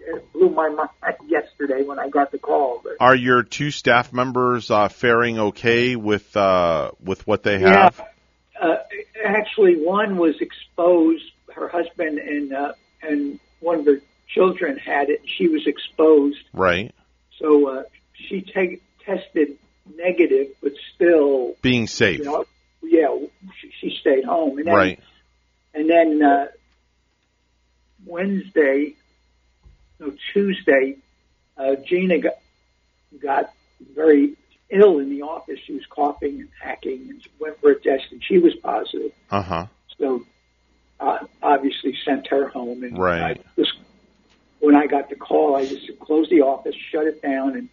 [0.00, 2.80] it blew my mind yesterday when I got the call.
[2.82, 7.98] But Are your two staff members uh, faring okay with uh, with what they have?
[7.98, 8.68] Yeah.
[8.68, 8.76] Uh,
[9.24, 11.24] actually, one was exposed.
[11.54, 12.72] Her husband and uh,
[13.02, 15.20] and one of her children had it.
[15.26, 16.94] She was exposed, Right.
[17.38, 17.82] so uh,
[18.14, 19.58] she take, tested
[19.96, 22.18] negative, but still, Being safe.
[22.18, 22.44] you know,
[22.82, 23.08] yeah,
[23.80, 24.58] she, stayed home.
[24.58, 25.00] And then, Right.
[25.74, 26.46] And then uh,
[28.04, 28.94] Wednesday,
[29.98, 30.96] no Tuesday,
[31.56, 32.34] uh, Gina got
[33.22, 33.52] got
[33.94, 34.34] very
[34.70, 35.58] ill in the office.
[35.66, 39.12] She was coughing and hacking, and went for a test, and she was positive.
[39.30, 39.66] Uh huh.
[39.98, 40.24] So
[41.00, 42.82] uh, obviously sent her home.
[42.82, 43.38] And Right.
[43.38, 43.72] I just,
[44.60, 47.68] when I got the call, I just closed the office, shut it down, and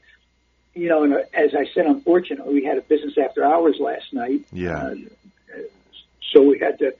[0.79, 4.13] you know, and uh, as I said, unfortunately, we had a business after hours last
[4.13, 4.45] night.
[4.51, 4.77] Yeah.
[4.83, 4.95] Uh,
[6.31, 6.93] so we had to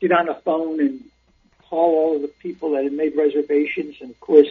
[0.00, 1.04] get on the phone and
[1.68, 4.48] call all of the people that had made reservations, and of course,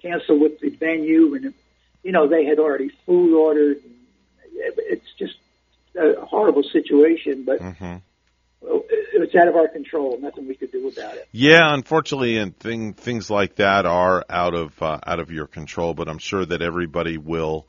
[0.00, 1.34] cancel with the venue.
[1.34, 1.54] And
[2.02, 3.78] you know, they had already food ordered.
[4.54, 5.34] It's just
[5.96, 7.96] a horrible situation, but Mm-hmm.
[8.62, 8.82] Well,
[9.18, 10.18] was out of our control.
[10.20, 11.28] Nothing we could do about it.
[11.32, 15.94] Yeah, unfortunately, and thing, things like that are out of uh, out of your control.
[15.94, 17.66] But I'm sure that everybody will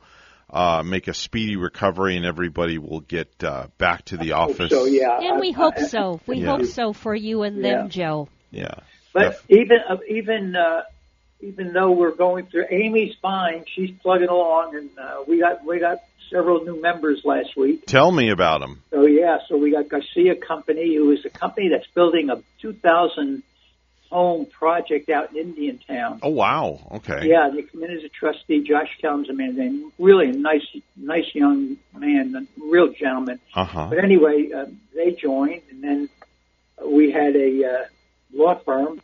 [0.50, 4.70] uh, make a speedy recovery, and everybody will get uh, back to the office.
[4.70, 6.20] So yeah, And we I- hope I- so.
[6.26, 6.56] We Yeah.
[6.56, 7.76] hope so for you and Yeah.
[7.76, 8.28] them, Joe.
[8.50, 8.74] Yeah.
[9.12, 10.82] But even uh, even uh,
[11.44, 13.64] even though we're going through, Amy's fine.
[13.74, 15.98] She's plugging along, and uh, we got we got
[16.30, 17.86] several new members last week.
[17.86, 18.82] Tell me about them.
[18.90, 23.42] So yeah, so we got Garcia Company, who is a company that's building a 2,000
[24.10, 26.20] home project out in Indiantown.
[26.22, 26.80] Oh wow.
[26.92, 27.28] Okay.
[27.28, 28.62] Yeah, they come in as a trustee.
[28.62, 30.66] Josh Kellum's a man named really a nice,
[30.96, 33.38] nice young man, a real gentleman.
[33.54, 33.86] Uh huh.
[33.90, 36.08] But anyway, uh, they joined, and then
[36.84, 37.84] we had a uh,
[38.32, 39.00] law firm,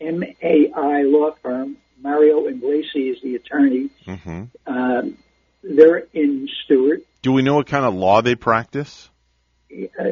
[0.00, 1.76] MAI law firm.
[2.00, 3.90] Mario Inglesi is the attorney.
[4.04, 5.18] hmm Um,
[5.62, 7.02] they're in Stuart.
[7.22, 9.10] Do we know what kind of law they practice?
[9.72, 10.04] Uh,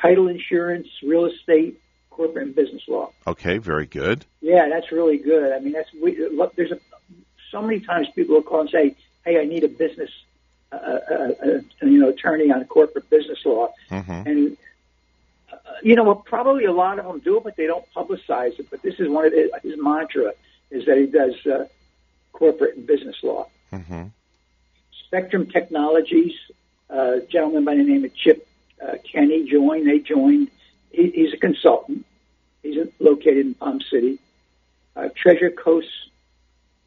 [0.00, 1.78] title insurance, real estate,
[2.10, 3.12] corporate and business law.
[3.26, 4.24] Okay, very good.
[4.40, 5.52] Yeah, that's really good.
[5.52, 6.56] I mean, that's we, look.
[6.56, 6.78] There's a,
[7.50, 10.10] so many times people will call and say, "Hey, I need a business,
[10.72, 11.14] uh, uh,
[11.44, 14.56] uh, you know, attorney on corporate business law." hmm And uh,
[15.82, 18.68] you know, well, probably a lot of them do it, but they don't publicize it.
[18.70, 20.32] But this is one of his, his mantra
[20.70, 21.66] is that he does uh,
[22.32, 23.48] corporate and business law.
[23.70, 24.04] hmm
[25.06, 26.32] Spectrum Technologies,
[26.90, 28.48] uh, gentleman by the name of Chip
[28.82, 29.88] uh, Kenny joined.
[29.88, 30.50] They joined.
[30.90, 32.04] He, he's a consultant.
[32.62, 34.18] He's located in Palm City.
[34.96, 35.88] Uh, Treasure Coast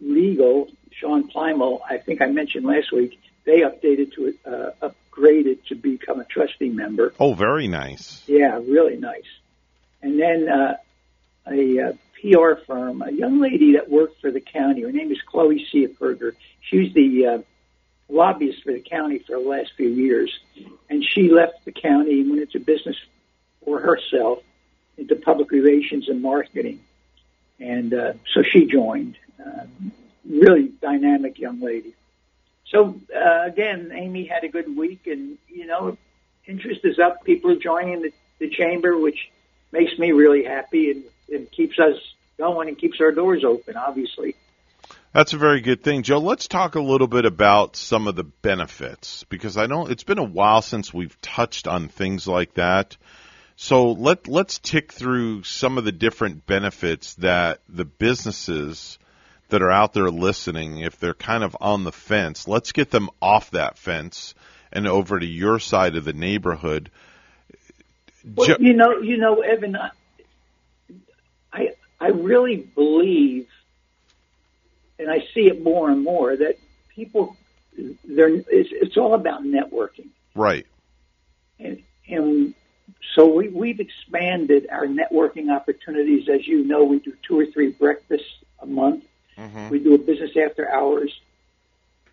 [0.02, 5.76] Legal, Sean Plymel, I think I mentioned last week, they updated to uh, upgraded to
[5.76, 7.14] become a trustee member.
[7.20, 8.24] Oh, very nice.
[8.28, 9.28] Yeah, really nice.
[10.02, 10.78] And then uh,
[11.48, 14.84] a uh, PR firm, a young lady that worked for the county.
[14.84, 16.34] Her name is Chloe Seaperger.
[16.62, 17.38] She's the uh,
[18.10, 20.32] lobbyist for the county for the last few years,
[20.90, 22.96] and she left the county and went into business
[23.64, 24.40] for herself
[24.98, 26.80] into public relations and marketing.
[27.60, 29.18] And uh, so she joined.
[29.40, 29.66] Uh,
[30.28, 31.94] really dynamic young lady.
[32.70, 35.98] So uh, again, Amy had a good week, and you know,
[36.46, 37.24] interest is up.
[37.24, 39.32] People are joining the, the chamber, which
[39.72, 41.98] makes me really happy and, and keeps us
[42.38, 43.78] going and keeps our doors open.
[43.78, 44.36] Obviously.
[45.14, 46.20] That's a very good thing, Joe.
[46.20, 50.20] Let's talk a little bit about some of the benefits because I know it's been
[50.20, 52.98] a while since we've touched on things like that.
[53.56, 59.00] So let let's tick through some of the different benefits that the businesses
[59.50, 63.10] that are out there listening, if they're kind of on the fence, let's get them
[63.22, 64.36] off that fence
[64.72, 66.92] and over to your side of the neighborhood.
[68.36, 69.92] Well, you know, you know, Evan, I-
[71.54, 71.70] I
[72.00, 73.48] I really believe,
[75.00, 76.58] and I see it more and more that
[76.90, 77.38] people,
[78.04, 80.66] they're it's, it's all about networking, right.
[81.60, 82.54] and and
[83.16, 86.28] so we we've expanded our networking opportunities.
[86.28, 88.28] As you know, we do two or three breakfasts
[88.60, 89.06] a month.
[89.38, 89.70] Mm-hmm.
[89.70, 91.12] We do a business after hours.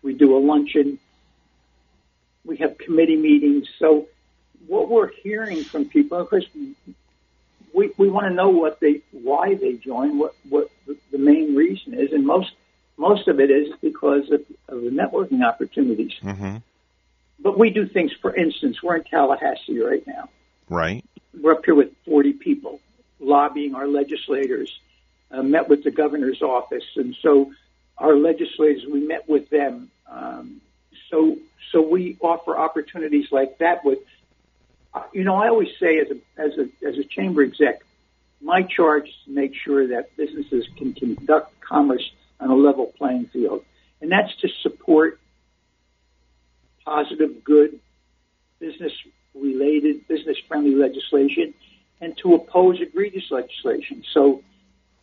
[0.01, 0.99] We do a luncheon.
[2.43, 3.67] We have committee meetings.
[3.79, 4.07] So
[4.67, 6.45] what we're hearing from people, of course,
[7.73, 11.93] we, we want to know what they, why they join, what, what the- main reason
[11.93, 12.11] is.
[12.11, 12.51] And most,
[12.97, 16.13] most of it is because of, of the networking opportunities.
[16.21, 16.57] Mm-hmm.
[17.39, 20.29] But we do things, for instance, we're in Tallahassee right now.
[20.69, 21.05] Right.
[21.33, 22.79] We're up here with 40 people
[23.19, 24.77] lobbying our legislators,
[25.35, 26.83] uh, met with the governor's office.
[26.95, 27.51] And so
[27.97, 29.91] our legislators, we met with them.
[30.09, 30.61] Um,
[31.09, 31.37] so,
[31.71, 33.99] so we offer opportunities like that with,
[34.93, 37.81] uh, you know, I always say as a, as a, as a chamber exec,
[38.41, 43.27] my charge is to make sure that businesses can conduct commerce on a level playing
[43.27, 43.63] field.
[44.01, 45.19] And that's to support
[46.85, 47.79] positive, good,
[48.59, 48.91] business
[49.33, 51.53] related, business friendly legislation
[52.01, 54.03] and to oppose egregious legislation.
[54.13, 54.43] So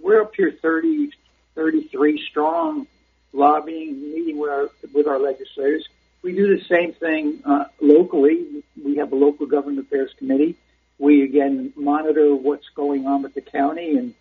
[0.02, 1.12] we're up here 30,
[1.54, 2.86] 33 strong
[3.32, 5.88] lobbying, meeting with our, with our legislators.
[6.22, 8.62] We do the same thing uh, locally.
[8.82, 10.56] We have a local government affairs committee.
[10.98, 14.14] We again monitor what's going on with the county and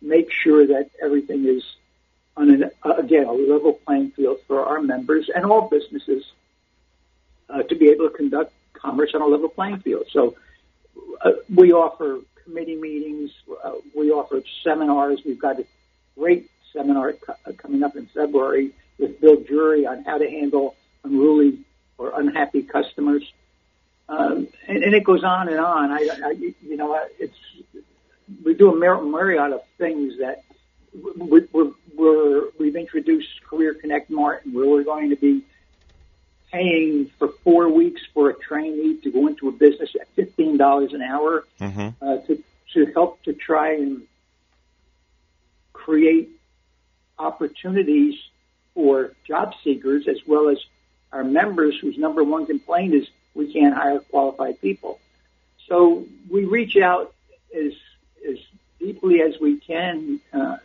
[0.00, 1.64] make sure that everything is
[2.36, 6.24] on an, uh, again a level playing field for our members and all businesses
[7.48, 10.06] uh, to be able to conduct commerce on a level playing field.
[10.12, 10.36] So
[11.20, 12.20] uh, we offer
[12.50, 13.30] committee meetings.
[13.64, 15.20] Uh, we offer seminars.
[15.24, 15.64] We've got a
[16.18, 20.76] great seminar co- uh, coming up in February with Bill Jury on how to handle
[21.04, 21.60] unruly
[21.98, 23.22] or unhappy customers.
[24.08, 25.92] Um, and, and it goes on and on.
[25.92, 27.34] I, I you know, it's
[28.44, 30.42] we do a myriad of things that
[31.16, 35.44] we, we're, we're we've introduced Career Connect Martin, where we're going to be
[36.52, 40.92] paying for four weeks for a trainee to go into a business at fifteen dollars
[40.92, 41.88] an hour Mm-hmm.
[42.04, 42.42] uh, to
[42.74, 44.02] to help to try and
[45.72, 46.30] create
[47.18, 48.14] opportunities
[48.74, 50.58] for job seekers as well as
[51.12, 55.00] our members whose number one complaint is we can't hire qualified people.
[55.68, 57.14] So we reach out
[57.54, 57.72] as
[58.28, 58.38] as
[58.78, 60.56] deeply as we can uh,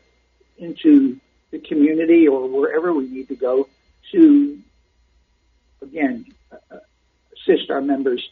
[0.58, 1.20] into
[1.52, 3.68] the community or wherever we need to go
[4.12, 4.60] to
[5.82, 6.78] again uh,
[7.36, 8.28] assist our members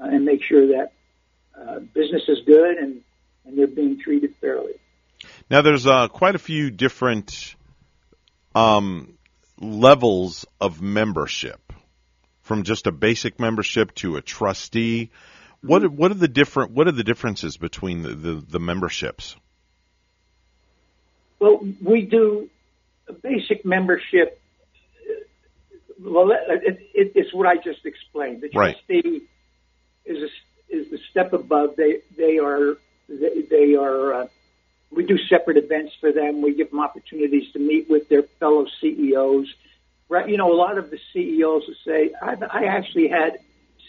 [0.00, 0.92] uh, and make sure that
[1.58, 3.02] uh, business is good and
[3.44, 4.74] and they're being treated fairly.
[5.50, 7.56] Now, there's uh, quite a few different
[8.54, 9.18] um,
[9.58, 11.72] levels of membership,
[12.42, 15.10] from just a basic membership to a trustee.
[15.62, 19.36] What what are the different what are the differences between the, the, the memberships?
[21.40, 22.48] Well, we do
[23.08, 24.40] a basic membership.
[26.00, 28.42] Well, it, it, it's what I just explained.
[28.42, 28.76] The Right.
[28.88, 29.22] trustee
[30.04, 31.76] is a, is the step above.
[31.76, 32.76] They they are
[33.08, 34.14] they, they are.
[34.14, 34.26] Uh,
[34.90, 36.40] we do separate events for them.
[36.40, 39.52] We give them opportunities to meet with their fellow CEOs.
[40.08, 43.38] Right, you know, a lot of the CEOs will say, I, I actually had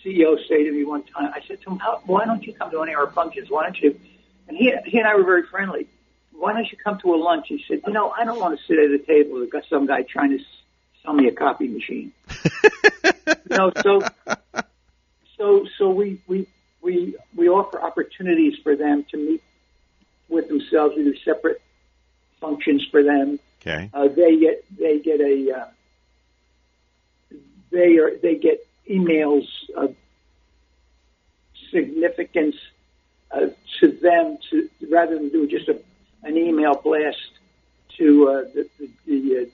[0.03, 2.71] CEO say to me one time, I said to him, How, why don't you come
[2.71, 3.49] to any of our functions?
[3.49, 3.97] Why don't you?
[4.49, 5.87] And he, he and I were very friendly.
[6.33, 7.45] Why don't you come to a lunch?
[7.47, 10.03] He said, you know, I don't want to sit at a table with some guy
[10.03, 10.43] trying to
[11.09, 12.11] sell me a copy machine.
[13.27, 14.01] you know, so,
[15.37, 16.47] so, so we, we,
[16.81, 19.43] we, we offer opportunities for them to meet
[20.27, 20.95] with themselves.
[20.95, 21.61] We do separate
[22.39, 23.39] functions for them.
[23.61, 23.89] Okay.
[23.93, 25.65] Uh, they get, they get a, uh,
[27.71, 29.95] they are, they get emails of
[31.71, 32.55] significance
[33.31, 33.47] uh,
[33.79, 35.79] to them to rather than do just a,
[36.23, 37.17] an email blast
[37.97, 39.45] to uh, the, the, the uh,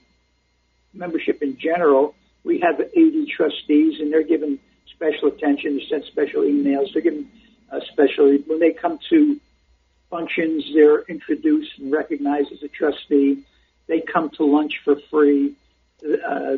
[0.95, 2.15] membership in general.
[2.43, 4.59] We have 80 trustees, and they're given
[4.93, 5.77] special attention.
[5.77, 6.93] They send special emails.
[6.93, 7.29] They're given
[7.71, 9.39] uh, special when they come to
[10.09, 10.63] functions.
[10.73, 13.43] They're introduced and recognized as a trustee.
[13.87, 15.55] They come to lunch for free.
[16.03, 16.57] Uh,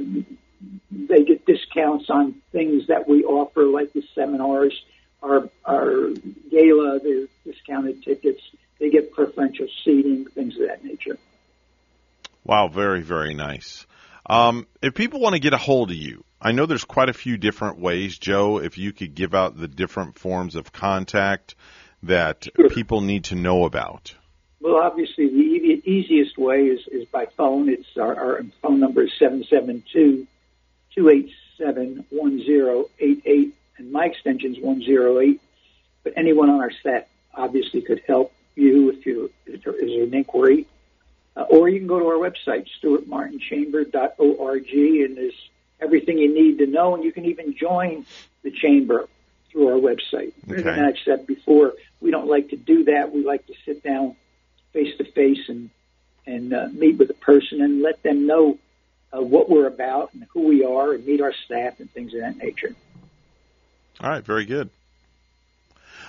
[0.91, 4.73] they get discounts on things that we offer, like the seminars,
[5.21, 6.09] our our
[6.49, 8.41] gala, the discounted tickets.
[8.79, 11.17] They get preferential seating, things of that nature.
[12.43, 13.85] Wow, very very nice.
[14.27, 17.13] Um, if people want to get a hold of you, I know there's quite a
[17.13, 18.17] few different ways.
[18.17, 21.55] Joe, if you could give out the different forms of contact
[22.03, 24.13] that people need to know about.
[24.59, 27.69] Well, obviously, the e- easiest way is, is by phone.
[27.69, 30.27] It's our, our phone number is seven seven two
[30.93, 35.41] two eight seven one zero eight eight, and my extension is one zero eight.
[36.03, 40.13] But anyone on our set obviously could help you if you if there is an
[40.13, 40.67] inquiry,
[41.37, 45.49] uh, or you can go to our website stuartmartinchamber.org, and there's
[45.79, 48.05] everything you need to know, and you can even join
[48.41, 49.07] the chamber
[49.51, 50.33] through our website.
[50.49, 50.67] Okay.
[50.67, 53.13] And I've said before, we don't like to do that.
[53.13, 54.15] We like to sit down
[54.73, 55.69] face to face and
[56.25, 58.57] and uh, meet with a person and let them know
[59.15, 62.19] uh, what we're about and who we are and meet our staff and things of
[62.19, 62.75] that nature.
[64.01, 64.69] All right, very good.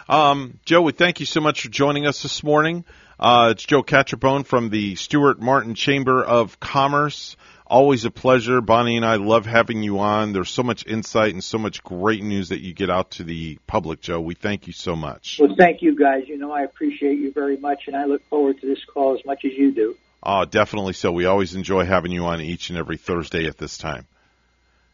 [0.08, 2.86] Um, Joe, we thank you so much for joining us this morning.
[3.20, 7.36] Uh, it's Joe Catrombone from the Stuart Martin Chamber of Commerce.
[7.66, 8.62] Always a pleasure.
[8.62, 10.32] Bonnie and I love having you on.
[10.32, 13.58] There's so much insight and so much great news that you get out to the
[13.66, 14.20] public, Joe.
[14.20, 15.38] We thank you so much.
[15.38, 16.22] Well, thank you guys.
[16.26, 19.22] You know, I appreciate you very much, and I look forward to this call as
[19.26, 19.94] much as you do.
[20.22, 21.12] Uh, definitely so.
[21.12, 24.06] We always enjoy having you on each and every Thursday at this time.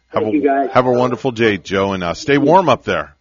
[0.08, 0.70] Have Thank a, you, guys.
[0.72, 3.14] Have a wonderful day, Joe, and uh, stay warm up there.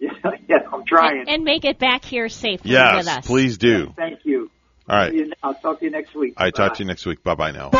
[0.48, 0.57] Yeah,
[0.88, 1.28] trying.
[1.28, 3.26] And make it back here safely Yes, with us.
[3.26, 3.92] please do.
[3.96, 4.50] Thank you.
[4.88, 5.12] All right.
[5.42, 6.34] I'll talk to you next week.
[6.36, 6.50] I Bye.
[6.50, 7.22] talk to you next week.
[7.22, 7.70] Bye bye now.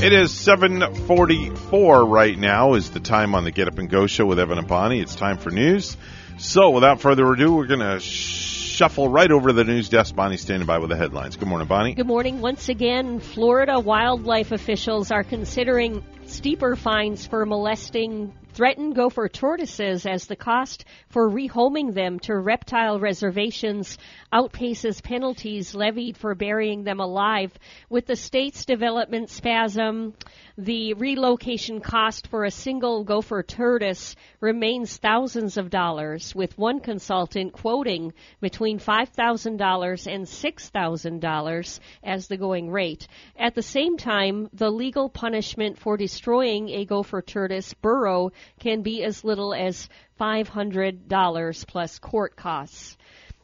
[0.00, 4.26] It is 744 right now is the time on the Get Up and Go show
[4.26, 5.00] with Evan and Bonnie.
[5.00, 5.96] It's time for news.
[6.38, 10.14] So without further ado, we're going to shuffle right over to the news desk.
[10.14, 11.36] Bonnie standing by with the headlines.
[11.36, 11.94] Good morning, Bonnie.
[11.94, 12.40] Good morning.
[12.40, 20.26] Once again, Florida wildlife officials are considering steeper fines for molesting threatened gopher tortoises as
[20.26, 23.96] the cost for rehoming them to reptile reservations
[24.32, 27.52] outpaces penalties levied for burying them alive.
[27.88, 30.12] With the state's development spasm,
[30.56, 37.52] the relocation cost for a single gopher tortoise remains thousands of dollars, with one consultant
[37.52, 43.06] quoting between $5,000 and $6,000 as the going rate.
[43.38, 49.02] At the same time, the legal punishment for destroying a gopher tortoise burrow can be
[49.02, 49.88] as little as
[50.20, 52.96] $500 plus court costs.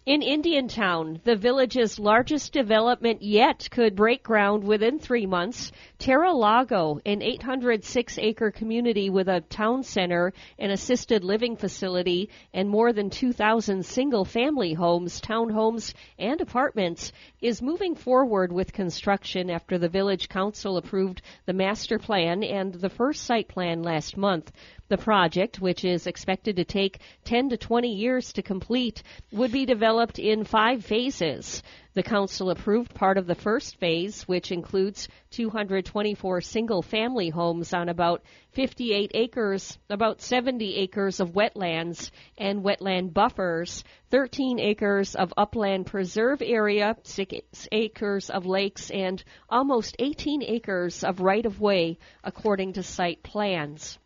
[0.06, 5.72] In Indiantown, the village's largest development yet could break ground within three months.
[5.98, 12.68] Terra Lago, an 806 acre community with a town center, an assisted living facility, and
[12.68, 17.10] more than 2,000 single family homes, townhomes, and apartments,
[17.40, 22.90] is moving forward with construction after the village council approved the master plan and the
[22.90, 24.52] first site plan last month.
[24.88, 29.02] The project, which is expected to take 10 to 20 years to complete,
[29.32, 31.62] would be developed in five phases.
[31.94, 37.88] The council approved part of the first phase, which includes 224 single family homes on
[37.88, 45.86] about 58 acres, about 70 acres of wetlands and wetland buffers, 13 acres of upland
[45.86, 52.74] preserve area, 6 acres of lakes, and almost 18 acres of right of way, according
[52.74, 53.98] to site plans.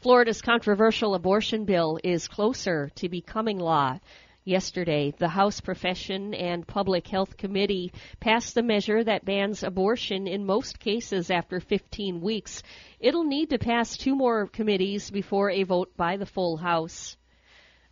[0.00, 3.98] Florida's controversial abortion bill is closer to becoming law.
[4.44, 10.46] Yesterday, the House Profession and Public Health Committee passed the measure that bans abortion in
[10.46, 12.62] most cases after 15 weeks.
[12.98, 17.18] It'll need to pass two more committees before a vote by the full House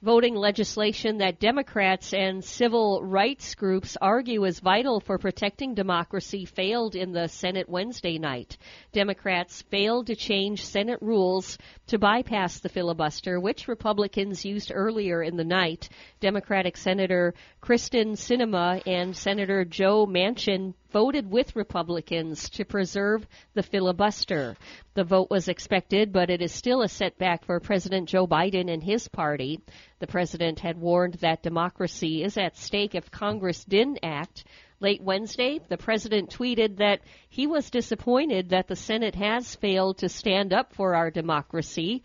[0.01, 6.95] voting legislation that Democrats and civil rights groups argue is vital for protecting democracy failed
[6.95, 8.57] in the Senate Wednesday night.
[8.93, 11.59] Democrats failed to change Senate rules
[11.89, 15.89] to bypass the filibuster, which Republicans used earlier in the night.
[16.21, 24.57] Democratic Senator Kyrsten Sinema and Senator Joe Manchin voted with Republicans to preserve the filibuster.
[24.95, 28.83] The vote was expected, but it is still a setback for President Joe Biden and
[28.83, 29.61] his party.
[29.99, 34.45] The president had warned that democracy is at stake if Congress didn't act.
[34.81, 40.09] Late Wednesday, the president tweeted that he was disappointed that the Senate has failed to
[40.09, 42.03] stand up for our democracy.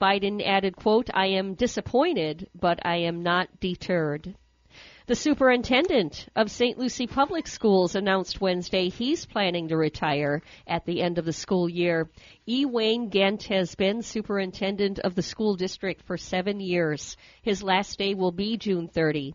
[0.00, 4.34] Biden added, quote, I am disappointed, but I am not deterred.
[5.06, 6.78] The superintendent of St.
[6.78, 11.68] Lucie Public Schools announced Wednesday he's planning to retire at the end of the school
[11.68, 12.08] year.
[12.46, 12.64] E.
[12.64, 17.18] Wayne Gent has been superintendent of the school district for seven years.
[17.42, 19.34] His last day will be June 30.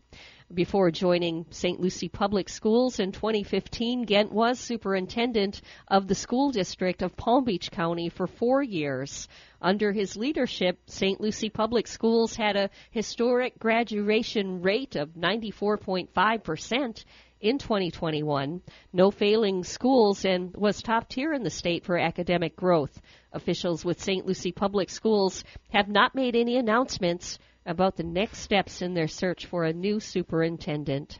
[0.52, 1.80] Before joining St.
[1.80, 7.70] Lucie Public Schools in 2015, Gent was superintendent of the school district of Palm Beach
[7.70, 9.28] County for four years.
[9.62, 11.22] Under his leadership, St.
[11.22, 17.06] Lucie Public Schools had a historic graduation rate of 94.5%
[17.42, 18.62] in 2021.
[18.92, 23.00] No failing schools and was top tier in the state for academic growth.
[23.34, 24.26] Officials with St.
[24.26, 27.38] Lucie Public Schools have not made any announcements
[27.70, 31.20] about the next steps in their search for a new superintendent.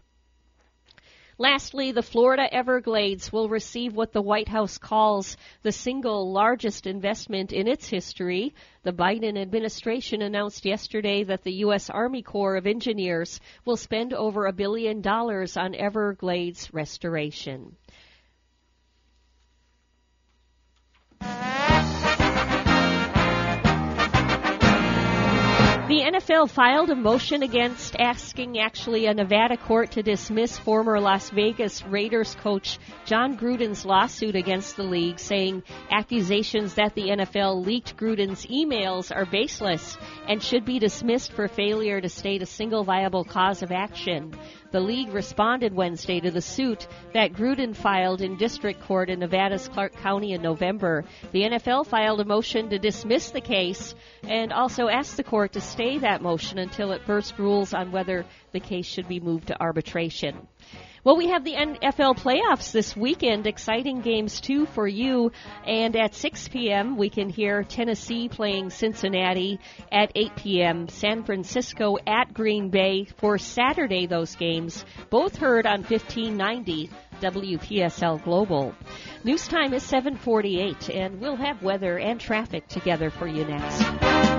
[1.38, 7.54] Lastly, the Florida Everglades will receive what the White House calls the single largest investment
[7.54, 8.54] in its history.
[8.84, 11.90] The Biden administration announced yesterday that the U.S.
[11.90, 17.78] Army Corps of Engineers will spend over a billion dollars on Everglades restoration.
[25.90, 31.32] The NFL filed a motion against asking actually a Nevada court to dismiss former Las
[31.32, 37.98] Vegas Raiders coach Jon Gruden's lawsuit against the league, saying accusations that the NFL leaked
[37.98, 39.98] Gruden's emails are baseless
[40.28, 44.36] and should be dismissed for failure to state a single viable cause of action.
[44.72, 49.68] The league responded Wednesday to the suit that Gruden filed in district court in Nevada's
[49.68, 51.06] Clark County in November.
[51.32, 55.62] The NFL filed a motion to dismiss the case and also asked the court to
[55.62, 59.60] stay that motion until it first rules on whether the case should be moved to
[59.60, 60.48] arbitration.
[61.04, 63.48] Well, we have the NFL playoffs this weekend.
[63.48, 65.32] Exciting games too for you.
[65.66, 69.60] And at 6 p.m., we can hear Tennessee playing Cincinnati.
[69.92, 74.08] At 8 p.m., San Francisco at Green Bay for Saturday.
[74.08, 76.90] Those games both heard on 1590
[77.22, 78.74] WPSL Global.
[79.24, 84.39] News time is 7:48, and we'll have weather and traffic together for you next.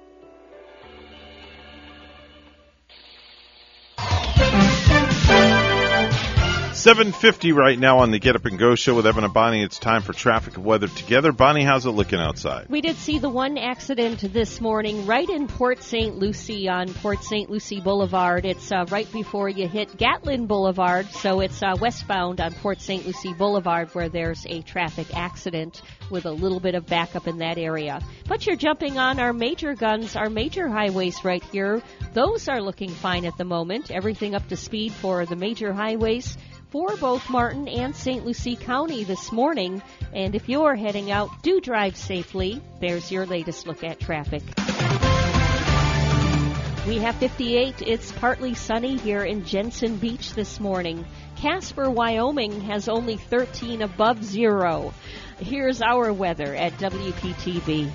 [6.81, 9.61] 750 right now on the Get Up and Go show with Evan and Bonnie.
[9.61, 11.31] It's time for traffic and weather together.
[11.31, 12.69] Bonnie, how's it looking outside?
[12.69, 16.15] We did see the one accident this morning right in Port St.
[16.15, 17.51] Lucie on Port St.
[17.51, 18.45] Lucie Boulevard.
[18.45, 23.05] It's uh, right before you hit Gatlin Boulevard, so it's uh, westbound on Port St.
[23.05, 27.59] Lucie Boulevard where there's a traffic accident with a little bit of backup in that
[27.59, 28.01] area.
[28.27, 31.79] But you're jumping on our major guns, our major highways right here.
[32.13, 33.91] Those are looking fine at the moment.
[33.91, 36.35] Everything up to speed for the major highways
[36.71, 38.25] for both Martin and St.
[38.25, 39.81] Lucie County this morning.
[40.13, 42.61] And if you're heading out, do drive safely.
[42.79, 44.41] There's your latest look at traffic.
[46.87, 47.83] We have 58.
[47.83, 51.05] It's partly sunny here in Jensen Beach this morning.
[51.35, 54.93] Casper, Wyoming has only 13 above zero.
[55.39, 57.91] Here's our weather at WPTV.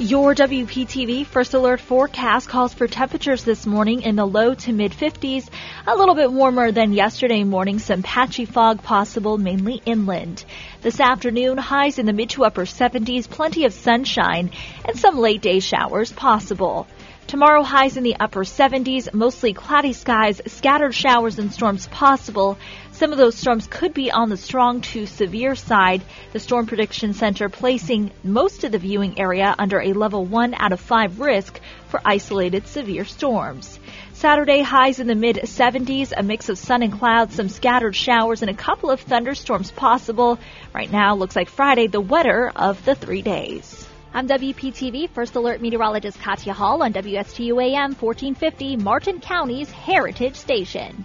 [0.00, 4.90] Your WPTV First Alert forecast calls for temperatures this morning in the low to mid
[4.90, 5.48] 50s,
[5.86, 10.44] a little bit warmer than yesterday morning, some patchy fog possible mainly inland.
[10.82, 14.50] This afternoon, highs in the mid to upper 70s, plenty of sunshine,
[14.84, 16.88] and some late day showers possible.
[17.28, 22.58] Tomorrow, highs in the upper 70s, mostly cloudy skies, scattered showers and storms possible.
[22.94, 26.04] Some of those storms could be on the strong to severe side.
[26.32, 30.70] The Storm Prediction Center placing most of the viewing area under a level 1 out
[30.70, 31.58] of 5 risk
[31.88, 33.80] for isolated severe storms.
[34.12, 38.42] Saturday highs in the mid 70s, a mix of sun and clouds, some scattered showers,
[38.42, 40.38] and a couple of thunderstorms possible.
[40.72, 43.88] Right now, looks like Friday, the wetter of the three days.
[44.12, 51.04] I'm WPTV First Alert Meteorologist Katya Hall on WSTU AM 1450, Martin County's Heritage Station.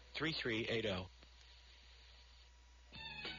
[0.15, 1.05] 3380.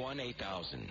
[0.00, 0.90] one eight thousand.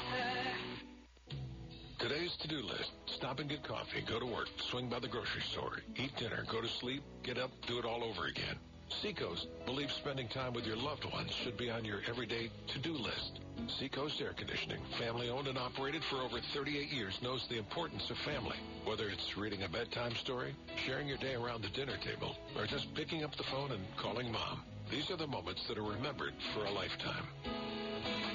[2.01, 2.93] Today's to-do list.
[3.05, 6.59] Stop and get coffee, go to work, swing by the grocery store, eat dinner, go
[6.59, 8.55] to sleep, get up, do it all over again.
[8.89, 13.41] Seacoast believes spending time with your loved ones should be on your everyday to-do list.
[13.67, 18.17] Seacoast Air Conditioning, family owned and operated for over 38 years, knows the importance of
[18.17, 18.57] family.
[18.83, 22.91] Whether it's reading a bedtime story, sharing your day around the dinner table, or just
[22.95, 24.63] picking up the phone and calling mom.
[24.89, 27.25] These are the moments that are remembered for a lifetime.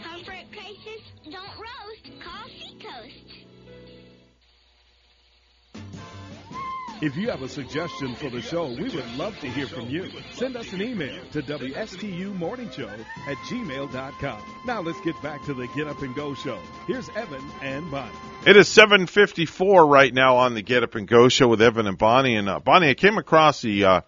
[0.04, 1.02] Comfort crisis?
[1.24, 2.22] Don't roast.
[2.22, 3.46] Call Seacoast.
[7.02, 10.10] If you have a suggestion for the show, we would love to hear from you.
[10.32, 14.42] Send us an email to WSTUmorningshow at gmail.com.
[14.64, 16.58] Now let's get back to the Get Up and Go show.
[16.86, 18.14] Here's Evan and Bonnie.
[18.46, 21.98] It is 7:54 right now on the Get Up and Go show with Evan and
[21.98, 22.34] Bonnie.
[22.34, 24.00] And uh, Bonnie, I came across the, uh,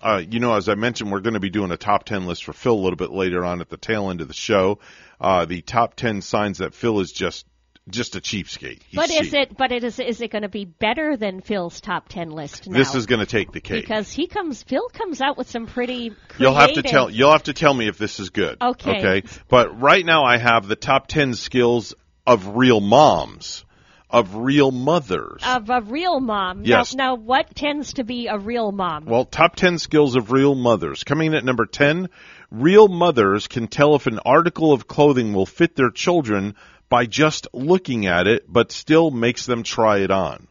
[0.00, 2.44] uh, you know, as I mentioned, we're going to be doing a top 10 list
[2.44, 4.78] for Phil a little bit later on at the tail end of the show.
[5.20, 7.44] Uh, the top 10 signs that Phil is just
[7.90, 8.82] just a cheapskate.
[8.88, 9.34] He's But is cheap.
[9.34, 9.56] it?
[9.56, 9.98] But it is.
[9.98, 12.76] Is it going to be better than Phil's top ten list now?
[12.78, 13.82] This is going to take the cake.
[13.82, 14.62] because he comes.
[14.62, 16.10] Phil comes out with some pretty.
[16.10, 17.10] Creative, You'll have to tell.
[17.10, 18.58] You'll have to tell me if this is good.
[18.60, 18.98] Okay.
[18.98, 19.28] Okay.
[19.48, 21.94] But right now, I have the top ten skills
[22.26, 23.64] of real moms,
[24.08, 25.42] of real mothers.
[25.44, 26.64] of a real mom.
[26.64, 26.94] Yes.
[26.94, 29.04] Now, now, what tends to be a real mom?
[29.06, 31.02] Well, top 10 skills of real mothers.
[31.04, 32.08] Coming in at number 10,
[32.50, 36.54] real mothers can tell if an article of clothing will fit their children
[36.90, 40.48] by just looking at it, but still makes them try it on.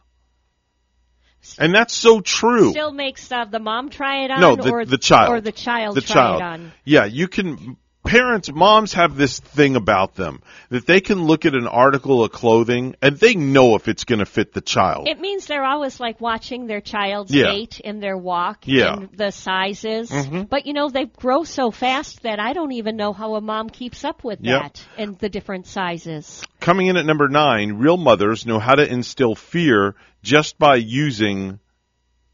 [1.58, 2.70] And that's so true.
[2.70, 5.30] Still makes uh, the mom try it on, no, the, or the child.
[5.30, 6.40] or the child the try child.
[6.40, 6.72] it on.
[6.84, 7.76] Yeah, you can.
[8.04, 10.40] Parents, moms have this thing about them
[10.70, 14.20] that they can look at an article of clothing and they know if it's going
[14.20, 15.06] to fit the child.
[15.06, 17.52] It means they're always like watching their child's Yeah.
[17.52, 18.94] gait and their walk Yeah.
[18.94, 20.10] and the sizes.
[20.10, 20.48] Mhm.
[20.48, 23.68] But you know, they grow so fast that I don't even know how a mom
[23.68, 24.62] keeps up with Yep.
[24.62, 26.42] that and the different sizes.
[26.58, 31.58] Coming in at number nine, real mothers know how to instill fear just by using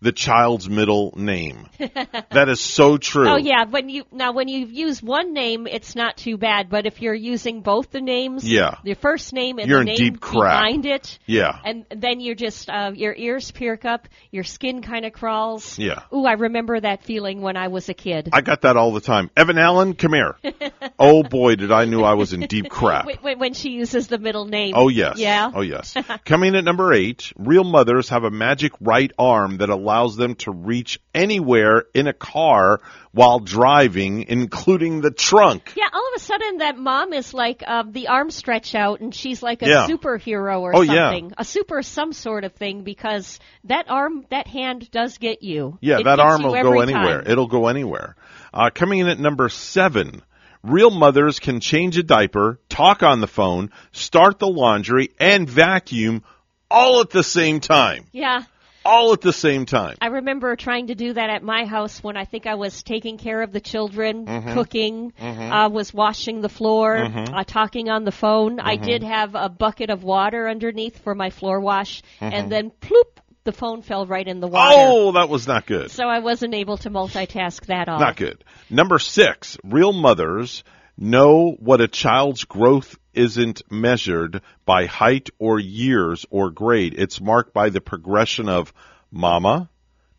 [0.02, 1.66] the child's middle name.
[1.78, 3.28] that is so true.
[3.28, 6.68] Oh yeah, when you now when you use one name, it's not too bad.
[6.68, 8.76] But if you're using both the names, Yeah.
[8.84, 10.60] your first name and You're the in name deep crap.
[10.60, 11.58] behind it, Yeah.
[11.64, 15.78] and then you're just uh, your ears perk up, your skin kind of crawls.
[15.78, 16.02] Yeah.
[16.14, 18.28] Ooh, I remember that feeling when I was a kid.
[18.32, 19.30] I got that all the time.
[19.36, 20.36] Evan Allen, come here.
[20.98, 23.08] oh boy, did I knew I was in deep crap.
[23.22, 24.74] When she uses the middle name.
[24.76, 25.18] Oh yes.
[25.18, 25.50] Yeah.
[25.54, 25.96] Oh yes.
[26.26, 29.85] Coming at number eight, real mothers have a magic right arm that allows
[30.16, 32.80] them to reach anywhere in a car
[33.12, 35.72] while driving, including the trunk.
[35.76, 39.14] Yeah, all of a sudden that mom is like uh, the arm stretch out, and
[39.14, 39.86] she's like a Yeah.
[39.86, 41.10] superhero or Oh, yeah.
[41.10, 45.78] something, a super some sort of thing, because that arm, that hand does get you.
[45.80, 47.22] Yeah, It that arm will go anywhere.
[47.22, 47.30] time.
[47.30, 48.16] It'll go anywhere.
[48.52, 50.22] Uh, coming in at number seven,
[50.62, 56.22] real mothers can change a diaper, talk on the phone, start the laundry, and vacuum
[56.70, 58.06] all at the same time.
[58.12, 58.42] Yeah.
[58.86, 59.96] All at the same time.
[60.00, 63.18] I remember trying to do that at my house when I think I was taking
[63.18, 64.54] care of the children, Mhm.
[64.54, 65.50] cooking, Mhm.
[65.50, 67.34] uh, was washing the floor, Mhm.
[67.36, 68.60] uh, talking on the phone.
[68.60, 68.82] I Mhm.
[68.82, 73.52] did have a bucket of water underneath for my floor wash, and then ploop, the
[73.52, 74.74] phone fell right in the water.
[74.76, 75.90] Oh, that was not good.
[75.90, 77.98] So I wasn't able to multitask that all.
[77.98, 78.44] Not good.
[78.70, 80.62] Number six, real mothers
[80.98, 86.94] know what a child's growth isn't measured by height or years or grade.
[86.96, 88.72] It's marked by the progression of
[89.10, 89.68] mama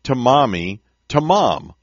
[0.04, 1.74] to mommy to mom.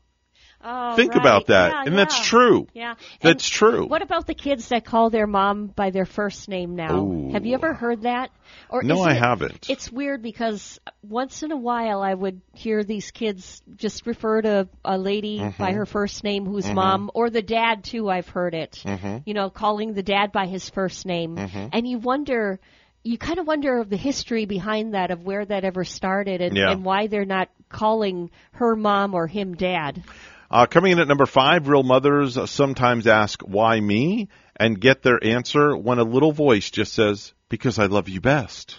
[0.68, 1.22] Oh, Think right.
[1.22, 1.72] about that.
[1.72, 2.68] Yeah, and that's true.
[2.74, 2.96] Yeah.
[3.22, 3.86] That's And true.
[3.86, 6.98] What about the kids that call their mom by their first name now?
[7.06, 7.32] Ooh.
[7.34, 8.32] Have you ever heard that?
[8.70, 9.70] Or No, I it- haven't.
[9.70, 14.68] It's weird because once in a while I would hear these kids just refer to
[14.84, 15.58] a lady Mhm.
[15.58, 16.74] by her first name who's Mhm.
[16.74, 18.10] mom, or the dad too.
[18.10, 18.82] I've heard it.
[18.84, 19.22] Mhm.
[19.26, 21.70] You know, calling the dad by his first name, Mhm.
[21.74, 22.60] and you wonder.
[23.08, 26.58] You kind of wonder of the history behind that, of where that ever started, and,
[26.58, 26.72] Yeah.
[26.72, 30.02] and why they're not calling her mom or him dad.
[30.50, 34.30] Uh, coming in at number five, real mothers sometimes ask, why me?
[34.56, 38.78] And get their answer when a little voice just says, because I love you best.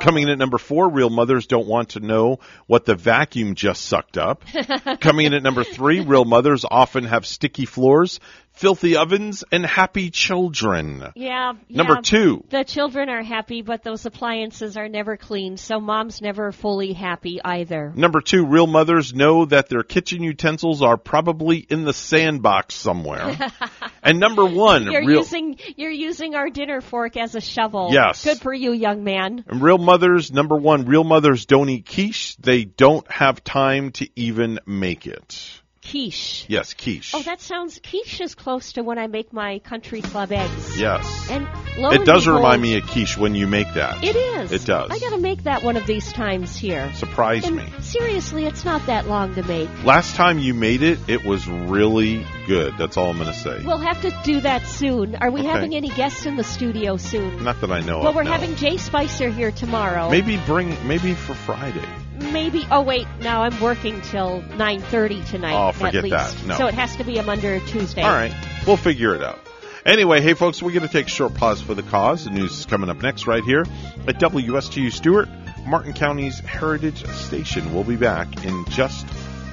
[0.00, 3.84] Coming in at number four, real mothers don't want to know what the vacuum just
[3.84, 4.44] sucked up.
[5.00, 8.20] Coming in at number three, real mothers often have sticky floors,
[8.52, 11.04] filthy ovens, and happy children.
[11.14, 11.54] Yeah.
[11.68, 12.00] Number yeah.
[12.02, 12.44] two.
[12.50, 17.40] The children are happy, but those appliances are never clean, so mom's never fully happy
[17.42, 17.92] either.
[17.94, 23.36] Number two, real mothers know that their kitchen utensils are probably in the sandbox somewhere.
[24.02, 27.90] and number one, You're real, using you're using our dinner fork as a shovel.
[27.92, 28.24] Yes.
[28.24, 29.44] Good for you, young man.
[29.48, 32.36] And real mothers, number one, real mothers don't eat quiche.
[32.36, 35.61] They don't have time to even make it.
[35.84, 36.46] Quiche.
[36.48, 37.12] Yes, quiche.
[37.14, 40.78] Oh, that sounds quiche is close to when I make my country club eggs.
[40.80, 41.28] Yes.
[41.28, 44.02] And It does behold, remind me of quiche when you make that.
[44.04, 44.52] It is.
[44.52, 44.90] It does.
[44.92, 46.92] I got to make that one of these times here.
[46.94, 47.64] Surprise And me.
[47.80, 49.68] Seriously, it's not that long to make.
[49.84, 52.74] Last time you made it, it was really good.
[52.78, 53.62] That's all I'm going to say.
[53.64, 55.16] We'll have to do that soon.
[55.16, 55.48] Are we Okay.
[55.48, 57.42] having any guests in the studio soon?
[57.42, 58.14] Not that I know well, of.
[58.14, 58.30] we're no.
[58.30, 60.10] having Jay Spicer here tomorrow.
[60.10, 61.88] Maybe bring maybe for Friday.
[62.22, 62.66] Maybe.
[62.70, 65.54] Oh wait, now I'm working till 9:30 tonight.
[65.54, 66.36] Oh, at forget least.
[66.38, 66.46] that.
[66.46, 66.56] No.
[66.56, 68.02] So it has to be a Monday or Tuesday.
[68.02, 68.34] All right,
[68.66, 69.38] we'll figure it out.
[69.84, 72.24] Anyway, hey folks, we're going to take a short pause for the cause.
[72.24, 73.62] The news is coming up next right here
[74.06, 75.28] at WSTU Stuart
[75.66, 77.74] Martin County's Heritage Station.
[77.74, 79.06] We'll be back in just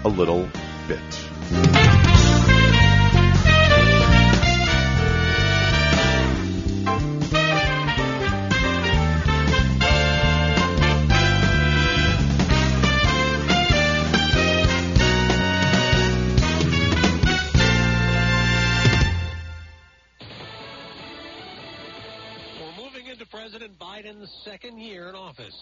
[0.04, 0.48] a little
[0.88, 2.59] bit.
[25.10, 25.56] In office.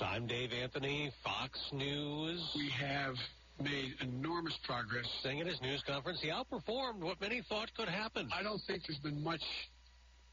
[0.00, 2.40] I'm Dave Anthony, Fox News.
[2.56, 3.14] We have
[3.62, 5.04] made enormous progress.
[5.22, 8.30] Saying at his news conference, he outperformed what many thought could happen.
[8.34, 9.42] I don't think there's been much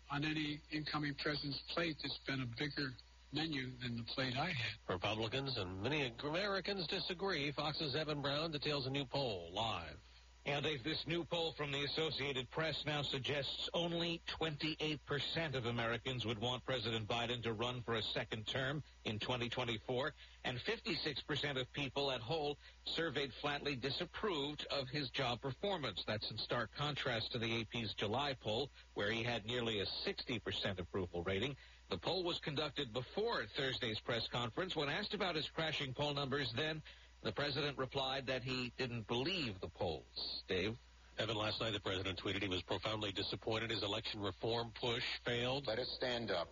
[0.10, 2.92] on any incoming president's plate that's been a bigger
[3.34, 4.56] menu than the plate I had.
[4.88, 7.52] Republicans and many Americans disagree.
[7.52, 9.98] Fox's Evan Brown details a new poll live.
[10.46, 16.38] And this new poll from the Associated Press now suggests only 28% of Americans would
[16.38, 20.14] want President Biden to run for a second term in 2024,
[20.44, 26.04] and 56% of people at Whole surveyed flatly disapproved of his job performance.
[26.06, 30.78] That's in stark contrast to the AP's July poll, where he had nearly a 60%
[30.78, 31.56] approval rating.
[31.90, 34.76] The poll was conducted before Thursday's press conference.
[34.76, 36.82] When asked about his crashing poll numbers then,
[37.24, 40.44] the president replied that he didn't believe the polls.
[40.48, 40.76] Dave?
[41.20, 45.66] Evan, last night the president tweeted he was profoundly disappointed his election reform push failed.
[45.68, 46.50] Let us stand up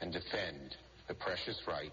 [0.00, 0.76] and defend
[1.06, 1.92] the precious right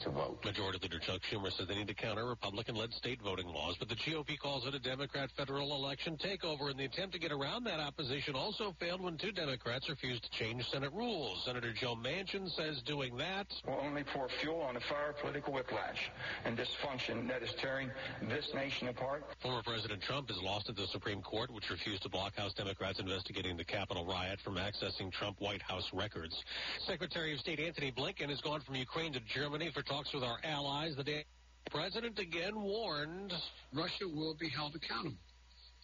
[0.00, 0.38] to vote.
[0.44, 3.94] Majority Leader Chuck Schumer says they need to counter Republican-led state voting laws, but the
[3.96, 7.80] GOP calls it a Democrat federal election takeover, and the attempt to get around that
[7.80, 11.42] opposition also failed when two Democrats refused to change Senate rules.
[11.44, 15.52] Senator Joe Manchin says doing that will only pour fuel on the fire of political
[15.52, 16.10] whiplash
[16.44, 17.90] and dysfunction that is tearing
[18.28, 19.24] this nation apart.
[19.40, 23.00] Former President Trump is lost at the Supreme Court, which refused to block House Democrats
[23.00, 26.44] investigating the Capitol riot from accessing Trump White House records.
[26.86, 30.38] Secretary of State Antony Blinken has gone from Ukraine to Germany for talks with our
[30.42, 30.96] allies.
[30.96, 31.24] The day
[31.70, 33.32] President again warned
[33.72, 35.16] Russia will be held accountable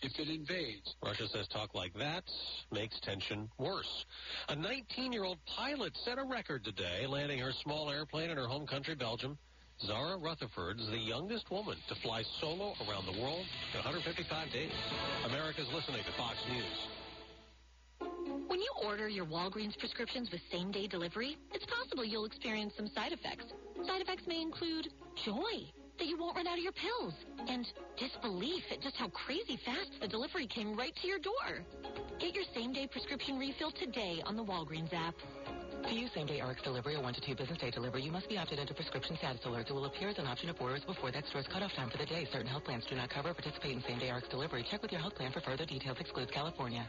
[0.02, 0.96] if it invades.
[1.04, 2.24] Russia says talk like that
[2.72, 4.04] makes tension worse.
[4.48, 8.96] A 19-year-old pilot set a record today, landing her small airplane in her home country,
[8.96, 9.38] Belgium.
[9.80, 14.72] Zara Rutherford is the youngest woman to fly solo around the world in 155 days.
[15.26, 17.01] America's listening to Fox News.
[18.48, 22.88] When you order your Walgreens prescriptions with same day delivery, it's possible you'll experience some
[22.88, 23.46] side effects.
[23.86, 24.88] Side effects may include
[25.24, 27.14] joy that you won't run out of your pills
[27.48, 27.66] and
[27.96, 31.64] disbelief at just how crazy fast the delivery came right to your door.
[32.18, 35.14] Get your same day prescription refill today on the Walgreens app.
[35.88, 38.38] To use same-day RX delivery or one to two business day delivery, you must be
[38.38, 39.68] opted into prescription status alerts.
[39.68, 42.06] It will appear as an option of orders before that store's cutoff time for the
[42.06, 42.26] day.
[42.32, 44.64] Certain health plans do not cover or participate in same-day RX delivery.
[44.70, 45.98] Check with your health plan for further details.
[45.98, 46.88] Excludes California.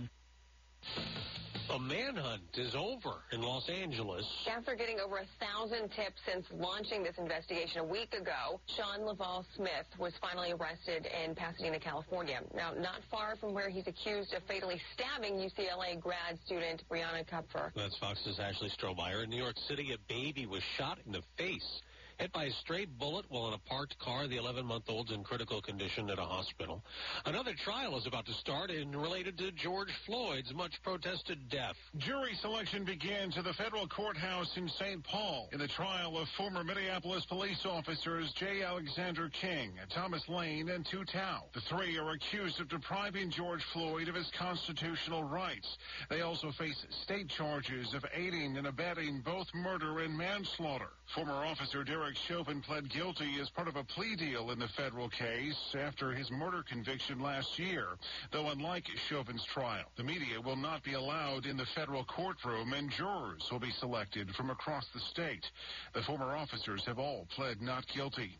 [1.73, 4.25] A manhunt is over in Los Angeles.
[4.45, 9.45] After getting over a thousand tips since launching this investigation a week ago, Shawn Laval
[9.55, 12.41] Smith was finally arrested in Pasadena, California.
[12.53, 17.71] Now, not far from where he's accused of fatally stabbing UCLA grad student Brianna Kupfer.
[17.73, 19.23] That's Fox's Ashley Strohmier.
[19.23, 21.81] In New York City, a baby was shot in the face.
[22.21, 26.07] Hit by a stray bullet while in a parked car, the 11-month-old's in critical condition
[26.11, 26.83] at a hospital.
[27.25, 31.73] Another trial is about to start and related to George Floyd's much-protested death.
[31.97, 35.03] Jury selection begins at the federal courthouse in St.
[35.03, 38.61] Paul in the trial of former Minneapolis police officers J.
[38.61, 41.51] Alexander Kueng, Thomas Lane, and Tou Thao.
[41.55, 45.75] The three are accused of depriving George Floyd of his constitutional rights.
[46.07, 50.89] They also face state charges of aiding and abetting both murder and manslaughter.
[51.15, 55.09] Former officer Derek Chauvin pled guilty as part of a plea deal in the federal
[55.09, 57.87] case after his murder conviction last year.
[58.31, 62.89] Though unlike Chauvin's trial, the media will not be allowed in the federal courtroom and
[62.89, 65.45] jurors will be selected from across the state.
[65.93, 68.37] The former officers have all pled not guilty.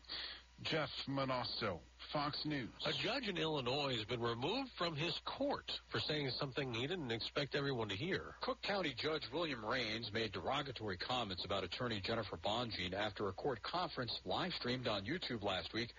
[0.64, 1.80] Jeff Monosso,
[2.12, 2.68] Fox News.
[2.86, 7.10] A judge in Illinois has been removed from his court for saying something he didn't
[7.10, 8.34] expect everyone to hear.
[8.42, 13.62] Cook County Judge William Raines made derogatory comments about attorney Jennifer Bonjean after a court
[13.62, 15.92] conference live streamed on YouTube last week.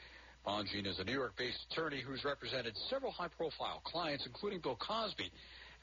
[0.45, 5.31] Bonjean is a New York-based attorney who's represented several high-profile clients, including Bill Cosby.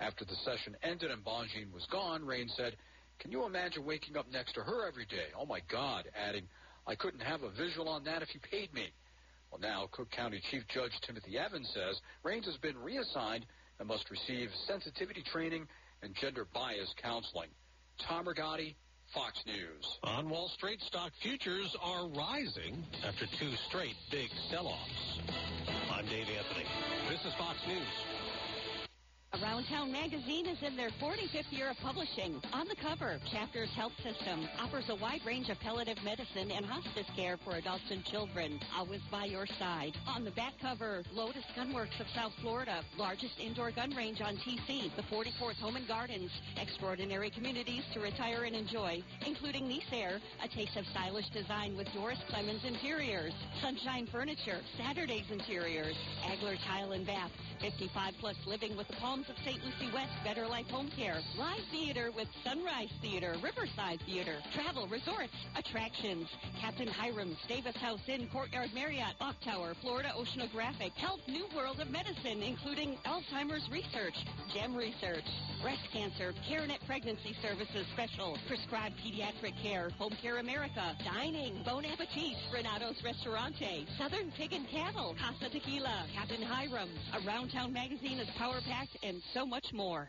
[0.00, 2.76] After the session ended and Bonjean was gone, Raines said,
[3.18, 5.28] Can you imagine waking up next to her every day?
[5.38, 6.48] Oh my God, adding,
[6.86, 8.92] I couldn't have a visual on that if you paid me.
[9.50, 13.46] Well, now Cook County Chief Judge Timothy Evans says Raines has been reassigned
[13.78, 15.66] and must receive sensitivity training
[16.02, 17.48] and gender bias counseling.
[17.98, 18.74] Tom Rigotti,
[19.12, 19.98] Fox News.
[20.04, 25.18] On Wall Street, stock futures are rising after two straight big sell-offs.
[25.90, 26.66] I'm Dave Anthony.
[27.08, 28.39] This is Fox News.
[29.32, 32.42] Around Town magazine is in their 45th year of publishing.
[32.52, 37.06] On the cover, Chapters Health System offers a wide range of palliative medicine and hospice
[37.14, 39.96] care for adults and children, always by your side.
[40.08, 44.90] On the back cover, Lotus Gunworks of South Florida, largest indoor gun range on TC,
[44.96, 50.48] the 44th Home and Gardens, extraordinary communities to retire and enjoy, including Nice Air, a
[50.48, 53.32] taste of stylish design with Doris Clemens Interiors,
[53.62, 55.94] Sunshine Furniture, Saturday's Interiors,
[56.24, 57.30] Agler Tile and Bath,
[57.60, 59.62] 55 plus living with the Palms of St.
[59.64, 65.34] Lucie West, Better Life Home Care, Live Theater with Sunrise Theater, Riverside Theater, Travel Resorts,
[65.56, 66.26] Attractions,
[66.58, 71.90] Captain Hiram's, Davis House Inn, Courtyard Marriott, Off Tower, Florida Oceanographic, Health New World of
[71.90, 74.14] Medicine, including Alzheimer's Research,
[74.54, 75.26] GEM Research,
[75.60, 82.36] Breast Cancer, CareNet Pregnancy Services Special, Prescribed Pediatric Care, Home Care America, Dining, Bon Appetit,
[82.54, 88.60] Renato's Restaurante, Southern Pig and Cattle, Casa Tequila, Captain Hiram's, Around Town Magazine is power
[88.66, 90.08] packed, and so much more.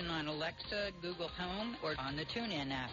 [0.09, 2.89] on Alexa, Google Home, or on the TuneIn app.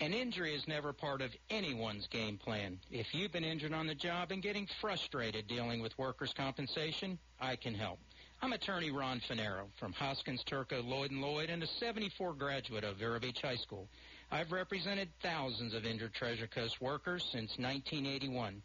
[0.00, 2.78] An injury is never part of anyone's game plan.
[2.90, 7.56] If you've been injured on the job and getting frustrated dealing with workers' compensation, I
[7.56, 7.98] can help.
[8.42, 12.96] I'm attorney Ron Finero from Hoskins, Turco, Lloyd & Lloyd, and a 74 graduate of
[12.96, 13.88] Vero Beach High School.
[14.30, 18.62] I've represented thousands of injured Treasure Coast workers since 1981.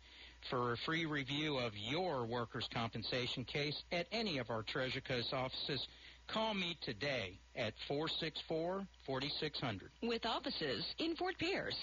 [0.49, 5.33] For a free review of your workers' compensation case at any of our Treasure Coast
[5.33, 5.87] offices,
[6.31, 8.85] call me today at 464-4600.
[10.03, 11.75] With offices in Fort Pierce.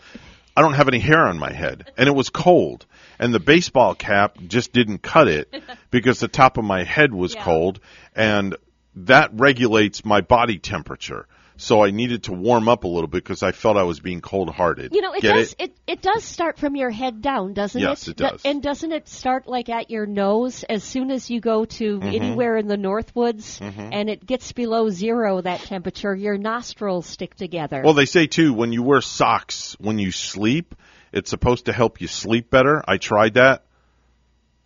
[0.59, 2.85] I don't have any hair on my head, and it was cold,
[3.17, 5.53] and the baseball cap just didn't cut it
[5.91, 7.79] because the top of my head was cold,
[8.13, 8.57] and
[8.95, 11.27] that regulates my body temperature.
[11.61, 14.21] So I needed to warm up a little bit because I felt I was being
[14.21, 14.95] cold-hearted.
[14.95, 15.51] You know, it Get does.
[15.59, 15.61] it?
[15.61, 15.77] It?
[15.87, 18.11] it does start from your head down, doesn't Yes, it?
[18.11, 18.41] it does.
[18.45, 22.15] And doesn't it start like at your nose as soon as you go to Mhm.
[22.15, 23.89] anywhere in the Northwoods Mhm.
[23.91, 27.81] and it gets below zero that temperature, your nostrils stick together.
[27.83, 30.75] Well, they say too when you wear socks when you sleep,
[31.11, 32.81] it's supposed to help you sleep better.
[32.87, 33.63] I tried that,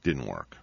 [0.03, 0.57] didn't work.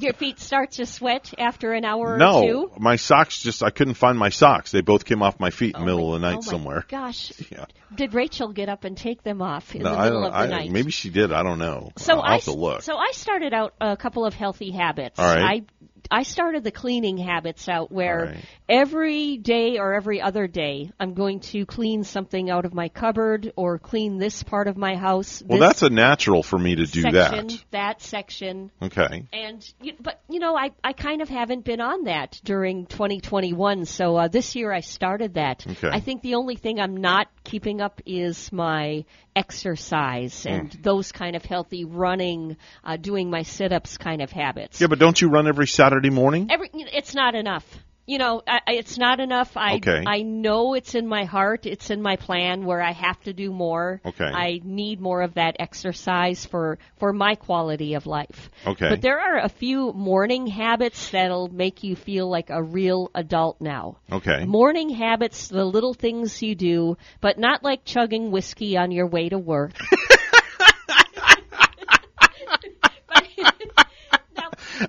[0.00, 2.22] Your feet start to sweat after an hour or two?
[2.24, 4.70] no, my socks just I couldn't find my socks.
[4.70, 6.50] They both came off my feet in the oh middle of the night oh my
[6.50, 6.84] somewhere.
[6.88, 7.66] Gosh, Yeah.
[7.94, 10.46] did Rachel get up and take them off in no, the middle of the I,
[10.46, 10.70] night?
[10.70, 11.32] maybe she did.
[11.32, 11.90] I don't know.
[11.98, 12.82] So I'll I have to look.
[12.82, 15.18] so I started out a couple of healthy habits.
[15.18, 15.42] All right.
[15.42, 15.62] I
[16.10, 18.44] I started the cleaning habits out where Right.
[18.68, 23.52] every day or every other day I'm going to clean something out of my cupboard
[23.56, 25.42] or clean this part of my house.
[25.46, 27.64] Well, that's a natural for me to do section, that.
[27.70, 28.70] that section.
[28.82, 29.26] Okay.
[29.32, 29.64] And
[30.00, 33.84] but you know, I I kind of haven't been on that during 2021.
[33.84, 35.64] So uh, this year I started that.
[35.68, 35.88] Okay.
[35.90, 39.04] I think the only thing I'm not keeping up is my
[39.34, 40.82] exercise and Mm.
[40.82, 44.80] those kind of healthy running, uh, doing my sit-ups kind of habits.
[44.80, 46.48] Yeah, but don't you run every Saturday morning?
[46.50, 47.64] Every it's not enough.
[48.04, 49.56] You know, I, I- it's not enough.
[49.56, 50.02] I Okay.
[50.04, 51.66] I know it's in my heart.
[51.66, 54.00] It's in my plan where I have to do more.
[54.04, 54.24] Okay.
[54.24, 58.50] I need more of that exercise for for my quality of life.
[58.66, 58.88] Okay.
[58.88, 63.60] But there are a few morning habits that'll make you feel like a real adult
[63.60, 63.98] now.
[64.10, 64.44] Okay.
[64.46, 69.28] Morning habits, the little things you do, but not like chugging whiskey on your way
[69.28, 69.72] to work.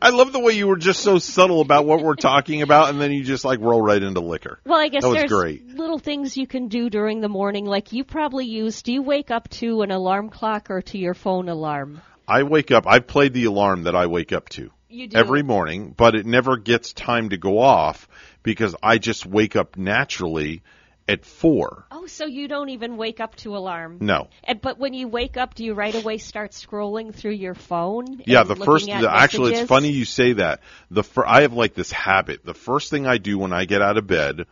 [0.01, 2.99] I love the way you were just so subtle about what we're talking about, and
[2.99, 4.59] then you just like roll right into liquor.
[4.65, 5.67] Well, I guess that was there's great.
[5.67, 8.81] little things you can do during the morning, like you probably use.
[8.81, 12.01] Do you wake up to an alarm clock or to your phone alarm?
[12.27, 12.85] I wake up.
[12.87, 15.17] I've played the alarm that I wake up to You do.
[15.17, 18.07] every morning, but it never gets time to go off
[18.43, 20.63] because I just wake up naturally
[21.07, 21.85] at four.
[21.91, 23.97] Oh, so you don't even wake up to alarm?
[24.01, 24.29] No.
[24.43, 28.21] And, but when you wake up, do you right away start scrolling through your phone?
[28.25, 28.85] Yeah, the first.
[28.85, 30.61] The, actually, it's funny you say that.
[30.91, 32.45] The fir- I have like this habit.
[32.45, 34.45] The first thing I do when I get out of bed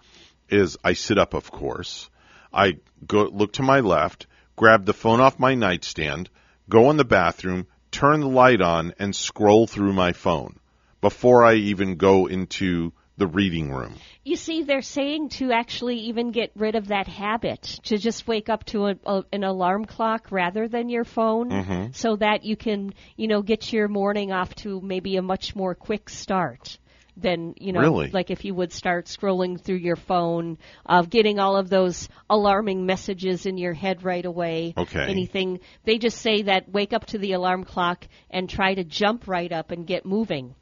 [0.49, 1.33] is I sit up.
[1.33, 2.09] Of course,
[2.53, 6.29] I go look to my left, grab the phone off my nightstand,
[6.69, 10.57] go in the bathroom, turn the light on, and scroll through my phone
[10.99, 13.93] before I even go into the reading room.
[14.23, 18.49] You see, they're saying to actually even get rid of that habit to just wake
[18.49, 21.95] up to a, a, an alarm clock rather than your phone, Mhm.
[21.95, 25.75] so that you can, you know, get your morning off to maybe a much more
[25.75, 26.77] quick start
[27.17, 28.09] than you know, Really?
[28.09, 32.85] like if you would start scrolling through your phone, uh, getting all of those alarming
[32.85, 34.73] messages in your head right away.
[34.77, 35.05] Okay.
[35.09, 35.59] Anything?
[35.83, 39.51] They just say that wake up to the alarm clock and try to jump right
[39.51, 40.55] up and get moving.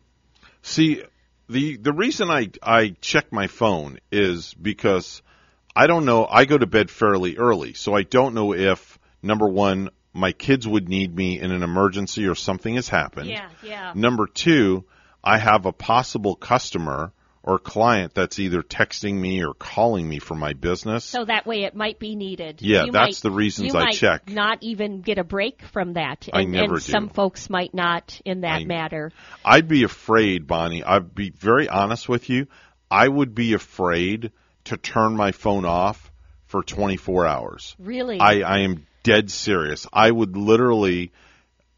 [0.63, 1.03] See,
[1.49, 5.21] the the reason I I check my phone is because
[5.75, 6.25] I don't know.
[6.25, 10.67] I go to bed fairly early, so I don't know if number one, my kids
[10.67, 13.29] would need me in an emergency or something has happened.
[13.29, 13.93] Yeah, yeah.
[13.95, 14.85] Number two,
[15.23, 20.35] I have a possible customer or client that's either texting me or calling me for
[20.35, 21.05] my business.
[21.05, 22.61] So that way it might be needed.
[22.61, 24.29] Yeah, You that's might- the reasons you I might check.
[24.29, 26.27] Not even get a break from that.
[26.33, 29.11] I And, never and some folks might not in that I- matter.
[29.45, 30.83] I'd be afraid, Bonnie.
[30.83, 32.47] I'd be very honest with you.
[32.91, 34.31] I would be afraid
[34.65, 36.11] to turn my phone off
[36.45, 37.75] for 24 hours.
[37.79, 38.19] Really?
[38.19, 39.87] I, I am dead serious.
[39.93, 41.11] I would literally,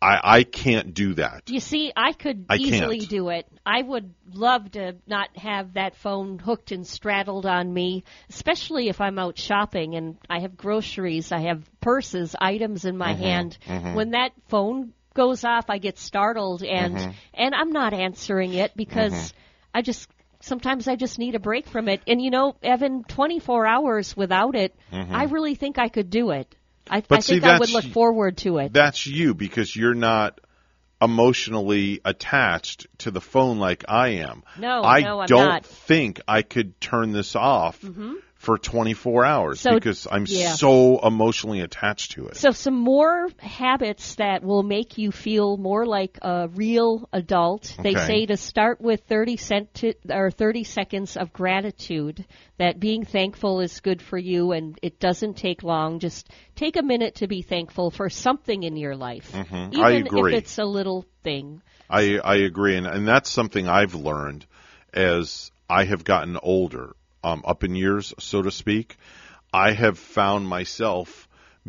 [0.02, 1.44] I, I can't do that.
[1.50, 3.10] You see, I could I easily can't.
[3.10, 3.48] do it.
[3.66, 9.00] I would love to not have that phone hooked and straddled on me, especially if
[9.00, 13.58] I'm out shopping and I have groceries, I have purses, items in my Mhm, hand.
[13.68, 13.94] mhm.
[13.94, 17.14] When that phone goes off, I get startled and Mhm.
[17.36, 19.34] and I'm not answering it because Mhm.
[19.76, 20.10] I just
[20.40, 22.02] sometimes I just need a break from it.
[22.08, 25.14] And you know, Evan, 24 hours without it, Mhm.
[25.14, 26.56] I really think I could do it.
[26.90, 28.74] I, But I see, think I would look forward to it.
[28.74, 30.40] That's you because you're not
[31.02, 34.44] emotionally attached to the phone like I am.
[34.58, 35.66] No, I no, don't not.
[35.66, 38.16] think I could turn this off Mhm.
[38.42, 40.54] For 24 hours So- because I'm yeah.
[40.54, 42.38] so emotionally attached to it.
[42.38, 47.76] So some more habits that will make you feel more like a real adult.
[47.84, 52.26] They say to start with 30 cent or 30 seconds of gratitude.
[52.58, 56.00] That being thankful is good for you and it doesn't take long.
[56.00, 59.32] Just take a minute to be thankful for something in your life.
[59.34, 59.74] Mhm.
[59.74, 60.34] Even I agree.
[60.34, 61.62] if it's a little thing.
[61.92, 64.48] I I agree, and and that's something I've learned
[64.94, 68.98] as I have gotten older, um, up in years, so to speak.
[69.54, 71.28] I have found myself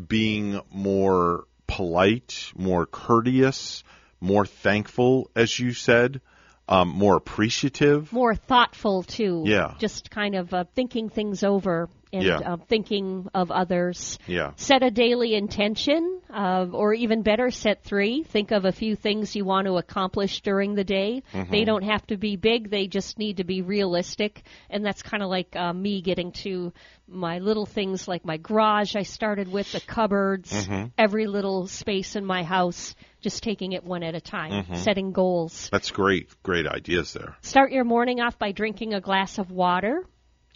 [0.09, 3.83] being more polite, more courteous,
[4.21, 6.21] more thankful, as you said,
[6.69, 8.13] um, more appreciative.
[8.13, 9.43] More thoughtful too.
[9.47, 9.75] Yeah.
[9.79, 12.39] Just kind of uh, thinking things over and Yeah.
[12.39, 14.19] uh, thinking of others.
[14.27, 14.53] Yeah.
[14.57, 18.23] Set a daily intention, uh, or even better, set three.
[18.23, 21.23] Think of a few things you want to accomplish during the day.
[21.33, 21.51] Mhm.
[21.51, 24.43] They don't have to be big, they just need to be realistic.
[24.69, 26.73] And that's kind of like uh, me getting to
[27.09, 30.93] my little things like my garage I started with, the cupboards, Mhm.
[30.97, 34.77] every little space in my house, just taking it one at a time, Mhm.
[34.77, 35.69] setting goals.
[35.71, 37.37] That's great, great ideas there.
[37.43, 40.07] Start your morning off by drinking a glass of water.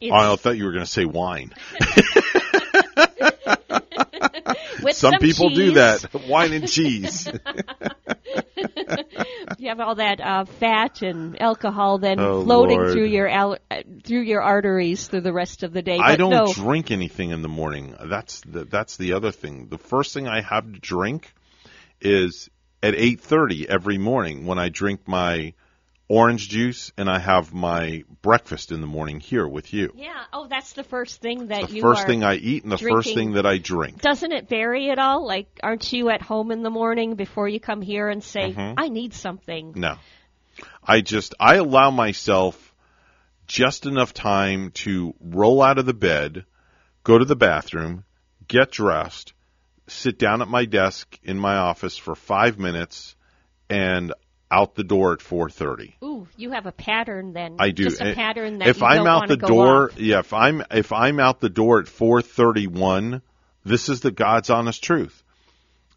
[0.01, 1.53] It's- Oh, I thought you were going to say wine.
[4.93, 6.05] Some some people do that.
[6.29, 7.27] Wine and cheese.
[9.59, 12.93] you have all that uh, fat and alcohol then Oh, floating Lord.
[12.93, 15.99] through your al- uh, through your arteries through the rest of the day.
[16.01, 17.95] I don't no, drink anything in the morning.
[18.01, 19.69] That's the, that's the other thing.
[19.69, 21.33] The first thing I have to drink
[22.01, 22.49] is
[22.83, 25.55] at 8:30 every morning when I drink my
[26.09, 29.93] orange juice and I have my breakfast in the morning here with you.
[29.97, 30.25] Yeah.
[30.33, 33.13] Oh, that's the first thing that The you first thing I eat and the first
[33.13, 34.01] thing that I drink.
[34.01, 35.27] Doesn't it vary at all?
[35.27, 38.75] Like, aren't you at home in the morning before you come here and say, Mhm.
[38.77, 39.73] "I need something"?
[39.75, 39.97] No.
[40.83, 42.75] I just I allow myself
[43.47, 46.45] just enough time to roll out of the bed,
[47.05, 48.05] go to the bathroom,
[48.49, 49.33] get dressed,
[49.87, 53.15] sit down at my desk in my office for 5 minutes
[53.69, 54.13] and
[54.51, 55.95] out the door at 4:30.
[56.03, 57.57] Ooh, you have a pattern then.
[57.59, 57.85] I do.
[57.85, 59.99] Just a Eh, pattern that if I'm out the door, off.
[59.99, 63.23] yeah, if I'm if I'm out the door at 4:31,
[63.65, 65.23] this is the God's honest truth.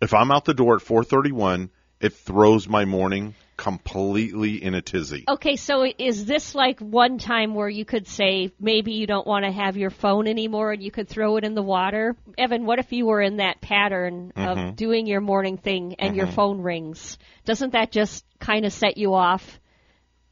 [0.02, 1.70] If I'm out the door at 4:31,
[2.00, 5.26] it throws my morning completely in a tizzy.
[5.28, 9.44] Okay, so is this like one time where you could say maybe you don't want
[9.44, 12.16] to have your phone anymore and you could throw it in the water?
[12.38, 14.70] Evan, what if you were in that pattern Mhm.
[14.70, 16.34] of doing your morning thing and your Mhm.
[16.36, 17.18] phone rings?
[17.44, 19.60] Doesn't that just kind of set you off?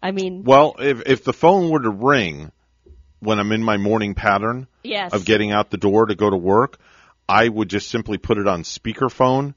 [0.02, 2.54] I mean, Well, if if the phone were to ring
[3.20, 5.12] when I'm in my morning pattern Yes.
[5.12, 6.80] of getting out the door to go to work,
[7.28, 9.54] I would just simply put it on speakerphone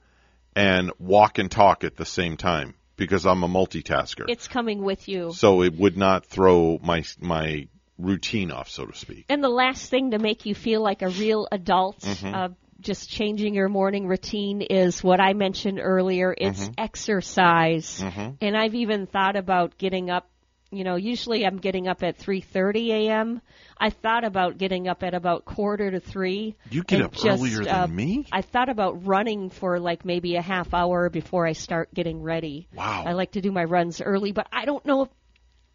[0.57, 4.27] and walk and talk at the same time because I'm a multitasker.
[4.29, 5.33] it's coming with you.
[5.33, 7.67] so it would not throw my my
[7.99, 9.25] routine off, so to speak.
[9.29, 12.35] And the last thing to make you feel like a real adult, Mhm.
[12.35, 12.49] uh,
[12.81, 16.35] just changing your morning routine, is what I mentioned earlier.
[16.37, 16.75] It's Mhm.
[16.79, 18.01] exercise.
[18.03, 18.37] Mhm.
[18.41, 20.27] And I've even thought about getting up.
[20.73, 23.41] You know, usually I'm getting up at 3:30 a.m.
[23.77, 26.55] I thought about getting up at about quarter to three.
[26.71, 28.27] You get up just, earlier than uh, me?
[28.31, 32.69] I thought about running for like maybe a half hour before I start getting ready.
[32.73, 33.03] Wow.
[33.05, 35.09] I like to do my runs early, but I don't know if,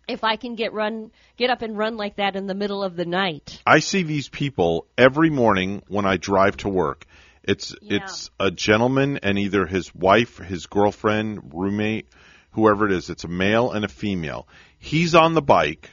[0.07, 2.95] if I can get run get up and run like that in the middle of
[2.95, 3.61] the night.
[3.67, 7.05] I see these people every morning when I drive to work.
[7.43, 12.07] It's it's a gentleman and either his wife, his girlfriend, roommate,
[12.56, 13.10] whoever it is.
[13.10, 14.48] It's a male and a female.
[14.80, 15.90] He's on the bike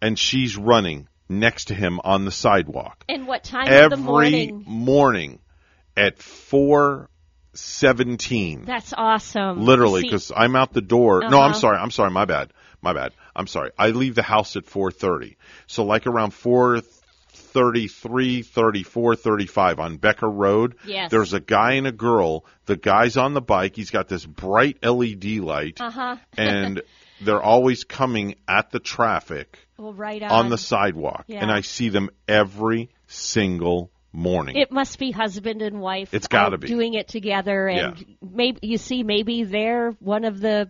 [0.00, 3.04] and she's running next to him on the sidewalk.
[3.08, 4.64] And what time every of the morning?
[4.66, 5.38] morning
[5.96, 7.10] at four
[7.54, 8.64] seventeen.
[8.64, 9.62] That's awesome.
[9.64, 11.20] Literally, because I'm out the door.
[11.20, 11.52] No, I'm Uh-huh.
[11.54, 11.78] sorry.
[11.78, 12.10] I'm sorry.
[12.10, 12.52] My bad.
[12.80, 13.12] My bad.
[13.34, 13.72] I'm sorry.
[13.78, 15.36] I leave the house at 4:30.
[15.66, 16.32] So like around
[17.52, 20.76] 4:33, 34, 35 on Becker Road.
[20.84, 21.10] Yes.
[21.10, 22.44] There's a guy and a girl.
[22.66, 23.76] The guy's on the bike.
[23.76, 26.16] He's got this bright LED light, Uh-huh.
[26.36, 26.82] and
[27.20, 30.30] they're always coming at the traffic well, right on.
[30.30, 31.40] on the sidewalk, Yeah.
[31.42, 34.56] and I see them every single morning.
[34.56, 36.14] It must be husband and wife.
[36.14, 36.68] It's gotta uh, be.
[36.68, 40.68] doing it together, and maybe you see, maybe they're one of the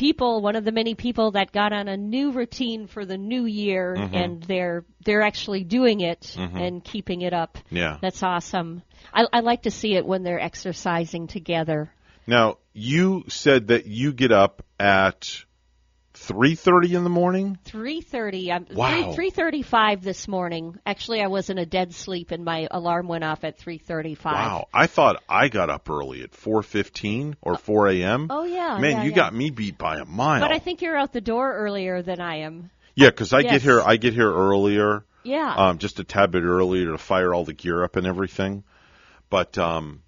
[0.00, 3.44] people, one of the many people that got on a new routine for the new
[3.44, 4.14] year, Mhm.
[4.14, 6.58] and they're they're actually doing it Mhm.
[6.58, 7.58] and keeping it up.
[7.70, 7.98] Yeah.
[8.00, 8.82] that's awesome.
[9.12, 11.92] I, I like to see it when they're exercising together.
[12.26, 15.44] Now, you said that you get up at
[16.30, 17.58] 3:30 in the morning?
[17.64, 18.52] Three thirty.
[18.52, 19.12] I'm Wow.
[19.12, 20.78] three thirty five this morning.
[20.86, 24.14] Actually, I was in a dead sleep, and my alarm went off at three thirty
[24.14, 24.34] five.
[24.34, 24.68] Wow.
[24.72, 28.28] I thought I got up early at 4:15 or 4 a.m.
[28.30, 29.16] Oh yeah, Man, yeah, you yeah.
[29.16, 30.40] got me beat by a mile.
[30.40, 32.70] But I think you're out the door earlier than I am.
[32.94, 33.52] yeah, because I Yes.
[33.52, 35.04] get here I get here earlier.
[35.24, 35.52] Yeah.
[35.54, 38.62] Um, just a tad bit earlier to fire all the gear up and everything.
[39.28, 40.02] But um,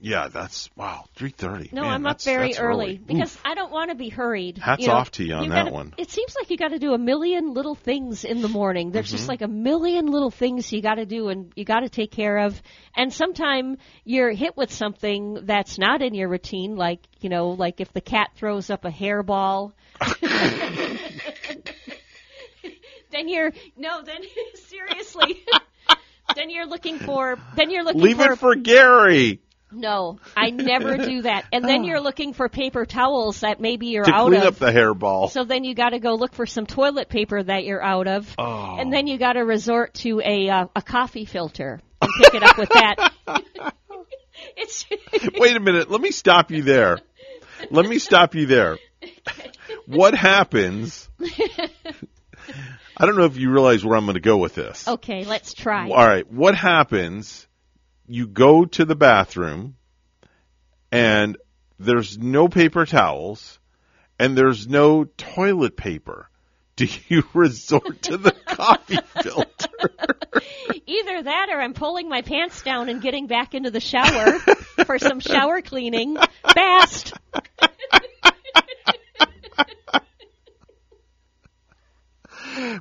[0.00, 1.72] yeah, that's wow, 3:30.
[1.72, 3.06] No, Man, I'm up very early, Oof.
[3.06, 4.58] because I don't want to be hurried.
[4.58, 5.94] Hats you know, off to you on you that gotta- one.
[5.98, 8.90] It seems like you got to do a million little things in the morning.
[8.92, 9.12] There's Mhm.
[9.12, 12.10] just like a million little things you got to do and you got to take
[12.12, 12.60] care of.
[12.96, 17.80] And sometime you're hit with something that's not in your routine, like you know, like
[17.80, 19.72] if the cat throws up a hairball.
[23.10, 24.20] then you're no, then
[24.54, 25.44] seriously.
[26.36, 27.38] then you're looking for.
[27.56, 28.32] Then you're looking Leave for.
[28.32, 29.40] it for Gary.
[29.72, 31.44] No, I never do that.
[31.52, 34.46] And then you're looking for paper towels that maybe you're to out clean of.
[34.46, 35.30] up the hairball.
[35.30, 38.32] So then you got to go look for some toilet paper that you're out of,
[38.38, 38.76] Oh.
[38.78, 42.42] and then you got to resort to a uh, a coffee filter and pick it
[42.42, 43.12] up with that.
[44.56, 44.86] it's
[45.38, 45.90] Wait a minute.
[45.90, 46.98] Let me stop you there.
[47.70, 48.78] Let me stop you there.
[49.86, 51.08] What happens?
[52.96, 54.86] I don't know if you realize where I'm going to go with this.
[54.88, 55.24] okay.
[55.24, 55.88] Let's try.
[55.88, 56.30] All right.
[56.30, 57.46] What happens?
[58.10, 59.76] you go to the bathroom
[60.90, 61.36] and
[61.78, 63.60] there's no paper towels
[64.18, 66.28] and there's no toilet paper,
[66.74, 69.92] do you resort to the coffee filter?
[70.86, 74.38] Either that or I'm pulling my pants down and getting back into the shower
[74.84, 76.16] for some shower cleaning.
[76.52, 77.14] Fast!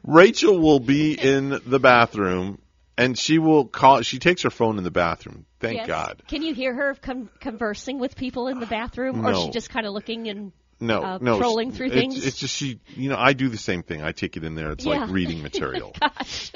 [0.04, 2.60] Rachel will be in the bathroom
[3.00, 4.02] and she will call.
[4.02, 5.46] She takes her phone in the bathroom.
[5.62, 5.88] Thank Yes.
[5.88, 6.22] God.
[6.28, 9.70] Can you hear her con- conversing with people in the bathroom, or is she just
[9.70, 10.52] kind of looking and
[10.82, 11.38] No, uh, no.
[11.38, 12.26] trolling through it's, things?
[12.26, 12.80] It's just she.
[12.96, 14.04] You know, I do the same thing.
[14.04, 14.72] I take it in there.
[14.72, 15.02] It's Yeah.
[15.02, 15.96] like reading material.
[16.00, 16.52] Gosh.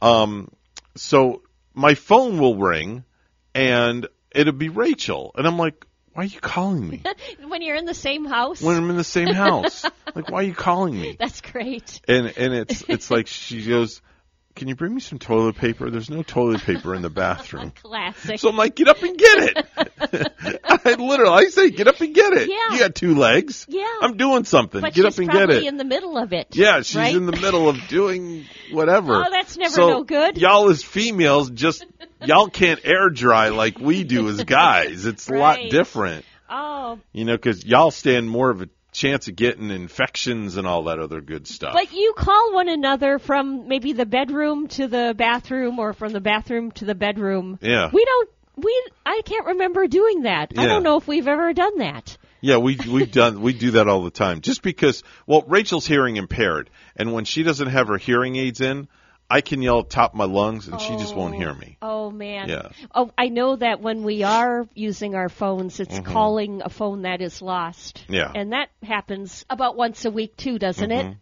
[0.00, 0.50] Um,
[0.94, 1.42] so
[1.74, 3.04] my phone will ring,
[3.54, 7.02] and it'll be Rachel, and I'm like, "Why are you calling me
[7.48, 8.62] when you're in the same house.
[8.62, 9.84] when I'm in the same house?
[10.14, 12.00] like, why are you calling me?" That's great.
[12.06, 14.00] And and it's it's like she goes,
[14.54, 15.90] "Can you bring me some toilet paper?
[15.90, 18.38] There's no toilet paper in the bathroom." Classic.
[18.38, 19.66] So I'm like, "Get up and get it."
[20.64, 22.72] I literally, I say, "Get up and get it." Yeah.
[22.74, 23.66] You got two legs.
[23.68, 23.86] Yeah.
[24.00, 24.80] I'm doing something.
[24.80, 25.64] but get up and get it.
[25.64, 26.48] in the middle of it.
[26.52, 27.14] Yeah, she's right?
[27.14, 29.24] in the middle of doing whatever.
[29.24, 30.38] Oh, that's never so no good.
[30.38, 31.84] Y'all as females just
[32.24, 35.06] y'all can't air dry like we do as guys.
[35.06, 39.36] It's a lot different, Oh, you know, because y'all stand more of a chance of
[39.36, 41.74] getting infections and all that other good stuff.
[41.74, 46.20] but you call one another from maybe the bedroom to the bathroom, or from the
[46.20, 47.58] bathroom to the bedroom.
[47.60, 47.90] Yeah.
[47.92, 48.30] We don't.
[48.56, 48.88] We.
[49.04, 50.52] I can't remember doing that.
[50.56, 52.16] I don't know if we've ever done that.
[52.40, 54.40] Yeah, we we've done we do that all the time.
[54.40, 58.86] Just because well, Rachel's hearing impaired, and when she doesn't have her hearing aids in,
[59.30, 61.78] I can yell top my lungs, and she just won't hear me.
[61.80, 62.48] Oh man.
[62.48, 62.68] Yeah.
[62.94, 66.04] Oh, I know that when we are using our phones, it's Mhm.
[66.04, 68.04] calling a phone that is lost.
[68.08, 68.30] Yeah.
[68.34, 71.06] And that happens about once a week too, doesn't it?
[71.06, 71.16] Mhm.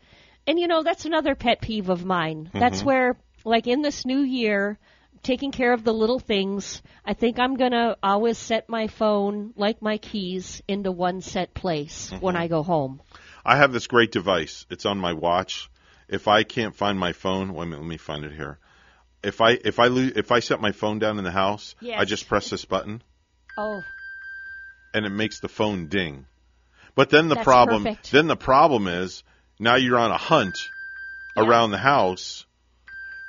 [0.47, 2.51] And you know, that's another pet peeve of mine.
[2.53, 2.87] That's Mhm.
[2.87, 4.79] where, like in this new year,
[5.23, 9.81] taking care of the little things, I think I'm gonna always set my phone, like
[9.81, 12.43] my keys, into one set place when Mm-hmm.
[12.43, 13.01] I go home.
[13.45, 14.67] I have this great device.
[14.71, 15.71] It's on my watch.
[16.09, 18.59] If I can't find my phone, wait a minute, let me find it here.
[19.23, 22.01] If I if I lo- if I set my phone down in the house, Yes.
[22.01, 23.03] I just press this button
[23.57, 23.83] Oh,
[24.95, 26.27] and it makes the phone ding.
[26.95, 28.11] But then the That's problem perfect.
[28.13, 29.23] then the problem is
[29.59, 30.59] now you're on a hunt
[31.37, 32.45] around the house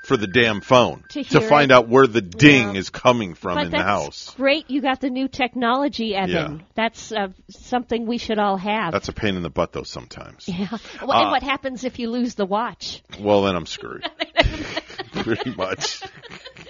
[0.03, 1.73] for the damn phone To hear find it.
[1.73, 2.79] out where the ding Yeah.
[2.79, 4.33] is coming from but in the house.
[4.35, 4.69] great.
[4.69, 6.29] You got the new technology, Evan.
[6.57, 6.65] Yeah.
[6.75, 8.91] That's uh, something we should all have.
[8.91, 10.47] That's a pain in the butt though sometimes.
[10.47, 10.67] Yeah.
[11.01, 13.01] Well, Uh, and what happens if you lose the watch?
[13.19, 14.03] Well, then I'm screwed.
[15.13, 16.01] Pretty much.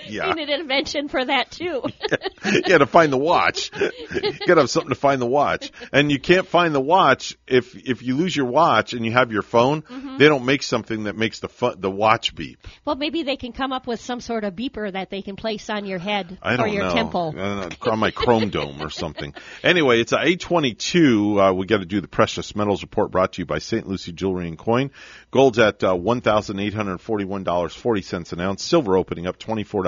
[0.08, 0.34] Yeah.
[0.34, 1.84] Need an invention for that too.
[2.68, 3.72] yeah, to find the watch.
[3.80, 5.72] you gotta have something to find the watch.
[5.92, 9.32] And you can't find the watch if if you lose your watch and you have
[9.32, 10.18] your phone, Mhm.
[10.18, 12.60] they don't make something that makes the fu- the watch beep.
[12.86, 15.70] well, maybe they can come up with some sort of beeper that they can place
[15.70, 16.94] on your head or your know.
[16.94, 17.34] temple.
[17.38, 19.34] I don't know, on my Chrome Dome or something.
[19.64, 21.42] Anyway, it's a 822.
[21.42, 23.88] Uh, we got to do the precious metals report brought to you by St.
[23.88, 24.92] Lucie Jewelry and Coin.
[25.32, 28.64] Gold's at uh, $1,841.40 an ounce.
[28.64, 29.38] Silver opening up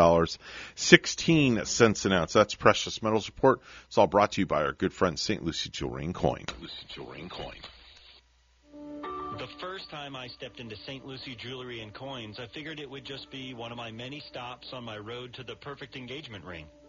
[0.06, 2.34] $24.16 an ounce.
[2.34, 3.61] That's precious metals report.
[3.88, 5.44] It's all brought to you by our good friend St.
[5.44, 6.45] Lucie Jewelry and Coin.
[6.48, 6.61] St.
[6.61, 7.56] Lucie Jewelry and Coin.
[9.38, 11.06] The first time I stepped into St.
[11.06, 14.68] Lucie Jewelry and Coins, I figured it would just be one of my many stops
[14.72, 16.68] on my road to the perfect engagement ring.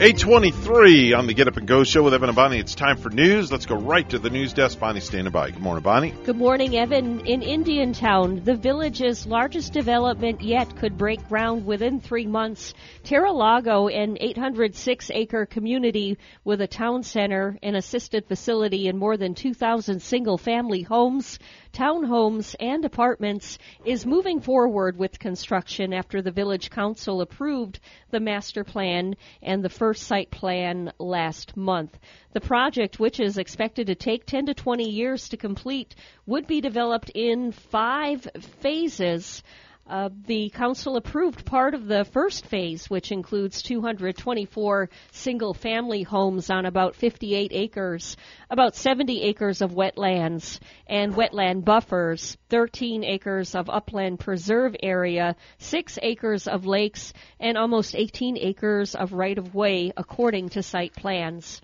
[0.00, 2.60] 823 on the Get Up and Go show with Evan and Bonnie.
[2.60, 3.50] It's time for news.
[3.50, 4.78] Let's go right to the news desk.
[4.78, 5.50] Bonnie standing by.
[5.50, 6.14] Good morning, Bonnie.
[6.24, 7.26] Good morning, Evan.
[7.26, 12.74] In Indiantown, the village's largest development yet could break ground within three months.
[13.02, 19.16] Terra Lago, an 806 acre community with a town center, an assisted facility, and more
[19.16, 21.40] than 2,000 single family homes,
[21.72, 27.80] townhomes, and apartments, is moving forward with construction after the village council approved
[28.10, 31.98] the master plan and the first site plan last month.
[32.32, 35.94] The project, which is expected to take 10 to 20 years to complete,
[36.26, 38.26] would be developed in five
[38.60, 39.42] phases.
[39.88, 46.50] Uh, the council approved part of the first phase, which includes 224 single family homes
[46.50, 48.14] on about 58 acres,
[48.50, 55.98] about 70 acres of wetlands and wetland buffers, 13 acres of upland preserve area, 6
[56.02, 61.62] acres of lakes, and almost 18 acres of right of way according to site plans.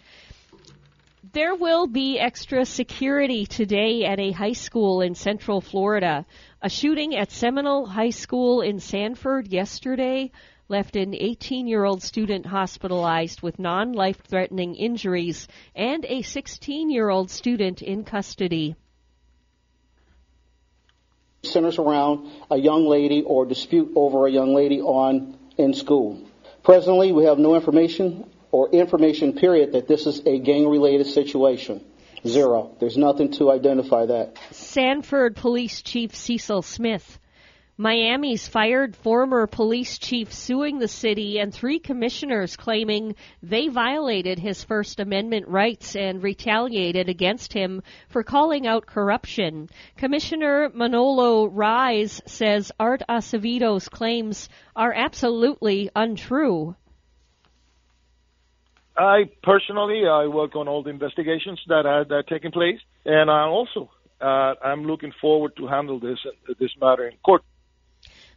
[1.32, 6.26] There will be extra security today at a high school in Central Florida.
[6.64, 10.30] A shooting at Seminole High School in Sanford yesterday
[10.66, 16.88] left an 18 year old student hospitalized with non life threatening injuries and a 16
[16.88, 18.76] year old student in custody.
[21.42, 26.18] Centers around a young lady or dispute over a young lady on in school.
[26.62, 31.84] Presently, we have no information or information period that this is a gang related situation.
[32.26, 32.76] Zero.
[32.80, 34.38] There's nothing to identify that.
[34.50, 37.18] Sanford Police Chief Cecil Smith.
[37.76, 44.62] Miami's fired former police chief suing the city and three commissioners claiming they violated his
[44.62, 49.68] First Amendment rights and retaliated against him for calling out corruption.
[49.96, 56.76] Commissioner Manolo Reyes says Art Acevedo's claims are absolutely untrue.
[58.96, 63.30] I personally, I work on all the investigations that are, that are taking place, and
[63.30, 63.90] I also,
[64.20, 66.18] uh, I'm looking forward to handle this
[66.60, 67.42] this matter in court.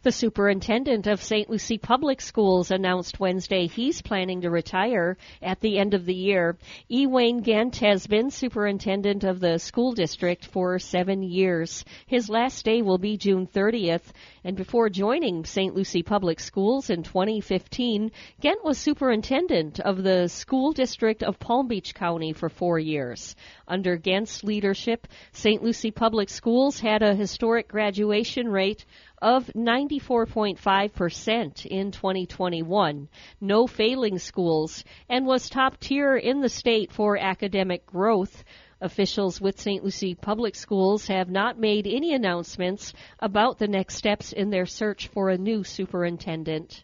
[0.04, 1.50] The superintendent of St.
[1.50, 6.56] Lucie Public Schools announced Wednesday he's planning to retire at the end of the year.
[6.90, 7.08] E.
[7.08, 11.84] Wayne Gent has been superintendent of the school district for seven years.
[12.06, 14.14] His last day will be June 30th,
[14.48, 15.76] and before joining St.
[15.76, 21.94] Lucie Public Schools in 2015, Gent was superintendent of the school district of Palm Beach
[21.94, 23.36] County for four years.
[23.68, 25.62] Under Gent's leadership, St.
[25.62, 28.86] Lucie Public Schools had a historic graduation rate
[29.22, 33.10] of 94.5% in 2021,
[33.42, 38.46] no failing schools, and was top tier in the state for academic growth.
[38.80, 39.84] Officials with St.
[39.84, 45.08] Lucie Public Schools have not made any announcements about the next steps in their search
[45.08, 46.84] for a new superintendent.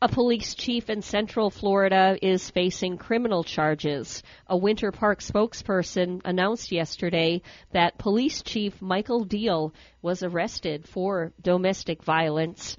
[0.00, 4.22] A police chief in Central Florida is facing criminal charges.
[4.46, 12.04] A Winter Park spokesperson announced yesterday that Police Chief Michael Deal was arrested for domestic
[12.04, 12.78] violence.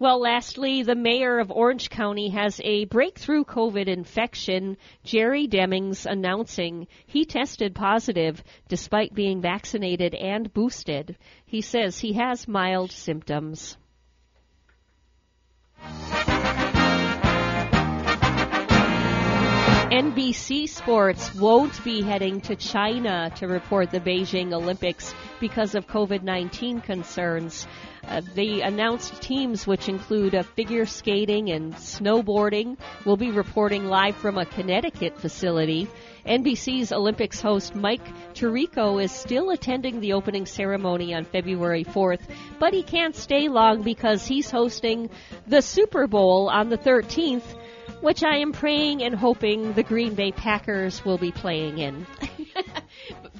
[0.00, 4.76] Well, lastly, the mayor of Orange County has a breakthrough COVID infection.
[5.02, 11.16] Jerry Demings announcing he tested positive despite being vaccinated and boosted.
[11.46, 13.76] He says he has mild symptoms.
[19.90, 26.22] NBC Sports won't be heading to China to report the Beijing Olympics because of COVID
[26.22, 27.66] 19 concerns.
[28.08, 34.16] Uh, the announced teams, which include uh, figure skating and snowboarding, will be reporting live
[34.16, 35.86] from a Connecticut facility.
[36.24, 42.22] NBC's Olympics host Mike Tirico is still attending the opening ceremony on February 4th,
[42.58, 45.10] but he can't stay long because he's hosting
[45.46, 47.44] the Super Bowl on the 13th
[48.00, 52.06] which I am praying and hoping the Green Bay Packers will be playing in.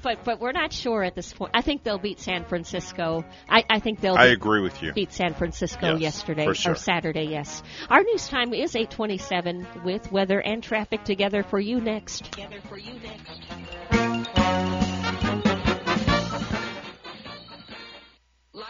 [0.01, 1.51] but but we're not sure at this point.
[1.53, 3.25] I think they'll beat San Francisco.
[3.49, 4.15] I, I think they'll.
[4.15, 4.93] I agree with you.
[4.93, 6.73] Beat San Francisco yes, yesterday sure.
[6.73, 7.25] or Saturday.
[7.25, 7.63] Yes.
[7.89, 12.31] Our news time is eight twenty-seven with weather and traffic together for you next.
[12.31, 13.98] Together for you next.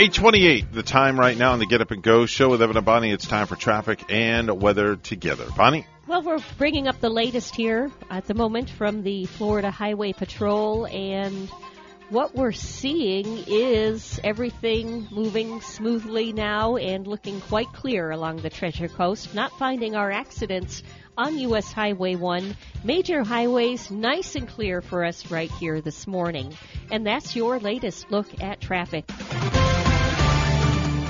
[0.00, 2.86] 828, the time right now on the Get Up and Go show with Evan and
[2.86, 3.10] Bonnie.
[3.10, 5.46] It's time for traffic and weather together.
[5.56, 5.88] Bonnie?
[6.06, 10.86] Well, we're bringing up the latest here at the moment from the Florida Highway Patrol,
[10.86, 11.48] and
[12.10, 18.86] what we're seeing is everything moving smoothly now and looking quite clear along the Treasure
[18.86, 19.34] Coast.
[19.34, 20.84] Not finding our accidents
[21.16, 21.72] on U.S.
[21.72, 22.56] Highway 1.
[22.84, 26.56] Major highways nice and clear for us right here this morning.
[26.92, 29.10] And that's your latest look at traffic.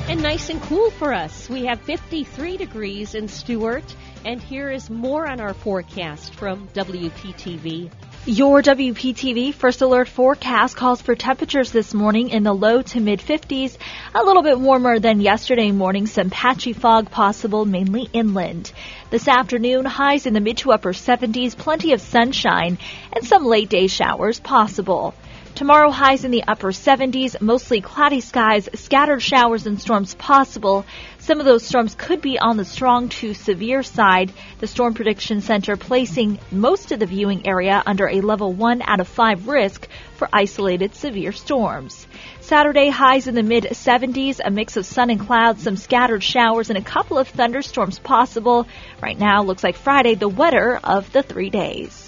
[0.08, 1.50] And nice and cool for us.
[1.50, 3.84] We have 53 degrees in Stuart.
[4.24, 7.90] And here is more on our forecast from WPTV.
[8.24, 13.20] Your WPTV First Alert forecast calls for temperatures this morning in the low to mid
[13.20, 13.76] 50s,
[14.14, 18.72] a little bit warmer than yesterday morning, some patchy fog possible mainly inland.
[19.10, 22.78] This afternoon, highs in the mid to upper 70s, plenty of sunshine,
[23.12, 25.14] and some late day showers possible.
[25.58, 30.86] Tomorrow highs in the upper 70s, mostly cloudy skies, scattered showers and storms possible.
[31.18, 34.32] Some of those storms could be on the strong to severe side.
[34.60, 39.00] The Storm Prediction Center placing most of the viewing area under a level 1 out
[39.00, 42.06] of 5 risk for isolated severe storms.
[42.40, 46.70] Saturday highs in the mid 70s, a mix of sun and clouds, some scattered showers,
[46.70, 48.68] and a couple of thunderstorms possible.
[49.02, 52.07] Right now looks like Friday, the wetter of the three days.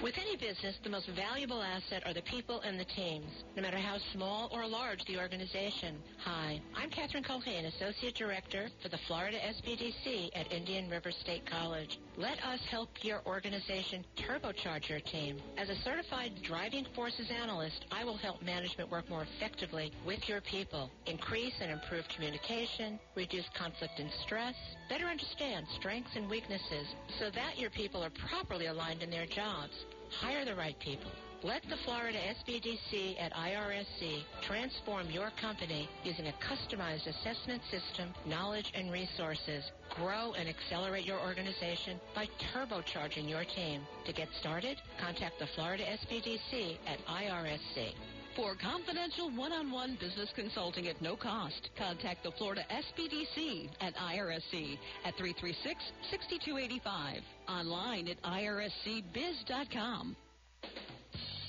[0.00, 3.78] With any business, the most valuable asset are the people and the teams, no matter
[3.78, 5.96] how small or large the organization.
[6.18, 11.98] Hi, I'm Catherine Culhane, Associate Director for the Florida SBDC at Indian River State College.
[12.16, 15.38] Let us help your organization turbocharge your team.
[15.56, 20.40] As a certified driving forces analyst, I will help management work more effectively with your
[20.42, 24.54] people, increase and improve communication, reduce conflict and stress,
[24.88, 26.86] better understand strengths and weaknesses
[27.18, 29.84] so that your people are properly aligned in their jobs.
[30.10, 31.10] Hire the right people.
[31.44, 38.72] Let the Florida SBDC at IRSC transform your company using a customized assessment system, knowledge,
[38.74, 39.70] and resources.
[39.90, 43.82] Grow and accelerate your organization by turbocharging your team.
[44.06, 47.92] To get started, contact the Florida SBDC at IRSC.
[48.38, 55.16] For confidential one-on-one business consulting at no cost, contact the Florida SBDC at IRSC at
[55.16, 57.20] 336-6285.
[57.48, 60.14] Online at irscbiz.com.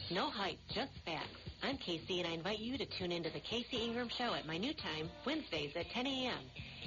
[0.09, 1.27] No hype, just facts.
[1.61, 4.57] I'm Casey, and I invite you to tune into the Casey Ingram Show at my
[4.57, 6.39] new time, Wednesdays at 10 a.m.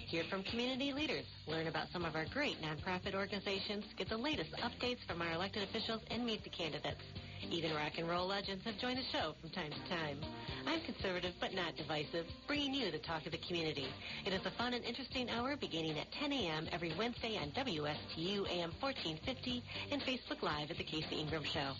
[0.09, 4.51] Hear from community leaders, learn about some of our great nonprofit organizations, get the latest
[4.65, 7.05] updates from our elected officials, and meet the candidates.
[7.51, 10.19] Even rock and roll legends have joined the show from time to time.
[10.67, 13.87] I'm conservative but not divisive, bringing you the talk of the community.
[14.25, 16.69] It is a fun and interesting hour beginning at 10 a.m.
[16.73, 21.73] every Wednesday on WSTU AM 1450 and Facebook Live at The Casey Ingram Show.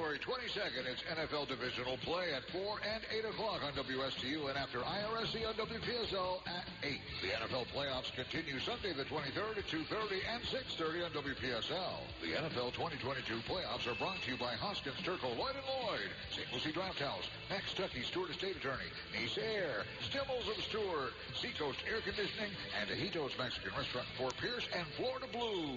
[0.00, 4.78] January 22nd, it's NFL divisional play at 4 and 8 o'clock on WSTU and after
[4.78, 6.96] IRSC on WPSL at 8.
[7.20, 12.00] The NFL playoffs continue Sunday the 23rd at 2.30 and 6.30 on WPSL.
[12.22, 16.48] The NFL 2022 playoffs are brought to you by Hoskins, Turco, Lloyd & Lloyd, St.
[16.50, 22.00] Lucie Draft House, Max Tucky, Stuart Estate Attorney, Nice Air, Stimmels of Stuart, Seacoast Air
[22.00, 25.76] Conditioning, and Ajitos Mexican Restaurant Fort Pierce and Florida Blue.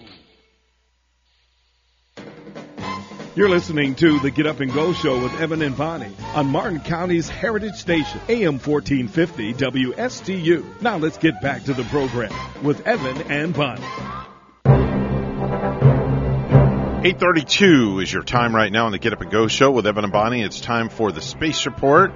[3.36, 6.78] You're listening to the Get Up and Go Show with Evan and Bonnie on Martin
[6.78, 10.80] County's Heritage Station, AM 1450 WSTU.
[10.80, 12.32] Now let's get back to the program
[12.62, 13.82] with Evan and Bonnie.
[17.04, 20.04] 832 is your time right now on the Get Up and Go Show with Evan
[20.04, 20.42] and Bonnie.
[20.42, 22.12] It's time for the Space Report.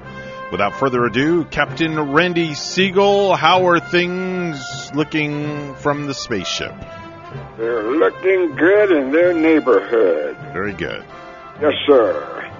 [0.52, 6.72] Without further ado, Captain Randy Segal, how are things looking from the spaceship?
[7.56, 10.36] They're looking good in their neighborhood.
[10.52, 11.04] Very good.
[11.60, 12.50] Yes, sir.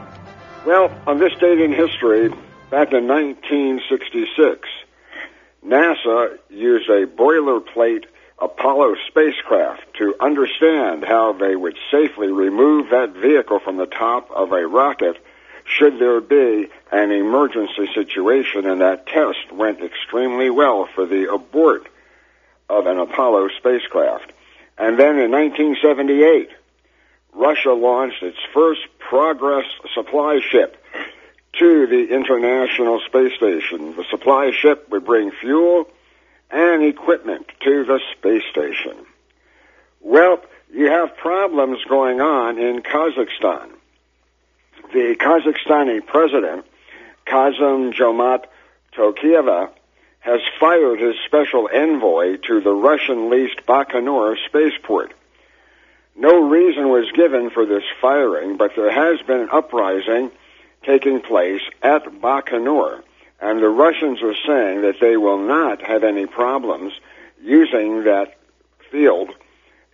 [0.66, 2.28] Well, on this date in history,
[2.70, 4.68] back in 1966,
[5.64, 8.04] NASA used a boilerplate
[8.40, 14.52] Apollo spacecraft to understand how they would safely remove that vehicle from the top of
[14.52, 15.16] a rocket
[15.64, 21.86] should there be an emergency situation, and that test went extremely well for the abort
[22.68, 24.32] of an Apollo spacecraft.
[24.78, 26.50] And then in 1978,
[27.34, 30.76] Russia launched its first Progress supply ship
[31.58, 33.96] to the International Space Station.
[33.96, 35.88] The supply ship would bring fuel
[36.50, 38.96] and equipment to the space station.
[40.00, 40.40] Well,
[40.72, 43.70] you have problems going on in Kazakhstan.
[44.92, 46.64] The Kazakhstani president,
[47.26, 48.44] Kassym-Jomart
[48.94, 49.70] Tokayev,
[50.20, 55.14] has fired his special envoy to the Russian-leased Baikonur spaceport.
[56.16, 60.30] No reason was given for this firing, but there has been an uprising
[60.82, 63.02] taking place at Baikonur,
[63.40, 66.92] and the Russians are saying that they will not have any problems
[67.40, 68.36] using that
[68.90, 69.30] field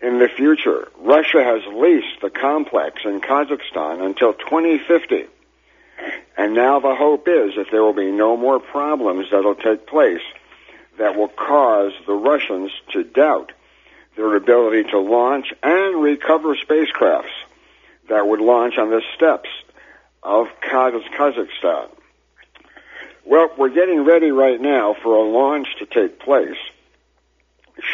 [0.01, 0.89] in the future.
[0.99, 5.27] Russia has leased the complex in Kazakhstan until 2050.
[6.37, 9.87] And now the hope is that there will be no more problems that will take
[9.87, 10.23] place
[10.99, 13.53] that will cause the Russians to doubt
[14.17, 17.35] their ability to launch and recover spacecrafts
[18.09, 19.49] that would launch on the steps
[20.23, 21.89] of Kazakhstan.
[23.25, 26.59] Well, we're getting ready right now for a launch to take place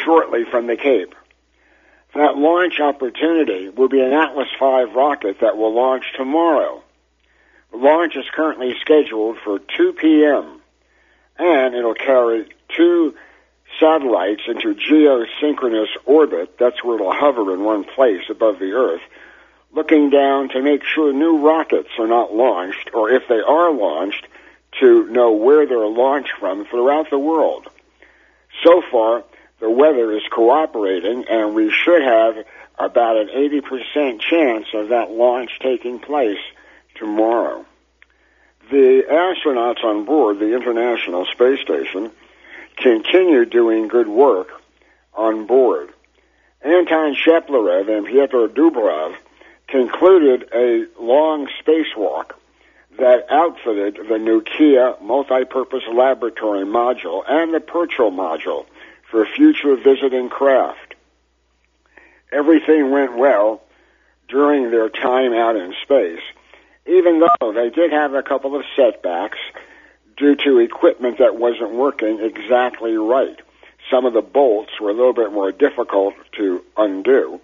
[0.03, 1.15] shortly from the Cape.
[2.13, 6.83] That launch opportunity will be an Atlas V rocket that will launch tomorrow.
[7.71, 10.61] The launch is currently scheduled for 2 p.m.
[11.37, 13.15] and it'll carry two
[13.79, 16.57] satellites into geosynchronous orbit.
[16.57, 19.01] That's where it'll hover in one place above the Earth,
[19.73, 24.27] looking down to make sure new rockets are not launched, or if they are launched,
[24.79, 27.69] to know where they're launched from throughout the world.
[28.63, 29.23] So far,
[29.59, 32.35] the weather is cooperating, and we should have
[32.77, 36.39] about an 80% chance of that launch taking place
[37.01, 37.65] tomorrow.
[38.69, 42.11] The astronauts on board the International Space Station
[42.77, 44.49] continue doing good work
[45.15, 45.89] on board.
[46.61, 49.15] Anton Shkaplerov and Pyotr Dubrov
[49.67, 52.33] concluded a long spacewalk
[52.99, 58.67] that outfitted the Nauka multi-purpose laboratory module and the Prichal module
[59.09, 60.93] for future visiting craft.
[62.31, 63.63] Everything went well
[64.27, 66.21] during their time out in space,
[66.85, 69.37] even though they did have a couple of setbacks
[70.17, 73.39] due to equipment that wasn't working exactly right.
[73.89, 77.41] Some of the bolts were a little bit more difficult to undo,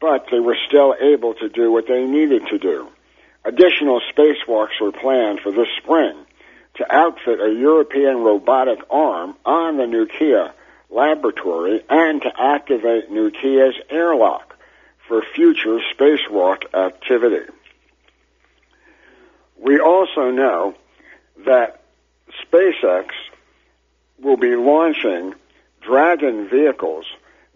[0.00, 2.88] but they were still able to do what they needed to do.
[3.44, 6.26] Additional spacewalks were planned for this spring
[6.74, 10.52] to outfit a European robotic arm on the Nauka
[10.90, 14.56] laboratory and to activate Nauka's airlock
[15.06, 17.50] for future spacewalk activity.
[19.58, 20.74] We also know
[21.46, 21.82] that
[22.44, 23.08] SpaceX
[24.20, 25.34] will be launching
[25.80, 27.06] Dragon vehicles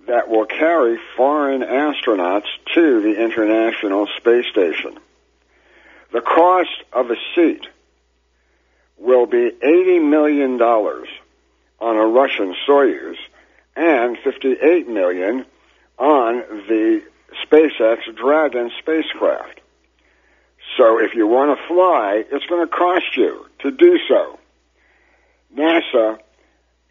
[0.06, 4.98] that will carry foreign astronauts to the International Space Station.
[6.12, 7.66] The cost of a seat
[8.98, 13.16] will be $80 million on a Russian Soyuz
[13.74, 15.46] and 58 million
[15.98, 17.02] on the
[17.44, 19.61] SpaceX Dragon spacecraft.
[20.76, 24.38] So if you want to fly, it's going to cost you to do so.
[25.54, 26.18] NASA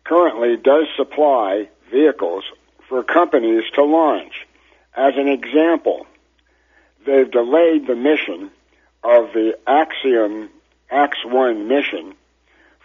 [0.04, 2.44] currently does supply vehicles
[2.88, 4.34] for companies to launch.
[4.96, 6.06] As an example,
[7.06, 8.52] they've delayed the mission
[9.04, 10.50] of the Axiom
[10.92, 12.14] X1 mission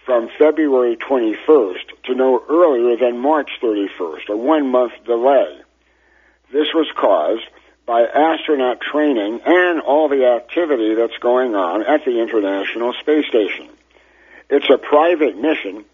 [0.07, 5.59] from February 21st to no earlier than March 31st, a one month delay.
[6.53, 7.45] This was caused
[7.87, 13.69] by astronaut training and all the activity that's going on at the International Space Station.
[14.51, 15.85] It's a private mission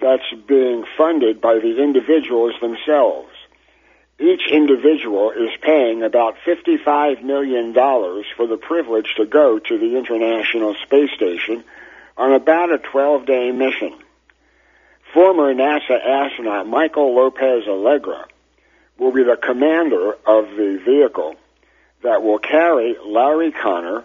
[0.00, 3.28] that's being funded by the individuals themselves.
[4.18, 10.74] Each individual is paying about $55 million for the privilege to go to the International
[10.84, 11.64] Space Station
[12.16, 13.92] on about a 12 day mission.
[15.12, 18.24] Former NASA astronaut Michael López-Alegría
[18.98, 21.34] will be the commander of the vehicle
[22.02, 24.04] that will carry Larry Connor,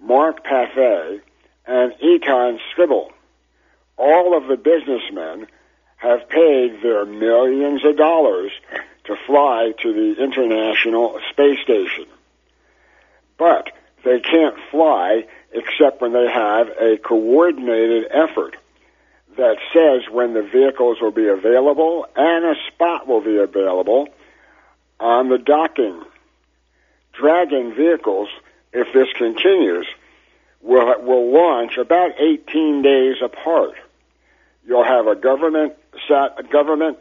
[0.00, 1.20] Mark Pathy,
[1.66, 3.10] and Eytan Stibbe.
[3.96, 5.46] All of the businessmen
[5.96, 8.50] have paid their millions of dollars
[9.04, 12.06] to fly to the International Space Station.
[13.38, 13.70] But
[14.04, 18.56] they can't fly except when they have a coordinated effort
[19.36, 24.08] that says when the vehicles will be available and a spot will be available
[25.00, 26.02] on the docking.
[27.12, 28.28] Dragon vehicles,
[28.72, 29.86] if this continues,
[30.60, 33.74] will, will launch about 18 days apart.
[34.66, 35.74] You'll have a government
[36.08, 36.98] sat, a government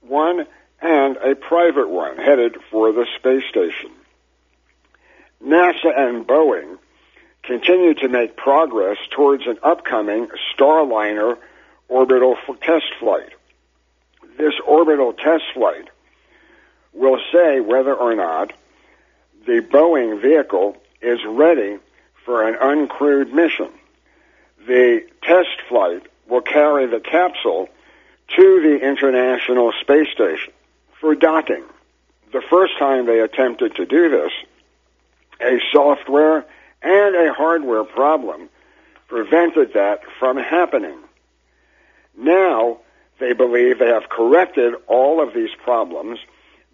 [0.00, 0.46] one
[0.80, 3.90] and a private one headed for the space station.
[5.44, 6.78] NASA and Boeing
[7.42, 11.36] continue to make progress towards an upcoming Starliner
[11.88, 13.30] orbital test flight.
[14.38, 15.88] This orbital test flight
[16.92, 18.52] will say whether or not
[19.46, 21.78] the Boeing vehicle is ready
[22.24, 23.70] for an uncrewed mission.
[24.66, 27.68] The test flight will carry the capsule
[28.36, 30.52] to the International Space Station
[31.00, 31.64] for docking.
[32.32, 34.32] The first time they attempted to do this,
[35.40, 36.44] a software
[36.82, 38.48] and a hardware problem
[39.08, 40.98] prevented that from happening.
[42.16, 42.78] Now,
[43.18, 46.20] they believe they have corrected all of these problems.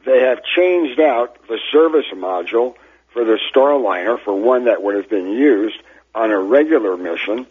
[0.07, 2.77] They have changed out the service module
[3.13, 5.77] for the Starliner for one that would have been used
[6.15, 7.47] on a regular mission,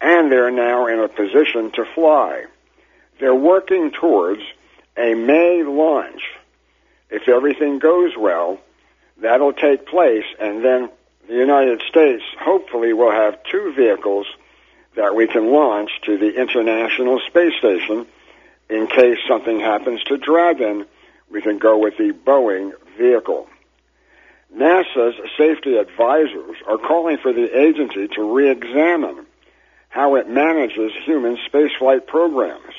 [0.00, 2.44] and they're now in a position to fly.
[3.18, 4.40] They're working towards
[4.96, 6.22] a May launch.
[7.10, 8.60] If everything goes well,
[9.20, 10.90] that'll take place, and then
[11.28, 14.26] the United States hopefully will have two vehicles
[14.94, 18.06] that we can launch to the International Space Station
[18.68, 20.86] in case something happens to Dragon.
[21.30, 23.48] We can go with the Boeing vehicle.
[24.54, 29.26] NASA's safety advisors are calling for the agency to re-examine
[29.88, 32.74] how it manages human spaceflight programs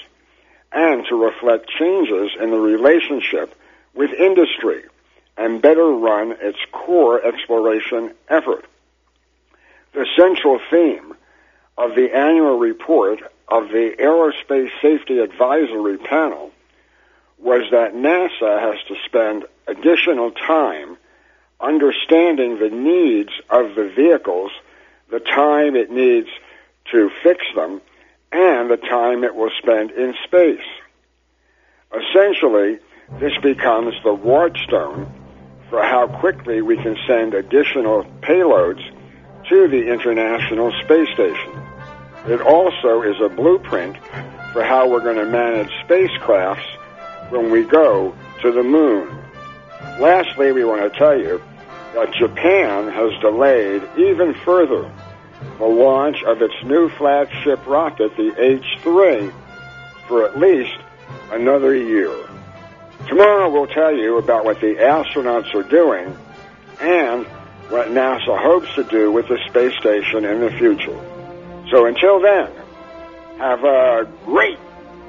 [0.72, 3.56] and to reflect changes in the relationship
[3.94, 4.84] with industry
[5.38, 8.66] and better run its core exploration effort.
[9.94, 11.14] The central theme
[11.78, 16.52] of the annual report of the Aerospace Safety Advisory Panel
[17.42, 20.98] was that NASA has to spend additional time
[21.60, 24.52] understanding the needs of the vehicles,
[25.10, 26.28] the time it needs
[26.92, 27.82] to fix them,
[28.32, 30.60] and the time it will spend in space.
[31.94, 32.80] Essentially,
[33.20, 35.11] this becomes the watchstone
[35.70, 38.82] for how quickly we can send additional payloads
[39.50, 41.52] to the International Space Station.
[42.28, 43.98] It also is a blueprint
[44.53, 46.78] for how we're going to manage spacecrafts
[47.32, 49.18] when we go to the moon.
[50.00, 51.42] Lastly, we want to tell you
[51.93, 54.92] that Japan has delayed even further
[55.58, 59.34] the launch of its new flagship rocket, the H-3,
[60.08, 60.77] for at least
[61.32, 62.14] another year.
[63.08, 66.16] Tomorrow we'll tell you about what the astronauts are doing
[66.80, 67.26] and
[67.69, 71.00] what NASA hopes to do with the space station in the future.
[71.72, 72.51] So until then,
[73.38, 74.60] have a great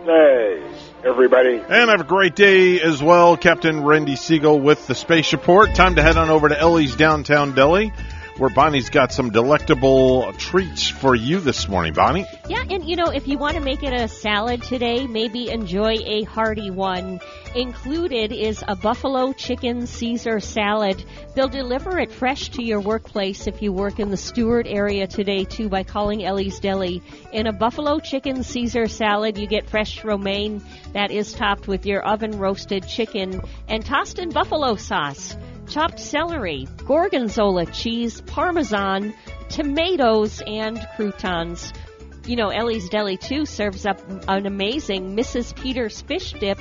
[0.07, 0.63] day,
[1.05, 1.57] everybody.
[1.57, 5.75] And have a great day as well, Captain Randy Segal with the Space Report.
[5.75, 7.93] Time to head on over to Ellie's Downtown Deli
[8.39, 11.93] where Bonnie's got some delectable treats for you this morning.
[11.93, 12.27] Bonnie?
[12.49, 15.97] Yeah, and you know, if you want to make it a salad today, maybe enjoy
[16.05, 17.21] a hearty one.
[17.55, 21.05] Included is a buffalo chicken Caesar salad.
[21.35, 25.45] They'll deliver it fresh to your workplace if you work in the Stuart area today,
[25.45, 27.03] too, by calling Ellie's Deli.
[27.33, 30.63] In a buffalo chicken Caesar salad, you get fresh romaine
[30.95, 35.37] that is topped with your oven roasted chicken and tossed in buffalo sauce
[35.69, 39.15] chopped celery, gorgonzola cheese, parmesan,
[39.49, 41.73] tomatoes, and croutons.
[42.27, 45.55] You know, Ellie's Deli too serves up an amazing Mrs.
[45.57, 46.59] Peters fish dip.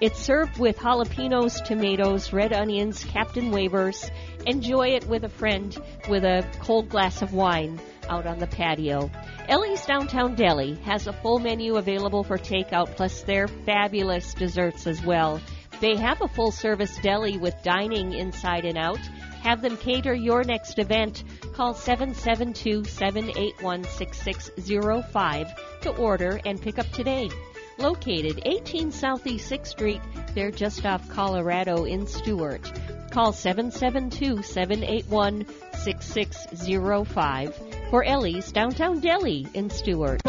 [0.00, 4.10] It's served with jalapenos, tomatoes, red onions, Captain Wafers.
[4.46, 5.76] Enjoy it with a friend
[6.08, 9.10] with a cold glass of wine out on the patio.
[9.48, 15.02] Ellie's Downtown Deli has a full menu available for takeout, plus their fabulous desserts as
[15.04, 15.40] well.
[15.80, 18.98] They have a full service deli with dining inside and out.
[19.42, 21.22] Have them cater your next event.
[21.52, 27.30] Call 772 781 6605 to order and pick up today.
[27.78, 30.00] Located 18 Southeast 6th Street,
[30.34, 32.72] they're just off Colorado in Stuart.
[33.12, 37.56] Call 772 781 6605
[37.90, 40.22] for Ellie's Downtown Deli in Stuart.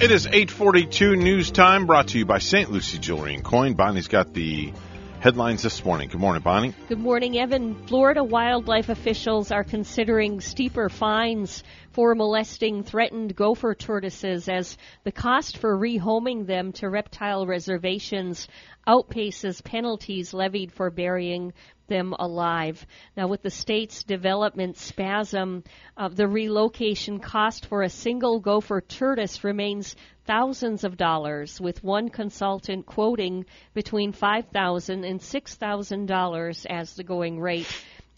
[0.00, 2.70] It is 842 news time brought to you by St.
[2.70, 3.74] Lucie Jewelry and Coin.
[3.74, 4.72] Bonnie's got the
[5.20, 6.08] headlines this morning.
[6.08, 6.72] Good morning, Bonnie.
[6.88, 7.74] Good morning, Evan.
[7.86, 11.62] Florida wildlife officials are considering steeper fines
[11.92, 18.48] for molesting threatened gopher tortoises as the cost for rehoming them to reptile reservations
[18.88, 21.52] outpaces penalties levied for burying
[21.90, 22.86] them alive.
[23.14, 25.64] Now, with the state's development spasm,
[25.98, 29.94] uh, the relocation cost for a single gopher tortoise remains
[30.24, 33.44] thousands of dollars, with one consultant quoting
[33.74, 37.68] between $5,000 and $6,000 as the going rate.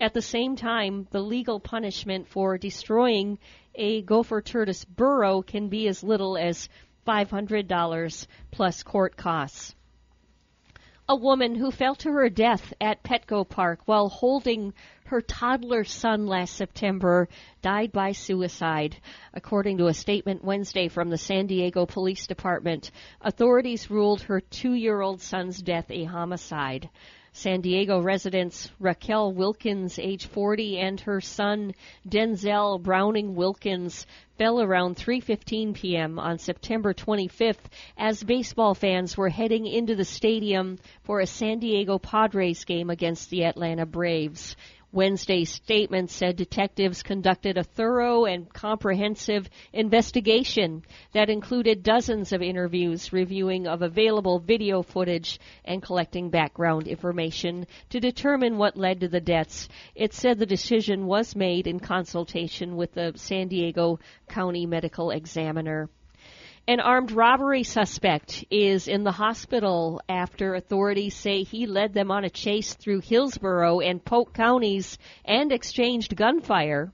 [0.01, 3.39] At the same time, the legal punishment for destroying
[3.75, 6.68] a gopher tortoise burrow can be as little as
[7.07, 9.75] $500 plus court costs
[11.09, 14.73] a woman who fell to her death at Petco Park while holding
[15.07, 17.29] her toddler son last September
[17.61, 18.97] died by suicide,
[19.35, 22.91] according to a statement Wednesday from the San Diego Police Department.
[23.21, 26.89] Authorities ruled her two year old son's death a homicide.
[27.35, 31.73] San Diego residents Raquel Wilkins, age 40, and her son
[32.07, 36.19] Denzel Browning Wilkins fell around 3:15 p.m.
[36.19, 37.65] on September 25th
[37.97, 43.31] as baseball fans were heading into the stadium for a San Diego Padres game against
[43.31, 44.55] the Atlanta Braves.
[44.93, 53.11] Wednesday's statement said detectives conducted a thorough and comprehensive investigation that included dozens of interviews,
[53.11, 59.21] reviewing of available video footage, and collecting background information to determine what led to the
[59.21, 59.71] deaths.
[59.95, 63.99] It said the decision was made in consultation with the San Diego
[64.29, 65.89] County Medical Examiner.
[66.68, 72.24] An armed robbery suspect is in the hospital after authorities say he led them on
[72.24, 76.92] a chase through Hillsborough and Polk counties and exchanged gunfire.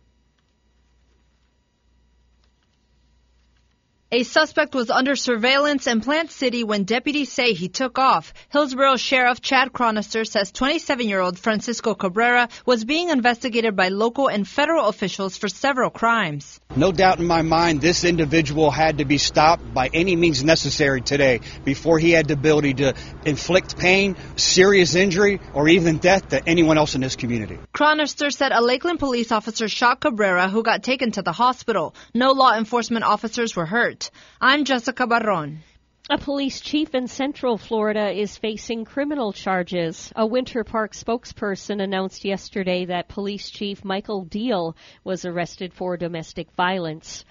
[4.11, 8.33] A suspect was under surveillance in Plant City when deputies say he took off.
[8.49, 14.87] Hillsborough Sheriff Chad Chronister says 27-year-old Francisco Cabrera was being investigated by local and federal
[14.87, 16.59] officials for several crimes.
[16.75, 21.03] No doubt in my mind, this individual had to be stopped by any means necessary
[21.03, 22.95] today before he had the ability to
[23.27, 27.59] inflict pain, serious injury, or even death to anyone else in this community.
[27.75, 31.95] Chronister said a Lakeland police officer shot Cabrera, who got taken to the hospital.
[32.15, 33.98] No law enforcement officers were hurt.
[34.41, 35.63] I'm Jessica Barron.
[36.11, 40.11] A police chief in Central Florida is facing criminal charges.
[40.17, 46.51] A Winter Park spokesperson announced yesterday that Police Chief Michael Deal was arrested for domestic
[46.53, 47.25] violence.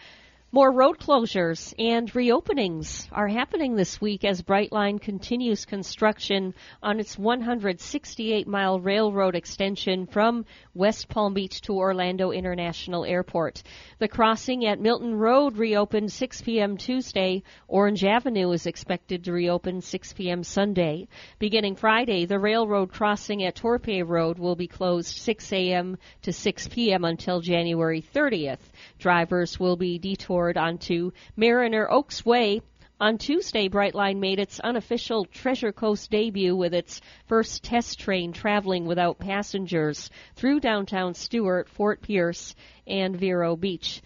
[0.53, 7.17] More road closures and reopenings are happening this week as Brightline continues construction on its
[7.19, 13.61] 168 mile railroad extension from West Palm Beach to Orlando International Airport.
[13.99, 16.77] The crossing at Milton Road reopened 6 p.m.
[16.77, 17.43] Tuesday.
[17.67, 20.45] Orange Avenue is expected to reopen 6 p.m.
[20.45, 21.09] Sunday.
[21.39, 25.97] Beginning Friday, the railroad crossing at Torpey Road will be closed 6 a.m.
[26.21, 27.03] to 6 p.m.
[27.03, 28.61] until January 30th.
[28.97, 32.61] Drivers will be detoured onto Mariner Oaks Way
[32.99, 38.85] on Tuesday, Brightline made its unofficial Treasure Coast debut with its first test train traveling
[38.85, 44.01] without passengers through downtown Stuart, Fort Pierce, and Vero Beach.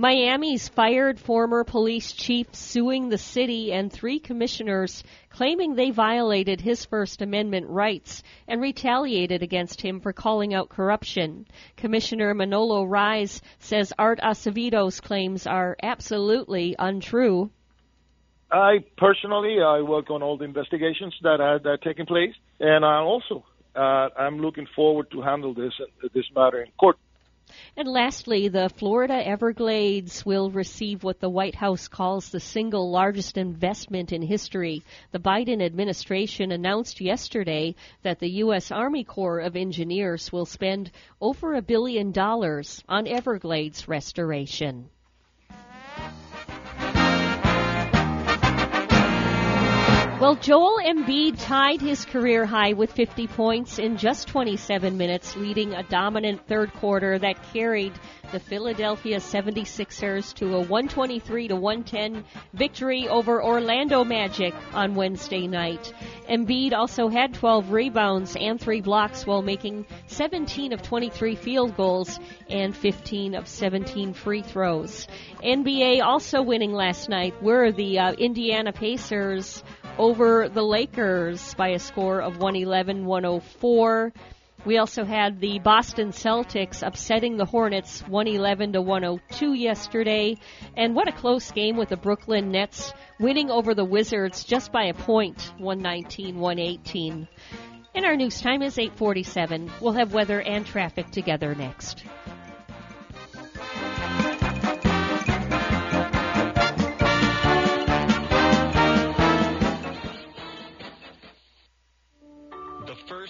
[0.00, 6.84] Miami's fired former police chief suing the city and three commissioners claiming they violated his
[6.84, 11.48] First Amendment rights and retaliated against him for calling out corruption.
[11.76, 17.50] Commissioner Manolo Reyes says Art Acevedo's claims are absolutely untrue.
[18.52, 22.84] I personally, I work on all the investigations that are, that are taking place, and
[22.84, 23.44] I also,
[23.74, 25.72] uh, I'm looking forward to handle this
[26.14, 26.98] this matter in court.
[27.76, 33.36] And lastly, the Florida Everglades will receive what the White House calls the single largest
[33.36, 34.82] investment in history.
[35.12, 38.70] The Biden administration announced yesterday that the U.S.
[38.70, 44.90] Army Corps of Engineers will spend over a billion dollars on Everglades restoration.
[50.20, 55.74] Well, Joel Embiid tied his career high with 50 points in just 27 minutes, leading
[55.74, 57.92] a dominant third quarter that carried
[58.32, 65.94] the Philadelphia 76ers to a 123 to 110 victory over Orlando Magic on Wednesday night.
[66.28, 72.18] Embiid also had 12 rebounds and 3 blocks while making 17 of 23 field goals
[72.50, 75.06] and 15 of 17 free throws.
[75.44, 79.62] NBA also winning last night were the uh, Indiana Pacers
[79.98, 84.12] over the Lakers by a score of 111 104.
[84.64, 90.36] We also had the Boston Celtics upsetting the Hornets 111 to 102 yesterday.
[90.76, 94.84] And what a close game with the Brooklyn Nets winning over the Wizards just by
[94.84, 97.28] a point, 119 118.
[97.94, 99.70] And our news time is 847.
[99.80, 102.04] We'll have weather and traffic together next.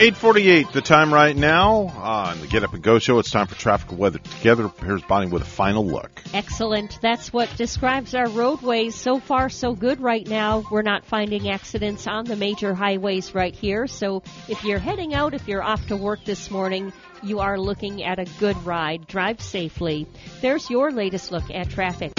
[0.00, 3.18] 848, the time right now on the Get Up and Go show.
[3.18, 4.70] It's time for traffic weather together.
[4.82, 6.22] Here's Bonnie with a final look.
[6.32, 6.98] Excellent.
[7.02, 8.94] That's what describes our roadways.
[8.94, 10.64] So far, so good right now.
[10.70, 13.86] We're not finding accidents on the major highways right here.
[13.86, 18.02] So if you're heading out, if you're off to work this morning, you are looking
[18.02, 19.06] at a good ride.
[19.06, 20.08] Drive safely.
[20.40, 22.14] There's your latest look at traffic.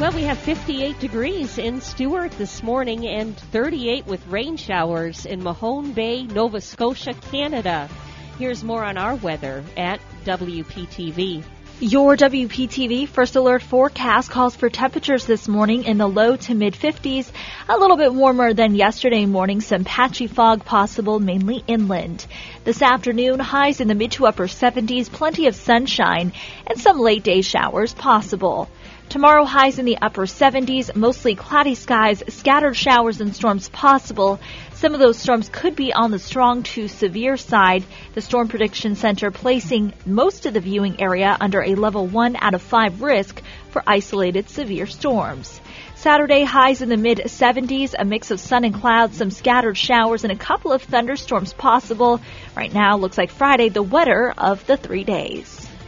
[0.00, 5.40] Well, we have 58 degrees in Stuart this morning and 38 with rain showers in
[5.40, 7.88] Mahone Bay, Nova Scotia, Canada.
[8.36, 11.44] Here's more on our weather at WPTV.
[11.78, 16.74] Your WPTV First Alert forecast calls for temperatures this morning in the low to mid
[16.74, 17.30] 50s,
[17.68, 22.26] a little bit warmer than yesterday morning, some patchy fog possible mainly inland.
[22.64, 26.32] This afternoon, highs in the mid to upper 70s, plenty of sunshine,
[26.66, 28.68] and some late day showers possible.
[29.08, 34.40] Tomorrow highs in the upper 70s, mostly cloudy skies, scattered showers and storms possible.
[34.72, 37.84] Some of those storms could be on the strong to severe side.
[38.14, 42.54] The Storm Prediction Center placing most of the viewing area under a level 1 out
[42.54, 45.60] of 5 risk for isolated severe storms.
[45.94, 50.24] Saturday highs in the mid 70s, a mix of sun and clouds, some scattered showers,
[50.24, 52.20] and a couple of thunderstorms possible.
[52.56, 55.66] Right now, looks like Friday, the wetter of the three days.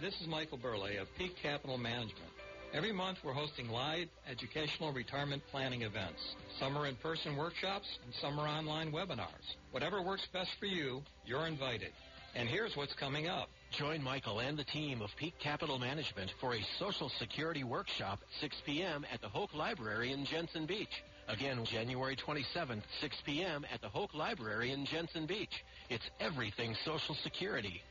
[0.00, 2.32] This is Michael Burley of Peak Capital Management.
[2.72, 6.36] Every month we're hosting live educational retirement planning events.
[6.58, 9.56] Some are in-person workshops and some are online webinars.
[9.72, 11.90] Whatever works best for you, you're invited.
[12.34, 13.50] And here's what's coming up.
[13.72, 18.56] Join Michael and the team of Peak Capital Management for a Social Security workshop 6
[18.64, 19.04] p.m.
[19.12, 21.02] at the Hoke Library in Jensen Beach.
[21.28, 23.66] Again, January 27th, 6 p.m.
[23.72, 25.62] at the Hoke Library in Jensen Beach.
[25.90, 27.82] It's everything Social Security.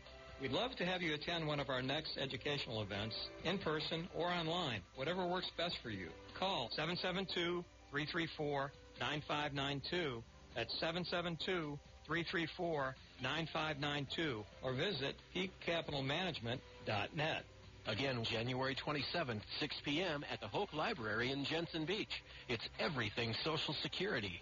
[0.41, 4.27] We'd love to have you attend one of our next educational events, in person or
[4.27, 6.07] online, whatever works best for you.
[6.39, 6.69] Call
[7.93, 10.23] 772-334-9592.
[10.55, 10.73] That's
[12.09, 17.43] 772-334-9592 or visit peakcapitalmanagement.net.
[17.87, 20.23] Again, January 27th, 6 p.m.
[20.31, 22.23] at the Hoke Library in Jensen Beach.
[22.47, 24.41] It's everything Social Security.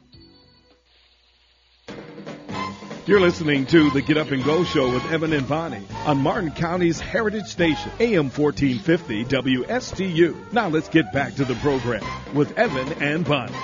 [3.07, 6.51] You're listening to the Get Up and Go Show with Evan and Bonnie on Martin
[6.51, 10.53] County's Heritage Station, AM 1450 WSTU.
[10.53, 12.03] Now let's get back to the program
[12.35, 13.55] with Evan and Bonnie.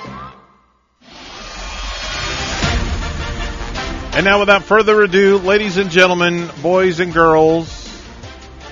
[4.18, 7.88] And now, without further ado, ladies and gentlemen, boys and girls,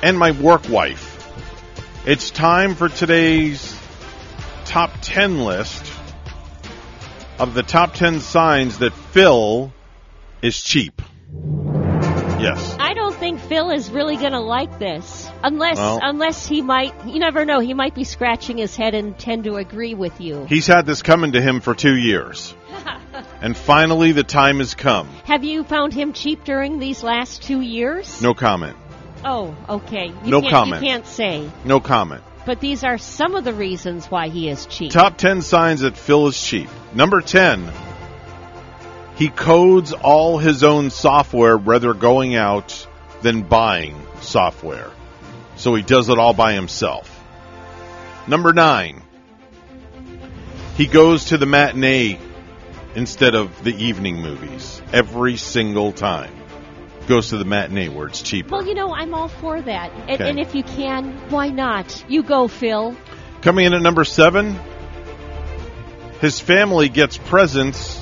[0.02, 1.32] and my work wife,
[2.08, 3.80] it's time for today's
[4.66, 5.85] top 10 list
[7.40, 9.72] of the top 10 signs that Phil
[10.42, 11.02] is cheap.
[12.40, 12.76] Yes.
[12.80, 15.30] I don't think Phil is really going to like this.
[15.44, 19.18] Unless Well- unless he might, you never know, he might be scratching his head and
[19.18, 20.46] tend to agree with you.
[20.48, 22.54] He's had this coming to him for two years.
[23.42, 25.08] And finally, the time has come.
[25.26, 28.22] Have you found him cheap during these last two years?
[28.22, 28.76] No comment.
[29.24, 30.08] Oh, okay.
[30.24, 30.84] You No can't, comment.
[30.84, 31.50] You can't say.
[31.64, 32.24] No comment.
[32.46, 34.92] But these are some of the reasons why he is cheap.
[34.92, 36.70] Top 10 signs that Phil is cheap.
[36.94, 37.72] Number 10,
[39.16, 42.88] he codes all his own software rather going out
[43.24, 44.92] than buying software.
[45.56, 47.12] So he does it all by himself.
[48.28, 49.02] Number 9,
[50.78, 52.20] he goes to the matinee
[52.94, 56.34] instead of the evening movies every single time.
[57.08, 58.50] Goes to the matinee where it's cheaper.
[58.52, 59.92] Well, you know, I'm all for that.
[59.92, 60.30] And, Okay.
[60.30, 62.04] and if you can, why not?
[62.10, 62.96] You go, Phil.
[63.42, 64.60] Coming in at number seven,
[66.20, 68.02] his family gets presents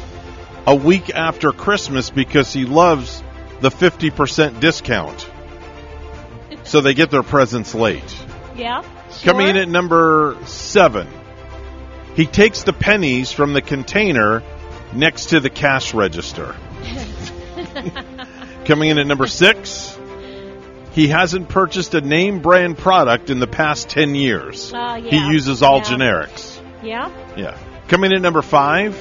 [0.65, 3.22] a week after Christmas because he loves
[3.59, 5.30] the 50% discount.
[6.64, 8.15] So they get their presents late.
[8.56, 8.83] Yeah.
[9.23, 11.07] Coming in at number seven,
[12.15, 14.41] he takes the pennies from the container
[14.93, 16.56] next to the cash register.
[18.66, 19.98] Coming in at number six,
[20.93, 24.72] he hasn't purchased a name brand product in the past 10 years.
[24.74, 25.09] Oh, yeah.
[25.09, 25.83] He uses all Yeah.
[25.83, 26.59] generics.
[26.82, 27.09] Yeah.
[27.35, 27.58] Yeah.
[27.88, 28.95] Coming in at number five,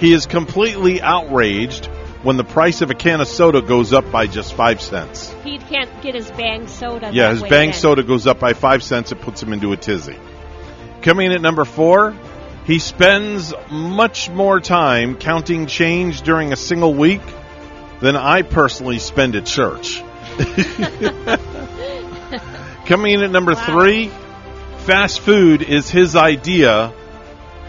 [0.00, 1.86] he is completely outraged
[2.22, 5.34] when the price of a can of soda goes up by just five cents.
[5.44, 7.10] He can't get his bang soda.
[7.12, 7.72] Yeah, his bang then.
[7.72, 9.12] soda goes up by five cents.
[9.12, 10.16] It puts him into a tizzy.
[11.02, 12.14] Coming in at number four,
[12.64, 17.20] he spends much more time counting change during a single week
[18.04, 20.02] than I personally spend at church.
[22.84, 24.10] Coming in at number three,
[24.80, 26.92] fast food is his idea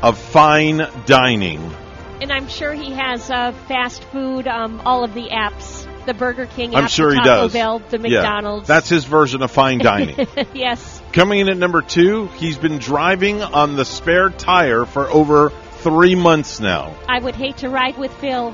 [0.02, 1.74] of fine dining.
[2.20, 6.48] And I'm sure he has uh, fast food, um, all of the apps, the Burger
[6.48, 7.54] King app, I'm sure the he does.
[7.54, 10.28] Bell, the Yeah, that's his version of fine dining.
[10.54, 11.02] yes.
[11.14, 16.16] Coming in at number two, he's been driving on the spare tire for over three
[16.16, 18.54] months now, I would hate to ride with Phil.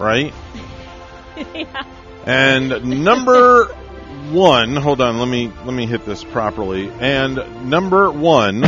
[0.00, 0.34] right?
[1.54, 1.84] yeah.
[2.26, 3.64] And number
[4.30, 6.90] one, hold on, let me let me hit this properly.
[7.00, 8.62] And number one,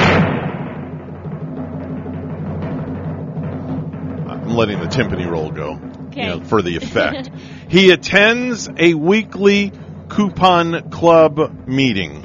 [4.27, 5.79] I'm letting the timpani roll go
[6.13, 6.23] Okay.
[6.23, 7.31] you know, for the effect.
[7.69, 9.73] he attends a weekly
[10.09, 12.23] coupon club meeting.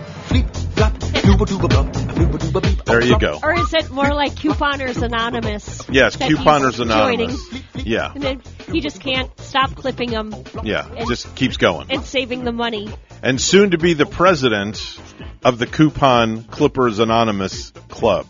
[2.86, 3.40] There you go.
[3.44, 5.82] Or is it more like Couponers Anonymous?
[5.90, 7.50] Yes, that he's Couponers Anonymous.
[7.50, 7.64] joining?
[7.86, 8.42] Yeah, And then
[8.72, 10.34] he just can't stop clipping them
[10.64, 11.88] yeah, And- just keeps going.
[11.92, 12.90] and saving the money.
[13.22, 14.98] and soon to be the president
[15.44, 18.26] of the Coupon Clippers Anonymous Club.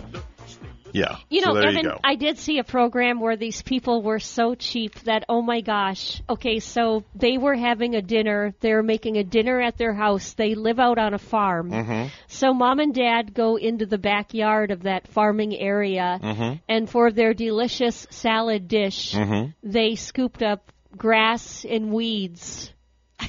[0.97, 1.17] Yeah.
[1.29, 1.93] You know, so Evan, you.
[2.03, 6.21] I did see a program where these people were so cheap that, oh my gosh.
[6.27, 8.55] Okay, so they were having a dinner.
[8.61, 10.33] They're making a dinner at their house.
[10.33, 11.69] They live out on a farm.
[11.69, 12.09] Mhm.
[12.27, 16.61] So mom and dad go into the backyard of that farming area, Mhm.
[16.67, 19.53] and for their delicious salad dish, Mhm.
[19.61, 22.73] they scooped up grass and weeds.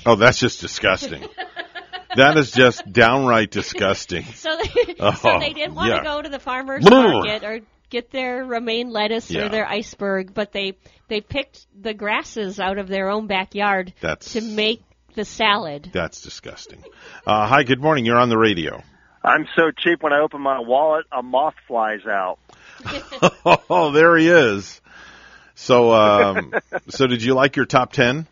[0.07, 1.23] Oh, that's just disgusting.
[2.17, 4.25] that is just downright disgusting.
[4.35, 5.99] So they, so Oh, they didn't want yeah.
[5.99, 9.47] to go to the farmer's market or get their romaine lettuce Yeah.
[9.47, 10.77] or their iceberg, but they
[11.09, 14.83] they picked the grasses out of their own backyard That's- to make
[15.15, 15.91] the salad.
[15.93, 16.85] That's disgusting.
[17.27, 18.05] Uh, hi, good morning.
[18.05, 18.83] You're on the radio.
[19.25, 22.39] I'm so cheap when I open my wallet, a moth flies out.
[23.69, 24.81] oh, there he is.
[25.57, 26.53] So, um,
[26.89, 28.29] so did you like your top ten?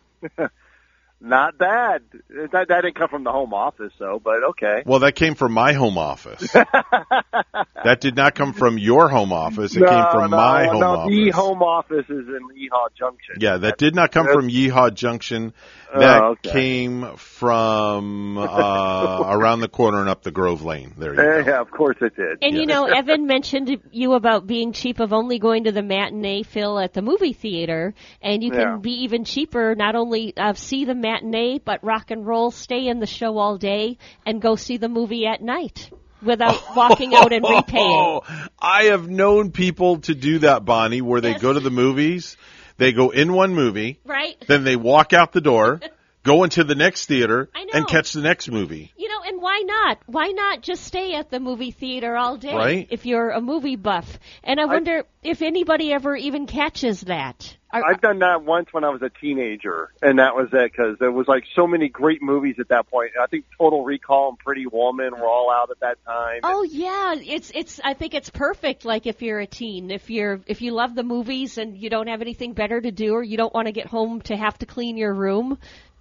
[1.19, 2.03] Not bad.
[2.29, 4.83] That, that didn't come from the home office, though, but okay.
[4.85, 6.51] Well, that came from my home office.
[6.51, 9.75] that did not come from your home office.
[9.75, 11.15] It no, came from no, my home no, office.
[11.15, 13.37] The home office is in Yeehaw Junction.
[13.39, 15.53] Yeah, that did not come from Yeehaw Junction.
[15.93, 16.51] Oh, That okay.
[16.51, 20.93] came from uh, around the corner and up the Grove Lane.
[20.97, 21.37] There you go.
[21.47, 22.39] Yeah, of course it did.
[22.41, 26.43] And you know, Evan mentioned you about being cheap of only going to the matinee
[26.43, 28.77] Phil at the movie theater, and you can Yeah.
[28.77, 29.75] be even cheaper.
[29.75, 33.57] Not only uh, see the matinee, but rock and roll, stay in the show all
[33.57, 35.89] day, and go see the movie at night
[36.21, 38.19] without walking out and repaying.
[38.59, 42.37] I have known people to do that, Bonnie, where they go to the movies,
[42.77, 44.35] they go in one movie, Right?
[44.47, 45.79] then they walk out the door,
[46.23, 48.91] go into the next theater, and catch the next movie.
[48.97, 49.99] You know, and why not?
[50.07, 52.87] Why not just stay at the movie theater all day Right.
[52.89, 54.19] if you're a movie buff?
[54.43, 57.56] And I wonder if anybody ever even catches that.
[57.71, 60.97] Are- I've done that once when I was a teenager, and that was it because
[60.99, 63.11] there was like so many great movies at that point.
[63.21, 66.41] I think Total Recall and Pretty Woman were all out at that time.
[66.43, 67.81] Oh yeah, it's it's.
[67.83, 68.85] I think it's perfect.
[68.85, 72.07] Like if you're a teen, if you're if you love the movies and you don't
[72.07, 74.65] have anything better to do, or you don't want to get home to have to
[74.65, 75.57] clean your room,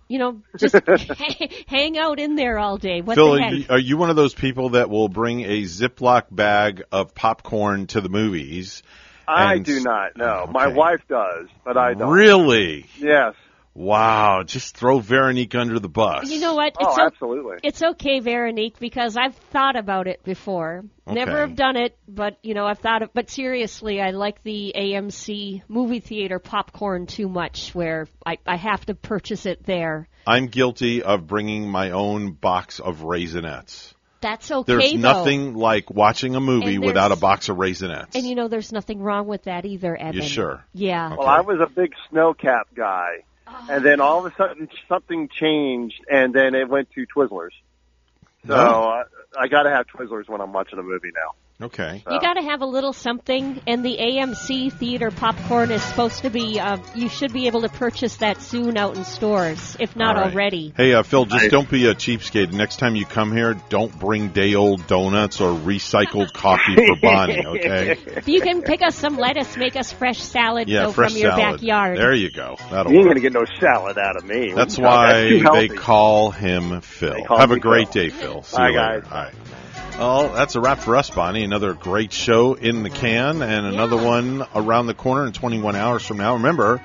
[0.09, 0.77] you know, just
[1.67, 3.01] hang out in there all day.
[3.01, 3.53] What Phil, the are heck?
[3.53, 7.89] you, are you one of those people that will bring a Ziploc bag of popcorn
[7.89, 8.85] to the movies?
[9.29, 10.17] I and- do not.
[10.17, 12.11] No, oh, my wife does, but I don't.
[12.11, 12.87] Really?
[12.99, 13.35] Yes.
[13.75, 16.31] Wow, just throw Veronique under the bus.
[16.31, 16.75] You know what?
[16.81, 17.57] Oh, It's o- absolutely.
[17.63, 20.87] It's okay, Veronique, because I've thought about it before.
[21.07, 23.13] Never have done it, but you know, I've thought of.
[23.13, 28.87] But seriously, I like the AMC movie theater popcorn too much, where I I have
[28.87, 30.09] to purchase it there.
[30.27, 33.93] I'm guilty of bringing my own box of Raisinets.
[34.21, 34.73] That's okay.
[34.73, 34.99] There's though.
[34.99, 38.15] nothing like watching a movie without a box of Raisinets.
[38.15, 40.15] And you know, there's nothing wrong with that either, Evan.
[40.15, 40.65] You sure?
[40.73, 41.15] Yeah.
[41.17, 43.25] Well, I was a big snow cap guy,
[43.69, 47.51] and then all of a sudden something changed, and then it went to Twizzlers.
[48.47, 48.91] So No.
[48.91, 49.05] uh,
[49.39, 51.35] I got to have Twizzlers when I'm watching a movie now.
[51.61, 52.05] Okay.
[52.11, 56.29] You got to have a little something, and the AMC theater popcorn is supposed to
[56.31, 56.61] be.
[56.61, 60.25] Uh, you should be able to purchase that soon out in stores, if not All
[60.25, 60.33] right.
[60.33, 60.75] already.
[60.77, 62.53] Hey, uh, Phil, just don't be a cheapskate.
[62.53, 67.47] Next time you come here, don't bring day old donuts or recycled coffee for Bonnie,
[67.47, 67.97] okay?
[68.07, 71.21] If you can pick us some lettuce, make us fresh salad Yeah, though, fresh from
[71.23, 71.61] your salad.
[71.61, 71.99] backyard.
[71.99, 72.57] There you go.
[72.71, 73.15] That'll You ain't work.
[73.17, 74.53] gonna get no salad out of me.
[74.55, 77.17] That's why they call him Phil.
[77.31, 78.03] Have a great Phil.
[78.05, 78.43] day, Phil.
[78.43, 79.01] See Bye, you later.
[79.01, 79.11] guys.
[79.11, 79.35] All right.
[79.99, 81.43] Well, that's a wrap for us, Bonnie.
[81.43, 86.05] Another great show in the can, and another one around the corner in 21 hours
[86.05, 86.35] from now.
[86.35, 86.83] Remember,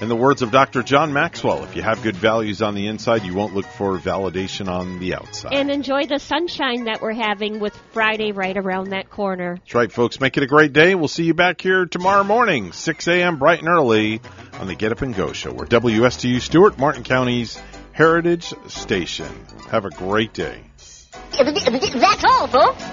[0.00, 0.82] in the words of Dr.
[0.82, 4.68] John Maxwell, if you have good values on the inside, you won't look for validation
[4.68, 5.54] on the outside.
[5.54, 9.58] And enjoy the sunshine that we're having with Friday right around that corner.
[9.58, 10.18] That's right, folks.
[10.18, 10.96] Make it a great day.
[10.96, 13.38] We'll see you back here tomorrow morning, 6 a.m.
[13.38, 14.20] bright and early
[14.54, 15.52] on the Get Up and Go show.
[15.52, 17.56] We're WSTU Stuart, Martin County's
[17.92, 19.30] Heritage Station.
[19.70, 20.67] Have a great day.
[21.32, 22.84] That's all, folks.